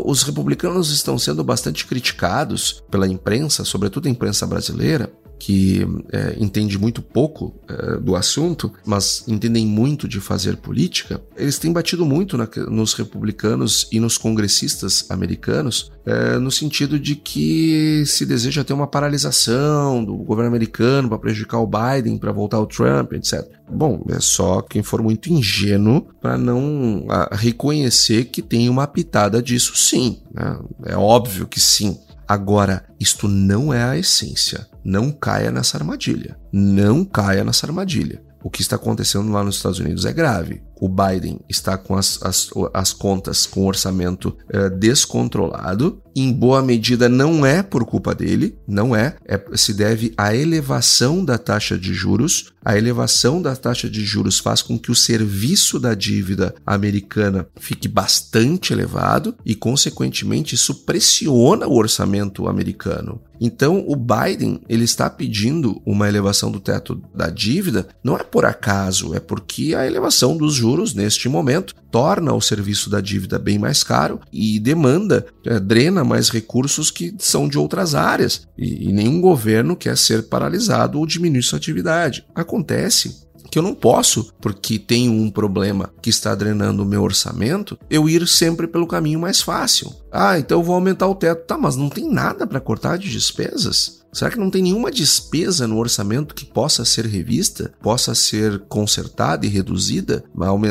os 0.03 0.23
republicanos 0.23 0.91
estão 0.91 1.17
sendo 1.19 1.43
bastante 1.43 1.85
criticados 1.85 2.83
pela 2.89 3.07
imprensa, 3.07 3.63
sobretudo 3.63 4.07
a 4.07 4.11
imprensa 4.11 4.47
brasileira, 4.47 5.11
que 5.39 5.85
é, 6.11 6.35
entende 6.39 6.77
muito 6.77 7.01
pouco 7.01 7.53
é, 7.67 7.97
do 7.97 8.15
assunto, 8.15 8.71
mas 8.85 9.23
entendem 9.27 9.65
muito 9.65 10.07
de 10.07 10.19
fazer 10.19 10.57
política, 10.57 11.21
eles 11.35 11.59
têm 11.59 11.71
batido 11.71 12.05
muito 12.05 12.37
na, 12.37 12.47
nos 12.69 12.93
republicanos 12.93 13.87
e 13.91 13.99
nos 13.99 14.17
congressistas 14.17 15.05
americanos 15.09 15.91
é, 16.05 16.37
no 16.37 16.49
sentido 16.49 16.97
de 16.97 17.15
que 17.15 18.03
se 18.05 18.25
deseja 18.25 18.63
ter 18.63 18.73
uma 18.73 18.87
paralisação 18.87 20.03
do 20.03 20.15
governo 20.15 20.49
americano 20.49 21.09
para 21.09 21.19
prejudicar 21.19 21.59
o 21.59 21.67
Biden, 21.67 22.17
para 22.17 22.31
voltar 22.31 22.59
o 22.59 22.65
Trump, 22.65 23.13
etc. 23.13 23.45
Bom, 23.69 24.01
é 24.09 24.19
só 24.19 24.61
quem 24.61 24.81
for 24.81 25.01
muito 25.01 25.31
ingênuo 25.31 26.07
para 26.21 26.37
não 26.37 27.05
a, 27.09 27.35
reconhecer 27.35 28.25
que 28.25 28.41
tem 28.41 28.69
uma 28.69 28.87
pitada 28.87 29.41
disso 29.41 29.75
sim. 29.75 30.19
Né? 30.33 30.57
É 30.85 30.95
óbvio 30.95 31.45
que 31.45 31.59
sim. 31.59 31.97
Agora, 32.27 32.85
isto 32.99 33.27
não 33.27 33.73
é 33.73 33.83
a 33.83 33.97
essência. 33.97 34.67
Não 34.83 35.11
caia 35.11 35.51
nessa 35.51 35.77
armadilha. 35.77 36.37
Não 36.51 37.05
caia 37.05 37.43
nessa 37.43 37.65
armadilha. 37.65 38.21
O 38.43 38.49
que 38.49 38.61
está 38.61 38.75
acontecendo 38.75 39.31
lá 39.31 39.43
nos 39.43 39.55
Estados 39.55 39.79
Unidos 39.79 40.05
é 40.05 40.13
grave 40.13 40.61
o 40.79 40.87
Biden 40.87 41.39
está 41.49 41.77
com 41.77 41.95
as, 41.95 42.19
as, 42.21 42.49
as 42.73 42.93
contas 42.93 43.45
com 43.45 43.65
orçamento 43.65 44.37
uh, 44.53 44.69
descontrolado. 44.77 46.01
Em 46.19 46.31
boa 46.31 46.63
medida, 46.63 47.07
não 47.07 47.45
é 47.45 47.61
por 47.61 47.85
culpa 47.85 48.15
dele, 48.15 48.55
não 48.67 48.95
é, 48.95 49.15
é. 49.25 49.39
Se 49.55 49.73
deve 49.73 50.13
à 50.17 50.35
elevação 50.35 51.23
da 51.23 51.37
taxa 51.37 51.77
de 51.77 51.93
juros. 51.93 52.51
A 52.65 52.77
elevação 52.77 53.41
da 53.41 53.55
taxa 53.55 53.89
de 53.89 54.03
juros 54.03 54.39
faz 54.39 54.61
com 54.61 54.77
que 54.77 54.91
o 54.91 54.95
serviço 54.95 55.79
da 55.79 55.93
dívida 55.93 56.53
americana 56.65 57.47
fique 57.57 57.87
bastante 57.87 58.73
elevado 58.73 59.35
e, 59.45 59.55
consequentemente, 59.55 60.53
isso 60.53 60.83
pressiona 60.83 61.65
o 61.65 61.77
orçamento 61.77 62.45
americano. 62.45 63.21
Então, 63.39 63.85
o 63.87 63.95
Biden 63.95 64.59
ele 64.67 64.83
está 64.83 65.09
pedindo 65.09 65.81
uma 65.85 66.09
elevação 66.09 66.51
do 66.51 66.59
teto 66.59 67.01
da 67.15 67.29
dívida, 67.29 67.87
não 68.03 68.17
é 68.17 68.23
por 68.23 68.43
acaso, 68.43 69.13
é 69.13 69.19
porque 69.19 69.73
a 69.73 69.85
elevação 69.87 70.35
dos 70.35 70.55
juros 70.55 70.67
juros 70.67 70.93
neste 70.93 71.29
momento 71.29 71.75
torna 71.91 72.33
o 72.33 72.41
serviço 72.41 72.89
da 72.89 73.01
dívida 73.01 73.39
bem 73.39 73.57
mais 73.57 73.83
caro 73.83 74.19
e 74.31 74.59
demanda, 74.59 75.25
é, 75.45 75.59
drena 75.59 76.03
mais 76.03 76.29
recursos 76.29 76.91
que 76.91 77.13
são 77.17 77.47
de 77.47 77.57
outras 77.57 77.95
áreas. 77.95 78.47
E, 78.57 78.89
e 78.89 78.93
nenhum 78.93 79.21
governo 79.21 79.75
quer 79.75 79.97
ser 79.97 80.23
paralisado 80.23 80.99
ou 80.99 81.05
diminuir 81.05 81.43
sua 81.43 81.57
atividade. 81.57 82.25
Acontece 82.35 83.27
que 83.49 83.57
eu 83.57 83.63
não 83.63 83.73
posso, 83.73 84.33
porque 84.41 84.77
tenho 84.77 85.11
um 85.11 85.31
problema 85.31 85.89
que 86.01 86.09
está 86.09 86.35
drenando 86.35 86.83
o 86.83 86.85
meu 86.85 87.01
orçamento, 87.01 87.77
eu 87.89 88.07
ir 88.09 88.27
sempre 88.27 88.67
pelo 88.67 88.87
caminho 88.87 89.19
mais 89.19 89.41
fácil. 89.41 89.93
Ah, 90.11 90.37
então 90.37 90.59
eu 90.59 90.63
vou 90.63 90.75
aumentar 90.75 91.07
o 91.07 91.15
teto. 91.15 91.45
Tá, 91.45 91.57
mas 91.57 91.75
não 91.75 91.89
tem 91.89 92.09
nada 92.11 92.45
para 92.45 92.59
cortar 92.59 92.97
de 92.97 93.09
despesas? 93.09 93.96
Será 94.11 94.31
que 94.31 94.39
não 94.39 94.49
tem 94.49 94.63
nenhuma 94.63 94.91
despesa 94.91 95.67
no 95.67 95.77
orçamento 95.77 96.33
que 96.33 96.45
possa 96.45 96.83
ser 96.85 97.05
revista, 97.05 97.71
possa 97.81 98.15
ser 98.15 98.59
consertada 98.67 99.45
e 99.45 99.49
reduzida? 99.49 100.23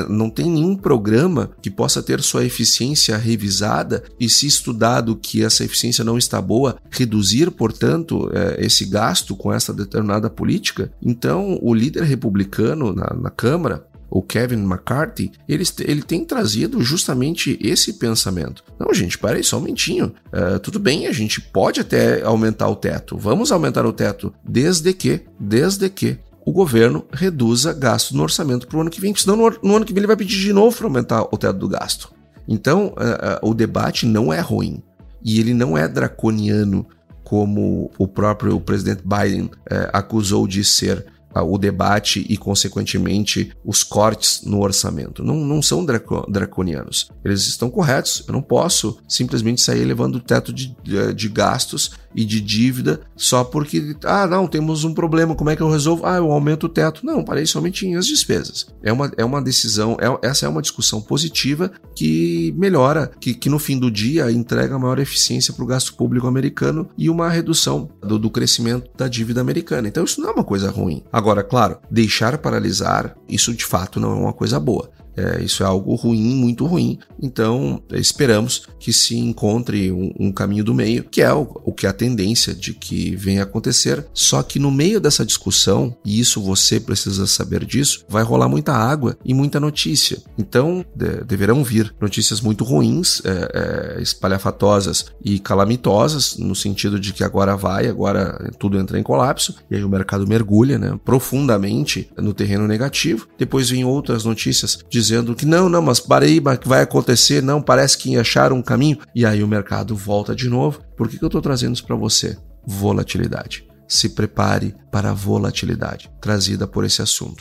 Não 0.09 0.31
tem 0.31 0.51
nenhum 0.51 0.77
programa 0.77 1.51
que 1.63 1.71
possa 1.71 2.03
ter 2.03 2.21
sua 2.23 2.45
eficiência 2.45 3.17
revisada 3.17 4.03
e, 4.19 4.29
se 4.29 4.47
estudado 4.47 5.17
que 5.17 5.45
essa 5.45 5.65
eficiência 5.65 6.05
não 6.05 6.19
está 6.19 6.41
boa, 6.41 6.77
reduzir, 6.91 7.51
portanto, 7.51 8.31
é, 8.33 8.65
esse 8.65 8.85
gasto 8.85 9.37
com 9.37 9.53
essa 9.53 9.73
determinada 9.73 10.29
política? 10.29 10.91
Então, 11.03 11.59
o 11.63 11.75
líder 11.75 12.05
republicano 12.05 12.93
na, 12.93 13.15
na 13.15 13.31
Câmara, 13.31 13.87
o 14.11 14.23
Kevin 14.23 14.63
McCarthy, 14.63 15.33
ele, 15.49 15.65
ele 15.81 16.03
tem 16.03 16.25
trazido 16.25 16.83
justamente 16.83 17.59
esse 17.61 17.95
pensamento. 17.95 18.63
Não, 18.79 18.93
gente, 18.95 19.19
para 19.19 19.37
aí, 19.37 19.45
só 19.45 19.57
um 19.57 19.61
momentinho. 19.61 20.13
Uh, 20.29 20.59
tudo 20.61 20.79
bem, 20.79 21.07
a 21.07 21.13
gente 21.13 21.41
pode 21.41 21.81
até 21.81 22.23
aumentar 22.23 22.69
o 22.69 22.77
teto. 22.77 23.19
Vamos 23.19 23.51
aumentar 23.51 23.85
o 23.85 23.93
teto 23.93 24.33
desde 24.45 24.93
que, 24.93 25.23
desde 25.39 25.89
que 25.89 26.19
o 26.45 26.53
governo 26.53 27.05
reduza 27.13 27.73
gasto 27.73 28.17
no 28.17 28.23
orçamento 28.23 28.69
para 28.69 28.79
o 28.79 28.81
ano 28.81 28.91
que 28.91 29.01
vem, 29.01 29.15
senão 29.15 29.37
no, 29.37 29.59
no, 29.63 29.77
ano 29.77 29.85
que 29.85 29.93
vem 29.93 30.01
ele 30.01 30.07
vai 30.07 30.17
pedir 30.17 30.39
de 30.39 30.53
novo 30.53 30.77
para 30.77 30.87
aumentar 30.87 31.23
o 31.23 31.37
teto 31.37 31.59
do 31.59 31.69
gasto. 31.69 32.13
Então, 32.49 32.89
uh, 32.89 33.45
uh, 33.45 33.51
o 33.51 33.55
debate 33.55 34.07
não 34.07 34.33
é 34.33 34.41
ruim 34.41 34.83
e 35.25 35.41
ele 35.41 35.53
não 35.53 35.77
é 35.77 35.89
draconiano 35.89 36.87
como 37.25 37.91
o 37.99 38.07
próprio 38.07 38.61
presidente 38.61 39.03
Biden 39.05 39.51
acusou 39.93 40.47
de 40.47 40.63
ser 40.63 41.05
o 41.43 41.59
debate 41.59 42.25
e, 42.29 42.37
consequentemente, 42.37 43.53
os 43.65 43.83
cortes 43.83 44.43
no 44.45 44.61
orçamento. 44.61 45.23
Não, 45.23 45.37
não 45.37 45.63
são 45.63 45.85
draconianos. 45.85 47.11
Eles 47.25 47.47
estão 47.47 47.71
corretos. 47.71 48.25
Eu 48.27 48.33
não 48.33 48.43
posso 48.43 48.99
simplesmente 49.09 49.61
sair 49.61 49.81
elevando 49.81 50.19
o 50.19 50.21
teto 50.21 50.53
de, 50.53 50.77
de 51.15 51.29
gastos 51.29 51.93
e 52.17 52.25
de 52.25 52.41
dívida 52.41 53.03
só 53.15 53.45
porque, 53.45 53.95
ah, 54.05 54.27
não, 54.27 54.47
temos 54.47 54.83
um 54.85 54.95
problema, 54.95 55.35
como 55.35 55.51
é 55.51 55.57
que 55.57 55.63
eu 55.63 55.71
resolvo? 55.71 56.07
Ah, 56.07 56.17
eu 56.17 56.33
aumento 56.33 56.65
o 56.65 56.69
teto. 56.69 57.05
Não, 57.05 57.23
parei 57.23 57.45
somente 57.45 57.87
em 57.87 57.95
as 57.95 58.07
despesas. 58.07 58.67
É 58.83 58.91
uma, 58.91 59.13
é 59.19 59.25
uma 59.25 59.43
decisão, 59.43 59.97
é, 60.01 60.27
essa 60.27 60.47
é 60.47 60.49
uma 60.49 60.63
discussão 60.63 61.01
positiva 61.01 61.71
que 61.95 62.55
melhora, 62.57 63.11
que, 63.21 63.35
que 63.35 63.51
no 63.51 63.59
fim 63.59 63.79
do 63.79 63.91
dia 63.91 64.33
entrega 64.33 64.79
maior 64.79 64.99
eficiência 64.99 65.53
para 65.53 65.65
o 65.65 65.67
gasto 65.67 65.95
público 65.95 66.27
americano 66.27 66.89
e 66.97 67.11
uma 67.11 67.29
redução 67.29 67.91
do, 68.01 68.19
do 68.19 68.31
crescimento 68.31 68.91
da 68.97 69.09
dívida 69.09 69.43
americana. 69.43 69.87
Então 69.87 70.05
isso 70.05 70.21
não 70.21 70.31
é 70.31 70.33
uma 70.33 70.45
coisa 70.45 70.71
ruim. 70.71 71.03
Agora, 71.13 71.43
claro, 71.43 71.79
deixar 71.91 72.39
paralisar, 72.39 73.15
isso 73.29 73.53
de 73.53 73.65
fato 73.65 74.01
não 74.01 74.13
é 74.13 74.15
uma 74.15 74.33
coisa 74.33 74.59
boa. 74.59 74.91
É, 75.17 75.43
isso 75.43 75.63
é 75.63 75.67
algo 75.67 75.95
ruim, 75.95 76.35
muito 76.35 76.67
ruim. 76.67 76.99
Então, 77.21 77.83
esperamos 77.93 78.63
que 78.79 78.93
se 78.93 79.17
encontre 79.17 79.91
um, 79.91 80.13
um 80.19 80.33
caminho 80.33 80.63
do 80.63 80.75
meio, 80.75 81.05
que 81.05 81.23
é 81.23 81.33
o, 81.33 81.49
o, 81.65 81.73
que 81.73 81.87
é 81.87 81.89
a 81.89 81.95
tendência 81.95 82.55
de 82.55 82.75
que 82.75 83.17
venha 83.17 83.43
acontecer. 83.43 84.07
Só 84.13 84.43
que 84.43 84.59
no 84.59 84.71
meio 84.71 85.01
dessa 85.01 85.25
discussão, 85.25 85.97
e 86.05 86.21
isso 86.21 86.41
você 86.41 86.79
precisa 86.79 87.27
saber 87.27 87.65
disso, 87.65 88.05
vai 88.09 88.23
rolar 88.23 88.49
muita 88.49 88.73
água 88.73 89.17
e 89.25 89.33
muita 89.33 89.59
notícia. 89.59 90.23
Então, 90.37 90.85
de, 90.95 91.25
deverão 91.25 91.65
vir 91.65 91.95
notícias 92.01 92.41
muito 92.41 92.63
ruins, 92.63 93.23
é, 93.25 93.97
é, 93.99 94.03
espalhafatosas 94.03 95.07
e 95.25 95.39
calamitosas, 95.39 96.37
no 96.37 96.55
sentido 96.55 97.01
de 97.01 97.13
que 97.13 97.25
agora 97.25 97.57
vai, 97.57 97.87
agora 97.87 98.53
tudo 98.59 98.79
entra 98.79 98.99
em 98.99 99.03
colapso, 99.03 99.55
e 99.71 99.77
aí 99.77 99.85
o 99.85 99.89
mercado 99.89 100.27
mergulha 100.27 100.79
né, 100.79 100.99
profundamente 101.05 102.11
no 102.19 102.35
terreno 102.35 102.67
negativo. 102.67 103.27
Depois 103.39 103.71
vem 103.71 103.85
outras 103.85 104.25
notícias 104.25 104.79
dizendo 104.91 105.06
dizendo 105.07 105.37
que 105.37 105.47
não, 105.47 105.69
não, 105.69 105.81
mas 105.81 106.01
parei, 106.01 106.41
mas 106.41 106.59
vai 106.65 106.83
acontecer, 106.83 107.41
não, 107.41 107.63
parece 107.63 107.97
que 107.97 108.17
acharam 108.17 108.57
um 108.57 108.63
caminho, 108.63 108.99
e 109.15 109.25
aí 109.25 109.43
o 109.43 109.49
mercado 109.49 109.95
volta 109.95 110.35
de 110.35 110.49
novo. 110.49 110.81
Por 110.97 111.09
que, 111.09 111.17
que 111.17 111.25
eu 111.25 111.29
estou 111.29 111.41
trazendo 111.41 111.75
isso 111.75 111.87
para 111.87 111.95
você? 111.95 112.37
Volatilidade. 112.67 113.65
Se 113.89 114.09
prepare 114.09 114.75
para 114.91 115.11
a 115.11 115.15
volatilidade 115.15 116.11
trazida 116.21 116.67
por 116.67 116.85
esse 116.85 117.01
assunto. 117.01 117.37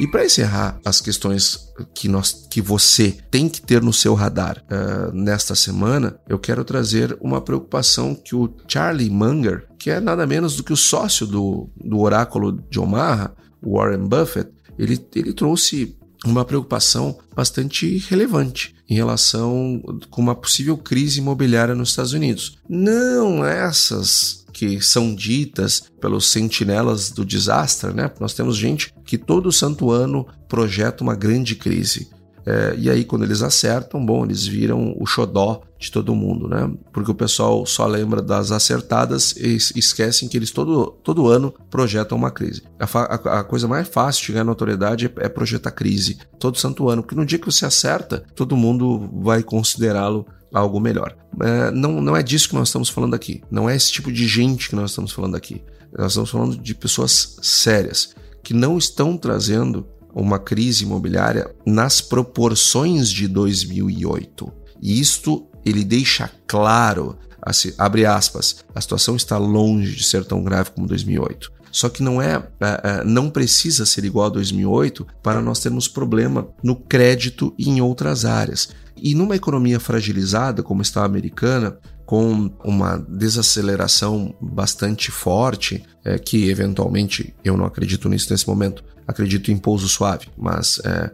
E 0.00 0.06
para 0.06 0.24
encerrar 0.24 0.80
as 0.84 1.00
questões 1.00 1.72
que, 1.92 2.08
nós, 2.08 2.46
que 2.48 2.62
você 2.62 3.18
tem 3.30 3.48
que 3.48 3.60
ter 3.60 3.82
no 3.82 3.92
seu 3.92 4.14
radar 4.14 4.64
uh, 4.70 5.12
nesta 5.12 5.56
semana, 5.56 6.16
eu 6.28 6.38
quero 6.38 6.64
trazer 6.64 7.18
uma 7.20 7.40
preocupação 7.40 8.14
que 8.14 8.34
o 8.34 8.54
Charlie 8.66 9.10
Munger, 9.10 9.66
que 9.76 9.90
é 9.90 9.98
nada 9.98 10.24
menos 10.24 10.56
do 10.56 10.62
que 10.62 10.72
o 10.72 10.76
sócio 10.76 11.26
do, 11.26 11.68
do 11.76 11.98
oráculo 11.98 12.52
de 12.70 12.78
Omaha, 12.78 13.34
Warren 13.60 14.06
Buffett, 14.06 14.50
ele, 14.78 14.98
ele 15.14 15.32
trouxe 15.32 15.96
uma 16.24 16.44
preocupação 16.44 17.18
bastante 17.34 17.98
relevante 18.08 18.74
em 18.88 18.94
relação 18.94 19.80
com 20.10 20.20
uma 20.20 20.34
possível 20.34 20.76
crise 20.76 21.20
imobiliária 21.20 21.74
nos 21.74 21.90
Estados 21.90 22.12
Unidos. 22.12 22.58
Não 22.68 23.44
essas 23.44 24.44
que 24.52 24.80
são 24.80 25.14
ditas 25.14 25.84
pelos 26.00 26.26
sentinelas 26.26 27.10
do 27.10 27.24
desastre, 27.24 27.92
né? 27.92 28.10
Nós 28.18 28.34
temos 28.34 28.56
gente 28.56 28.92
que 29.04 29.16
todo 29.16 29.52
santo 29.52 29.90
ano 29.90 30.26
projeta 30.48 31.04
uma 31.04 31.14
grande 31.14 31.54
crise. 31.54 32.10
É, 32.48 32.74
e 32.78 32.88
aí, 32.88 33.04
quando 33.04 33.24
eles 33.24 33.42
acertam, 33.42 34.04
bom, 34.04 34.24
eles 34.24 34.46
viram 34.46 34.96
o 34.98 35.04
xodó 35.04 35.60
de 35.78 35.92
todo 35.92 36.14
mundo, 36.14 36.48
né? 36.48 36.72
Porque 36.94 37.10
o 37.10 37.14
pessoal 37.14 37.66
só 37.66 37.86
lembra 37.86 38.22
das 38.22 38.50
acertadas 38.50 39.36
e 39.36 39.56
esquecem 39.76 40.30
que 40.30 40.36
eles 40.38 40.50
todo, 40.50 40.98
todo 41.04 41.28
ano 41.28 41.52
projetam 41.68 42.16
uma 42.16 42.30
crise. 42.30 42.62
A, 42.80 42.84
a, 42.84 43.40
a 43.40 43.44
coisa 43.44 43.68
mais 43.68 43.86
fácil 43.86 44.32
de 44.32 44.38
à 44.38 44.44
notoriedade 44.44 45.12
é, 45.18 45.26
é 45.26 45.28
projetar 45.28 45.72
crise 45.72 46.16
todo 46.38 46.56
santo 46.56 46.88
ano, 46.88 47.02
porque 47.02 47.14
no 47.14 47.26
dia 47.26 47.38
que 47.38 47.44
você 47.44 47.66
acerta, 47.66 48.24
todo 48.34 48.56
mundo 48.56 49.10
vai 49.20 49.42
considerá-lo 49.42 50.24
algo 50.50 50.80
melhor. 50.80 51.14
É, 51.42 51.70
não, 51.70 52.00
não 52.00 52.16
é 52.16 52.22
disso 52.22 52.48
que 52.48 52.54
nós 52.54 52.68
estamos 52.68 52.88
falando 52.88 53.12
aqui. 53.12 53.42
Não 53.50 53.68
é 53.68 53.76
esse 53.76 53.92
tipo 53.92 54.10
de 54.10 54.26
gente 54.26 54.70
que 54.70 54.74
nós 54.74 54.92
estamos 54.92 55.12
falando 55.12 55.36
aqui. 55.36 55.62
Nós 55.94 56.12
estamos 56.12 56.30
falando 56.30 56.56
de 56.56 56.74
pessoas 56.74 57.36
sérias 57.42 58.14
que 58.42 58.54
não 58.54 58.78
estão 58.78 59.18
trazendo 59.18 59.86
uma 60.14 60.38
crise 60.38 60.84
imobiliária 60.84 61.50
nas 61.66 62.00
proporções 62.00 63.08
de 63.10 63.28
2008. 63.28 64.52
E 64.80 65.00
isto 65.00 65.46
ele 65.64 65.84
deixa 65.84 66.30
claro, 66.46 67.16
assim, 67.42 67.72
abre 67.76 68.06
aspas, 68.06 68.64
a 68.74 68.80
situação 68.80 69.16
está 69.16 69.36
longe 69.36 69.94
de 69.94 70.04
ser 70.04 70.24
tão 70.24 70.42
grave 70.42 70.70
como 70.70 70.86
2008. 70.86 71.52
Só 71.70 71.88
que 71.88 72.02
não 72.02 72.20
é, 72.20 72.42
é, 72.60 72.80
é, 72.82 73.04
não 73.04 73.28
precisa 73.28 73.84
ser 73.84 74.04
igual 74.04 74.26
a 74.26 74.30
2008 74.30 75.06
para 75.22 75.40
nós 75.40 75.60
termos 75.60 75.86
problema 75.86 76.48
no 76.62 76.74
crédito 76.74 77.54
e 77.58 77.68
em 77.68 77.80
outras 77.80 78.24
áreas. 78.24 78.70
E 78.96 79.14
numa 79.14 79.36
economia 79.36 79.78
fragilizada 79.78 80.62
como 80.62 80.82
está 80.82 81.02
a 81.02 81.06
americana, 81.06 81.78
com 82.08 82.50
uma 82.64 82.96
desaceleração 82.96 84.34
bastante 84.40 85.10
forte, 85.10 85.84
é, 86.02 86.18
que 86.18 86.48
eventualmente 86.48 87.34
eu 87.44 87.54
não 87.54 87.66
acredito 87.66 88.08
nisso 88.08 88.32
nesse 88.32 88.48
momento, 88.48 88.82
acredito 89.06 89.52
em 89.52 89.58
pouso 89.58 89.86
suave, 89.86 90.26
mas 90.34 90.80
é, 90.86 91.10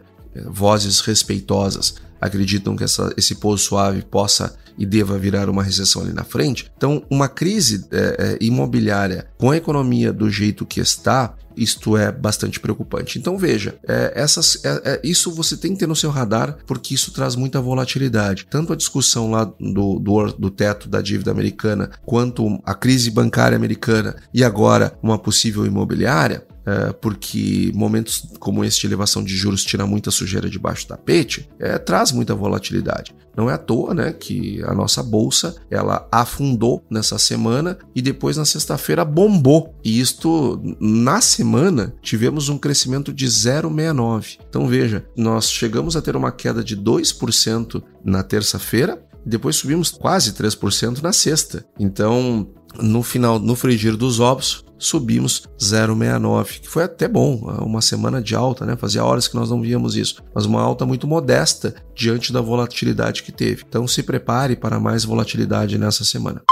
vozes 0.47 1.01
respeitosas 1.01 1.97
acreditam 2.20 2.76
que 2.76 2.84
essa, 2.84 3.12
esse 3.16 3.34
pouso 3.34 3.64
suave 3.64 4.03
possa 4.03 4.57
e 4.79 4.87
deva 4.87 5.18
virar 5.18 5.49
uma 5.49 5.62
recessão 5.62 6.03
ali 6.03 6.12
na 6.12 6.25
frente. 6.25 6.70
Então, 6.77 7.03
uma 7.11 7.29
crise 7.29 7.87
é, 7.91 7.99
é, 8.41 8.45
imobiliária 8.45 9.27
com 9.39 9.51
a 9.51 9.57
economia 9.57 10.12
do 10.12 10.31
jeito 10.31 10.66
que 10.66 10.81
está, 10.81 11.35
isto 11.57 11.97
é 11.97 12.11
bastante 12.11 12.61
preocupante. 12.61 13.18
Então 13.18 13.39
veja, 13.39 13.77
é, 13.87 14.12
essas, 14.14 14.64
é, 14.64 14.83
é, 14.85 15.01
isso 15.05 15.31
você 15.33 15.57
tem 15.57 15.72
que 15.72 15.79
ter 15.79 15.87
no 15.87 15.97
seu 15.97 16.11
radar 16.11 16.59
porque 16.66 16.95
isso 16.95 17.12
traz 17.12 17.37
muita 17.37 17.61
volatilidade. 17.61 18.47
Tanto 18.51 18.72
a 18.72 18.77
discussão 18.77 19.31
lá 19.31 19.45
do, 19.45 19.99
do, 19.99 20.33
do 20.33 20.51
teto 20.51 20.89
da 20.89 21.01
dívida 21.01 21.31
americana, 21.31 21.91
quanto 22.05 22.61
a 22.64 22.75
crise 22.75 23.11
bancária 23.11 23.57
americana 23.57 24.16
e 24.33 24.43
agora 24.43 24.97
uma 25.03 25.18
possível 25.18 25.64
imobiliária, 25.64 26.47
é, 26.66 26.93
porque 26.93 27.70
momentos 27.75 28.27
como 28.39 28.64
este 28.64 28.83
de 28.83 28.87
elevação 28.89 29.22
de 29.22 29.37
juros 29.37 29.64
tira 29.64 29.87
muita 29.87 30.11
sujeira 30.11 30.49
debaixo 30.49 30.87
do 30.87 30.89
tapete, 30.89 31.49
é, 31.59 31.79
traz 31.79 32.11
muita 32.11 32.35
volatilidade. 32.35 33.14
Não 33.37 33.51
é 33.51 33.55
à 33.55 33.59
toa 33.59 33.95
né, 33.95 34.12
que 34.12 34.62
a 34.64 34.74
nossa 34.74 35.03
bolsa 35.03 35.57
ela 35.70 36.07
afundou 36.11 36.85
nessa 36.91 37.18
semana 37.18 37.78
e 37.95 38.03
depois 38.03 38.37
na 38.37 38.45
sexta-feira 38.45 39.05
bombou. 39.05 39.74
E 39.85 40.01
isto, 40.01 40.61
na 40.80 41.20
semana, 41.20 41.95
tivemos 42.03 42.49
um 42.49 42.59
crescimento 42.59 43.12
de 43.12 43.26
0,69. 43.26 44.39
Então 44.49 44.66
veja, 44.66 45.05
nós 45.16 45.51
chegamos 45.51 45.97
a 45.97 46.03
ter 46.03 46.16
uma 46.16 46.32
queda 46.32 46.62
de 46.62 46.76
2% 46.76 47.82
na 48.05 48.22
terça-feira 48.22 49.03
depois 49.24 49.57
subimos 49.57 49.91
quase 49.91 50.32
3% 50.32 51.01
na 51.01 51.12
sexta. 51.12 51.64
Então, 51.78 52.47
no 52.80 53.03
final, 53.03 53.39
no 53.39 53.57
frigir 53.57 53.97
dos 53.97 54.20
ovos, 54.20 54.64
subimos 54.85 55.49
0,69, 55.59 56.61
que 56.61 56.68
foi 56.68 56.85
até 56.85 57.09
bom, 57.09 57.37
uma 57.62 57.80
semana 57.80 58.22
de 58.22 58.35
alta, 58.35 58.66
né? 58.66 58.76
Fazia 58.76 59.05
horas 59.05 59.26
que 59.26 59.35
nós 59.35 59.51
não 59.51 59.61
víamos 59.61 59.97
isso, 59.97 60.22
mas 60.35 60.47
uma 60.47 60.61
alta 60.61 60.85
muito 60.85 61.07
modesta 61.07 61.74
diante 61.95 62.32
da 62.32 62.41
volatilidade 62.41 63.22
que 63.22 63.32
teve. 63.32 63.64
Então 63.68 63.87
se 63.89 64.03
prepare 64.03 64.57
para 64.57 64.78
mais 64.78 65.05
volatilidade 65.05 65.78
nessa 65.78 66.05
semana. 66.05 66.43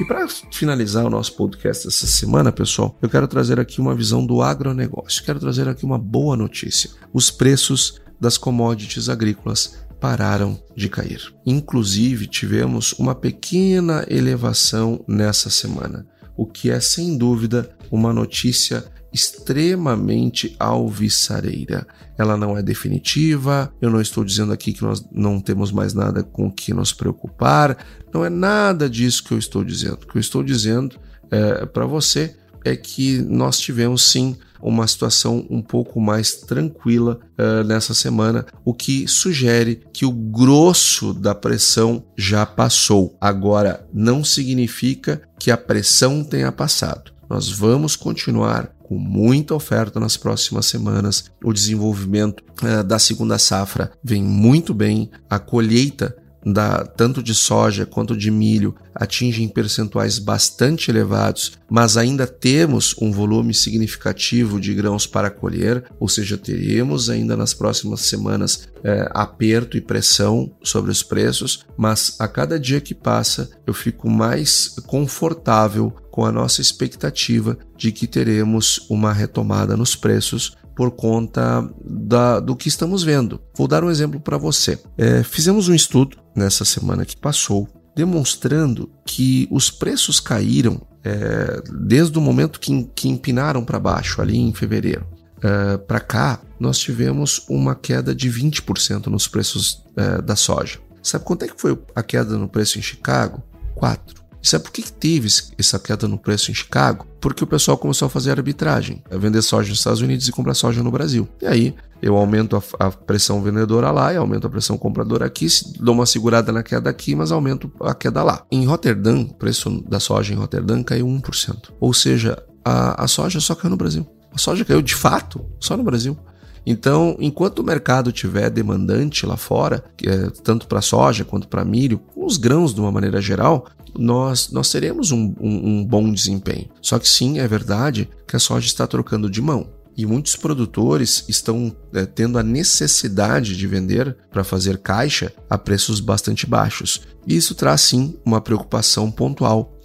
E 0.00 0.04
para 0.04 0.26
finalizar 0.52 1.04
o 1.04 1.10
nosso 1.10 1.36
podcast 1.36 1.86
essa 1.86 2.06
semana, 2.06 2.50
pessoal, 2.50 2.98
eu 3.00 3.08
quero 3.08 3.28
trazer 3.28 3.60
aqui 3.60 3.80
uma 3.80 3.94
visão 3.94 4.26
do 4.26 4.42
agronegócio. 4.42 5.22
Quero 5.24 5.38
trazer 5.38 5.68
aqui 5.68 5.84
uma 5.84 5.98
boa 5.98 6.36
notícia. 6.36 6.90
Os 7.12 7.30
preços 7.30 8.00
das 8.20 8.36
commodities 8.36 9.08
agrícolas 9.08 9.83
pararam 10.04 10.62
de 10.76 10.86
cair. 10.86 11.32
Inclusive, 11.46 12.26
tivemos 12.26 12.92
uma 12.98 13.14
pequena 13.14 14.04
elevação 14.06 15.02
nessa 15.08 15.48
semana, 15.48 16.06
o 16.36 16.44
que 16.44 16.70
é 16.70 16.78
sem 16.78 17.16
dúvida 17.16 17.74
uma 17.90 18.12
notícia 18.12 18.84
extremamente 19.10 20.54
alvissareira. 20.58 21.86
Ela 22.18 22.36
não 22.36 22.54
é 22.58 22.62
definitiva, 22.62 23.72
eu 23.80 23.88
não 23.88 23.98
estou 23.98 24.22
dizendo 24.22 24.52
aqui 24.52 24.74
que 24.74 24.82
nós 24.82 25.02
não 25.10 25.40
temos 25.40 25.72
mais 25.72 25.94
nada 25.94 26.22
com 26.22 26.48
o 26.48 26.52
que 26.52 26.74
nos 26.74 26.92
preocupar, 26.92 27.74
não 28.12 28.26
é 28.26 28.28
nada 28.28 28.90
disso 28.90 29.24
que 29.24 29.32
eu 29.32 29.38
estou 29.38 29.64
dizendo. 29.64 30.00
O 30.02 30.06
que 30.06 30.18
eu 30.18 30.20
estou 30.20 30.42
dizendo 30.42 31.00
é, 31.30 31.64
para 31.64 31.86
você 31.86 32.36
é 32.64 32.74
que 32.74 33.18
nós 33.18 33.58
tivemos 33.58 34.02
sim 34.10 34.36
uma 34.64 34.86
situação 34.86 35.46
um 35.50 35.60
pouco 35.60 36.00
mais 36.00 36.36
tranquila 36.36 37.20
uh, 37.38 37.62
nessa 37.64 37.92
semana, 37.92 38.46
o 38.64 38.72
que 38.72 39.06
sugere 39.06 39.82
que 39.92 40.06
o 40.06 40.10
grosso 40.10 41.12
da 41.12 41.34
pressão 41.34 42.02
já 42.16 42.46
passou. 42.46 43.14
Agora, 43.20 43.86
não 43.92 44.24
significa 44.24 45.20
que 45.38 45.50
a 45.50 45.56
pressão 45.56 46.24
tenha 46.24 46.50
passado. 46.50 47.12
Nós 47.28 47.50
vamos 47.50 47.94
continuar 47.94 48.74
com 48.82 48.96
muita 48.96 49.54
oferta 49.54 50.00
nas 50.00 50.16
próximas 50.16 50.66
semanas. 50.66 51.24
O 51.42 51.52
desenvolvimento 51.52 52.42
uh, 52.62 52.82
da 52.82 52.98
segunda 52.98 53.38
safra 53.38 53.92
vem 54.02 54.22
muito 54.22 54.72
bem. 54.72 55.10
A 55.28 55.38
colheita 55.38 56.16
da, 56.44 56.84
tanto 56.84 57.22
de 57.22 57.34
soja 57.34 57.86
quanto 57.86 58.16
de 58.16 58.30
milho 58.30 58.74
atingem 58.94 59.48
percentuais 59.48 60.18
bastante 60.18 60.90
elevados, 60.90 61.52
mas 61.68 61.96
ainda 61.96 62.26
temos 62.26 62.94
um 63.00 63.10
volume 63.10 63.52
significativo 63.52 64.60
de 64.60 64.74
grãos 64.74 65.06
para 65.06 65.30
colher, 65.30 65.84
ou 65.98 66.08
seja, 66.08 66.36
teremos 66.36 67.10
ainda 67.10 67.36
nas 67.36 67.54
próximas 67.54 68.02
semanas 68.02 68.68
é, 68.84 69.08
aperto 69.12 69.76
e 69.76 69.80
pressão 69.80 70.54
sobre 70.62 70.90
os 70.90 71.02
preços, 71.02 71.64
mas 71.76 72.16
a 72.20 72.28
cada 72.28 72.60
dia 72.60 72.80
que 72.80 72.94
passa 72.94 73.50
eu 73.66 73.74
fico 73.74 74.08
mais 74.08 74.76
confortável 74.86 75.92
com 76.10 76.24
a 76.24 76.30
nossa 76.30 76.60
expectativa 76.60 77.58
de 77.76 77.90
que 77.90 78.06
teremos 78.06 78.86
uma 78.88 79.12
retomada 79.12 79.76
nos 79.76 79.96
preços 79.96 80.56
por 80.74 80.90
conta 80.90 81.68
da, 81.84 82.40
do 82.40 82.56
que 82.56 82.68
estamos 82.68 83.02
vendo. 83.02 83.40
Vou 83.56 83.68
dar 83.68 83.84
um 83.84 83.90
exemplo 83.90 84.20
para 84.20 84.36
você. 84.36 84.78
É, 84.96 85.22
fizemos 85.22 85.68
um 85.68 85.74
estudo 85.74 86.16
nessa 86.34 86.64
semana 86.64 87.04
que 87.04 87.16
passou 87.16 87.68
demonstrando 87.96 88.90
que 89.06 89.46
os 89.50 89.70
preços 89.70 90.18
caíram 90.18 90.80
é, 91.04 91.62
desde 91.70 92.18
o 92.18 92.20
momento 92.20 92.58
que, 92.58 92.84
que 92.94 93.08
empinaram 93.08 93.64
para 93.64 93.78
baixo, 93.78 94.20
ali 94.20 94.36
em 94.36 94.52
fevereiro. 94.52 95.06
É, 95.42 95.76
para 95.76 96.00
cá, 96.00 96.40
nós 96.58 96.78
tivemos 96.78 97.44
uma 97.48 97.74
queda 97.74 98.14
de 98.14 98.30
20% 98.30 99.06
nos 99.06 99.28
preços 99.28 99.84
é, 99.96 100.22
da 100.22 100.34
soja. 100.34 100.78
Sabe 101.02 101.24
quanto 101.24 101.44
é 101.44 101.48
que 101.48 101.60
foi 101.60 101.78
a 101.94 102.02
queda 102.02 102.36
no 102.38 102.48
preço 102.48 102.78
em 102.78 102.82
Chicago? 102.82 103.42
4. 103.74 104.23
Sabe 104.44 104.64
por 104.64 104.72
que 104.72 104.82
teve 104.92 105.28
essa 105.58 105.78
queda 105.78 106.06
no 106.06 106.18
preço 106.18 106.50
em 106.50 106.54
Chicago? 106.54 107.06
Porque 107.18 107.42
o 107.42 107.46
pessoal 107.46 107.78
começou 107.78 108.06
a 108.06 108.10
fazer 108.10 108.30
arbitragem, 108.30 109.02
a 109.10 109.16
vender 109.16 109.40
soja 109.40 109.70
nos 109.70 109.78
Estados 109.78 110.02
Unidos 110.02 110.28
e 110.28 110.32
comprar 110.32 110.52
soja 110.52 110.82
no 110.82 110.90
Brasil. 110.90 111.26
E 111.40 111.46
aí 111.46 111.74
eu 112.02 112.14
aumento 112.14 112.54
a, 112.56 112.86
a 112.86 112.90
pressão 112.90 113.42
vendedora 113.42 113.90
lá 113.90 114.12
e 114.12 114.18
aumento 114.18 114.46
a 114.46 114.50
pressão 114.50 114.76
compradora 114.76 115.24
aqui, 115.24 115.46
dou 115.80 115.94
uma 115.94 116.04
segurada 116.04 116.52
na 116.52 116.62
queda 116.62 116.90
aqui, 116.90 117.14
mas 117.14 117.32
aumento 117.32 117.72
a 117.80 117.94
queda 117.94 118.22
lá. 118.22 118.44
Em 118.52 118.66
Rotterdam, 118.66 119.22
o 119.22 119.34
preço 119.34 119.82
da 119.88 119.98
soja 119.98 120.34
em 120.34 120.36
Rotterdam 120.36 120.82
caiu 120.82 121.06
1%. 121.06 121.72
Ou 121.80 121.94
seja, 121.94 122.36
a, 122.62 123.04
a 123.04 123.08
soja 123.08 123.40
só 123.40 123.54
caiu 123.54 123.70
no 123.70 123.76
Brasil. 123.78 124.06
A 124.30 124.36
soja 124.38 124.64
caiu 124.64 124.82
de 124.82 124.94
fato 124.94 125.42
só 125.58 125.76
no 125.76 125.82
Brasil. 125.82 126.18
Então, 126.66 127.16
enquanto 127.18 127.58
o 127.58 127.64
mercado 127.64 128.10
tiver 128.10 128.48
demandante 128.50 129.26
lá 129.26 129.36
fora, 129.36 129.84
é, 130.02 130.30
tanto 130.42 130.66
para 130.66 130.80
soja 130.80 131.24
quanto 131.24 131.48
para 131.48 131.64
milho, 131.64 132.00
os 132.16 132.36
grãos 132.36 132.74
de 132.74 132.80
uma 132.80 132.90
maneira 132.90 133.20
geral, 133.20 133.66
nós, 133.96 134.50
nós 134.50 134.70
teremos 134.70 135.12
um, 135.12 135.34
um, 135.40 135.68
um 135.68 135.84
bom 135.84 136.10
desempenho. 136.10 136.68
Só 136.80 136.98
que 136.98 137.08
sim, 137.08 137.38
é 137.38 137.46
verdade 137.46 138.08
que 138.26 138.36
a 138.36 138.38
soja 138.40 138.66
está 138.66 138.86
trocando 138.86 139.30
de 139.30 139.40
mão. 139.40 139.68
E 139.96 140.04
muitos 140.04 140.34
produtores 140.34 141.24
estão 141.28 141.74
é, 141.92 142.04
tendo 142.04 142.36
a 142.36 142.42
necessidade 142.42 143.56
de 143.56 143.66
vender 143.66 144.16
para 144.30 144.42
fazer 144.42 144.78
caixa 144.78 145.32
a 145.48 145.56
preços 145.56 146.00
bastante 146.00 146.46
baixos. 146.46 147.02
Isso 147.26 147.54
traz 147.54 147.82
sim 147.82 148.18
uma 148.24 148.40
preocupação 148.40 149.10
pontual. 149.10 149.78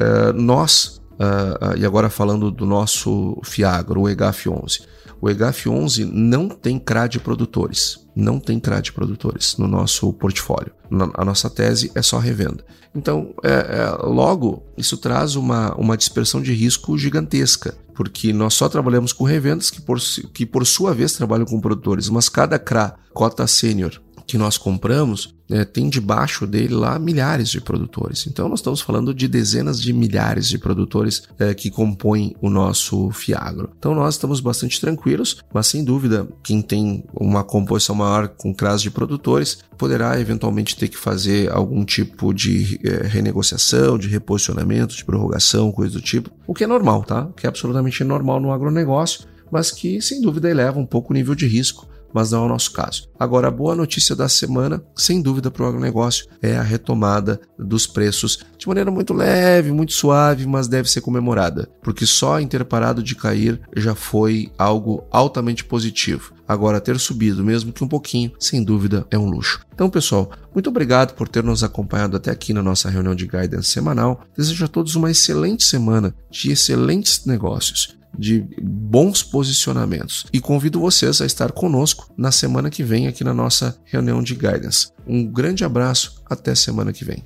É, 0.00 0.32
nós, 0.32 1.00
uh, 1.12 1.74
uh, 1.74 1.78
e 1.78 1.86
agora 1.86 2.10
falando 2.10 2.50
do 2.50 2.66
nosso 2.66 3.40
Fiagro, 3.44 4.00
o 4.00 4.04
EGAF11, 4.06 4.82
o 5.22 5.28
EGAF11 5.28 6.10
não 6.12 6.48
tem 6.48 6.80
CRAD 6.80 7.20
produtores, 7.20 8.04
não 8.14 8.40
tem 8.40 8.58
CRAD 8.58 8.90
produtores 8.90 9.56
no 9.56 9.68
nosso 9.68 10.12
portfólio. 10.14 10.72
A 11.14 11.24
nossa 11.24 11.48
tese 11.48 11.92
é 11.94 12.02
só 12.02 12.18
revenda. 12.18 12.64
Então, 12.92 13.32
é, 13.44 13.50
é, 13.52 13.90
logo, 14.04 14.64
isso 14.76 14.96
traz 14.96 15.36
uma, 15.36 15.76
uma 15.76 15.96
dispersão 15.96 16.42
de 16.42 16.52
risco 16.52 16.98
gigantesca, 16.98 17.72
porque 17.94 18.32
nós 18.32 18.54
só 18.54 18.68
trabalhamos 18.68 19.12
com 19.12 19.22
revendas 19.22 19.70
que 19.70 19.80
por, 19.80 20.00
que, 20.34 20.44
por 20.44 20.66
sua 20.66 20.92
vez, 20.92 21.12
trabalham 21.12 21.46
com 21.46 21.60
produtores, 21.60 22.08
mas 22.08 22.28
cada 22.28 22.58
CRA, 22.58 22.96
cota 23.14 23.46
sênior, 23.46 24.02
que 24.26 24.36
nós 24.36 24.58
compramos, 24.58 25.36
é, 25.52 25.64
tem 25.64 25.88
debaixo 25.88 26.46
dele 26.46 26.74
lá 26.74 26.98
milhares 26.98 27.50
de 27.50 27.60
produtores. 27.60 28.26
Então 28.26 28.48
nós 28.48 28.60
estamos 28.60 28.80
falando 28.80 29.14
de 29.14 29.28
dezenas 29.28 29.80
de 29.80 29.92
milhares 29.92 30.48
de 30.48 30.58
produtores 30.58 31.22
é, 31.38 31.52
que 31.54 31.70
compõem 31.70 32.34
o 32.40 32.48
nosso 32.48 33.10
Fiagro. 33.10 33.70
Então 33.78 33.94
nós 33.94 34.14
estamos 34.14 34.40
bastante 34.40 34.80
tranquilos, 34.80 35.36
mas 35.52 35.66
sem 35.66 35.84
dúvida 35.84 36.26
quem 36.42 36.62
tem 36.62 37.04
uma 37.14 37.44
composição 37.44 37.94
maior 37.94 38.28
com 38.28 38.54
CRAS 38.54 38.82
de 38.82 38.90
produtores 38.90 39.58
poderá 39.76 40.18
eventualmente 40.20 40.76
ter 40.76 40.88
que 40.88 40.96
fazer 40.96 41.50
algum 41.50 41.84
tipo 41.84 42.32
de 42.32 42.80
é, 42.84 43.06
renegociação, 43.06 43.98
de 43.98 44.08
reposicionamento, 44.08 44.94
de 44.94 45.04
prorrogação, 45.04 45.72
coisa 45.72 45.94
do 45.94 46.00
tipo, 46.00 46.30
o 46.46 46.54
que 46.54 46.64
é 46.64 46.66
normal, 46.66 47.02
tá? 47.02 47.24
O 47.24 47.32
que 47.32 47.46
é 47.46 47.48
absolutamente 47.48 48.02
normal 48.04 48.40
no 48.40 48.52
agronegócio, 48.52 49.26
mas 49.50 49.70
que 49.70 50.00
sem 50.00 50.20
dúvida 50.20 50.48
eleva 50.48 50.78
um 50.78 50.86
pouco 50.86 51.12
o 51.12 51.14
nível 51.14 51.34
de 51.34 51.46
risco 51.46 51.86
mas 52.12 52.30
não 52.30 52.42
é 52.42 52.46
o 52.46 52.48
nosso 52.48 52.72
caso. 52.72 53.08
Agora, 53.18 53.48
a 53.48 53.50
boa 53.50 53.74
notícia 53.74 54.14
da 54.14 54.28
semana, 54.28 54.82
sem 54.94 55.20
dúvida 55.20 55.50
para 55.50 55.64
o 55.64 55.66
agronegócio, 55.66 56.26
é 56.40 56.56
a 56.56 56.62
retomada 56.62 57.40
dos 57.58 57.86
preços 57.86 58.38
de 58.58 58.68
maneira 58.68 58.90
muito 58.90 59.12
leve, 59.12 59.72
muito 59.72 59.92
suave, 59.92 60.46
mas 60.46 60.68
deve 60.68 60.88
ser 60.88 61.00
comemorada, 61.00 61.68
porque 61.82 62.06
só 62.06 62.40
ter 62.52 62.64
parado 62.64 63.02
de 63.02 63.14
cair 63.14 63.60
já 63.76 63.94
foi 63.94 64.52
algo 64.58 65.04
altamente 65.10 65.64
positivo. 65.64 66.34
Agora, 66.46 66.80
ter 66.80 66.98
subido, 66.98 67.42
mesmo 67.42 67.72
que 67.72 67.82
um 67.82 67.88
pouquinho, 67.88 68.32
sem 68.38 68.62
dúvida 68.62 69.06
é 69.10 69.18
um 69.18 69.24
luxo. 69.24 69.60
Então, 69.72 69.88
pessoal, 69.88 70.30
muito 70.52 70.68
obrigado 70.68 71.14
por 71.14 71.28
ter 71.28 71.42
nos 71.42 71.64
acompanhado 71.64 72.16
até 72.16 72.30
aqui 72.30 72.52
na 72.52 72.62
nossa 72.62 72.90
reunião 72.90 73.14
de 73.14 73.26
guidance 73.26 73.68
semanal. 73.68 74.20
Desejo 74.36 74.64
a 74.64 74.68
todos 74.68 74.94
uma 74.94 75.10
excelente 75.10 75.64
semana 75.64 76.14
de 76.30 76.52
excelentes 76.52 77.24
negócios 77.24 78.01
de 78.18 78.44
bons 78.62 79.22
posicionamentos. 79.22 80.26
E 80.32 80.40
convido 80.40 80.80
vocês 80.80 81.20
a 81.20 81.26
estar 81.26 81.52
conosco 81.52 82.12
na 82.16 82.30
semana 82.30 82.70
que 82.70 82.82
vem 82.82 83.06
aqui 83.06 83.24
na 83.24 83.34
nossa 83.34 83.76
reunião 83.84 84.22
de 84.22 84.34
guidance. 84.34 84.88
Um 85.06 85.26
grande 85.26 85.64
abraço, 85.64 86.22
até 86.28 86.54
semana 86.54 86.92
que 86.92 87.04
vem. 87.04 87.24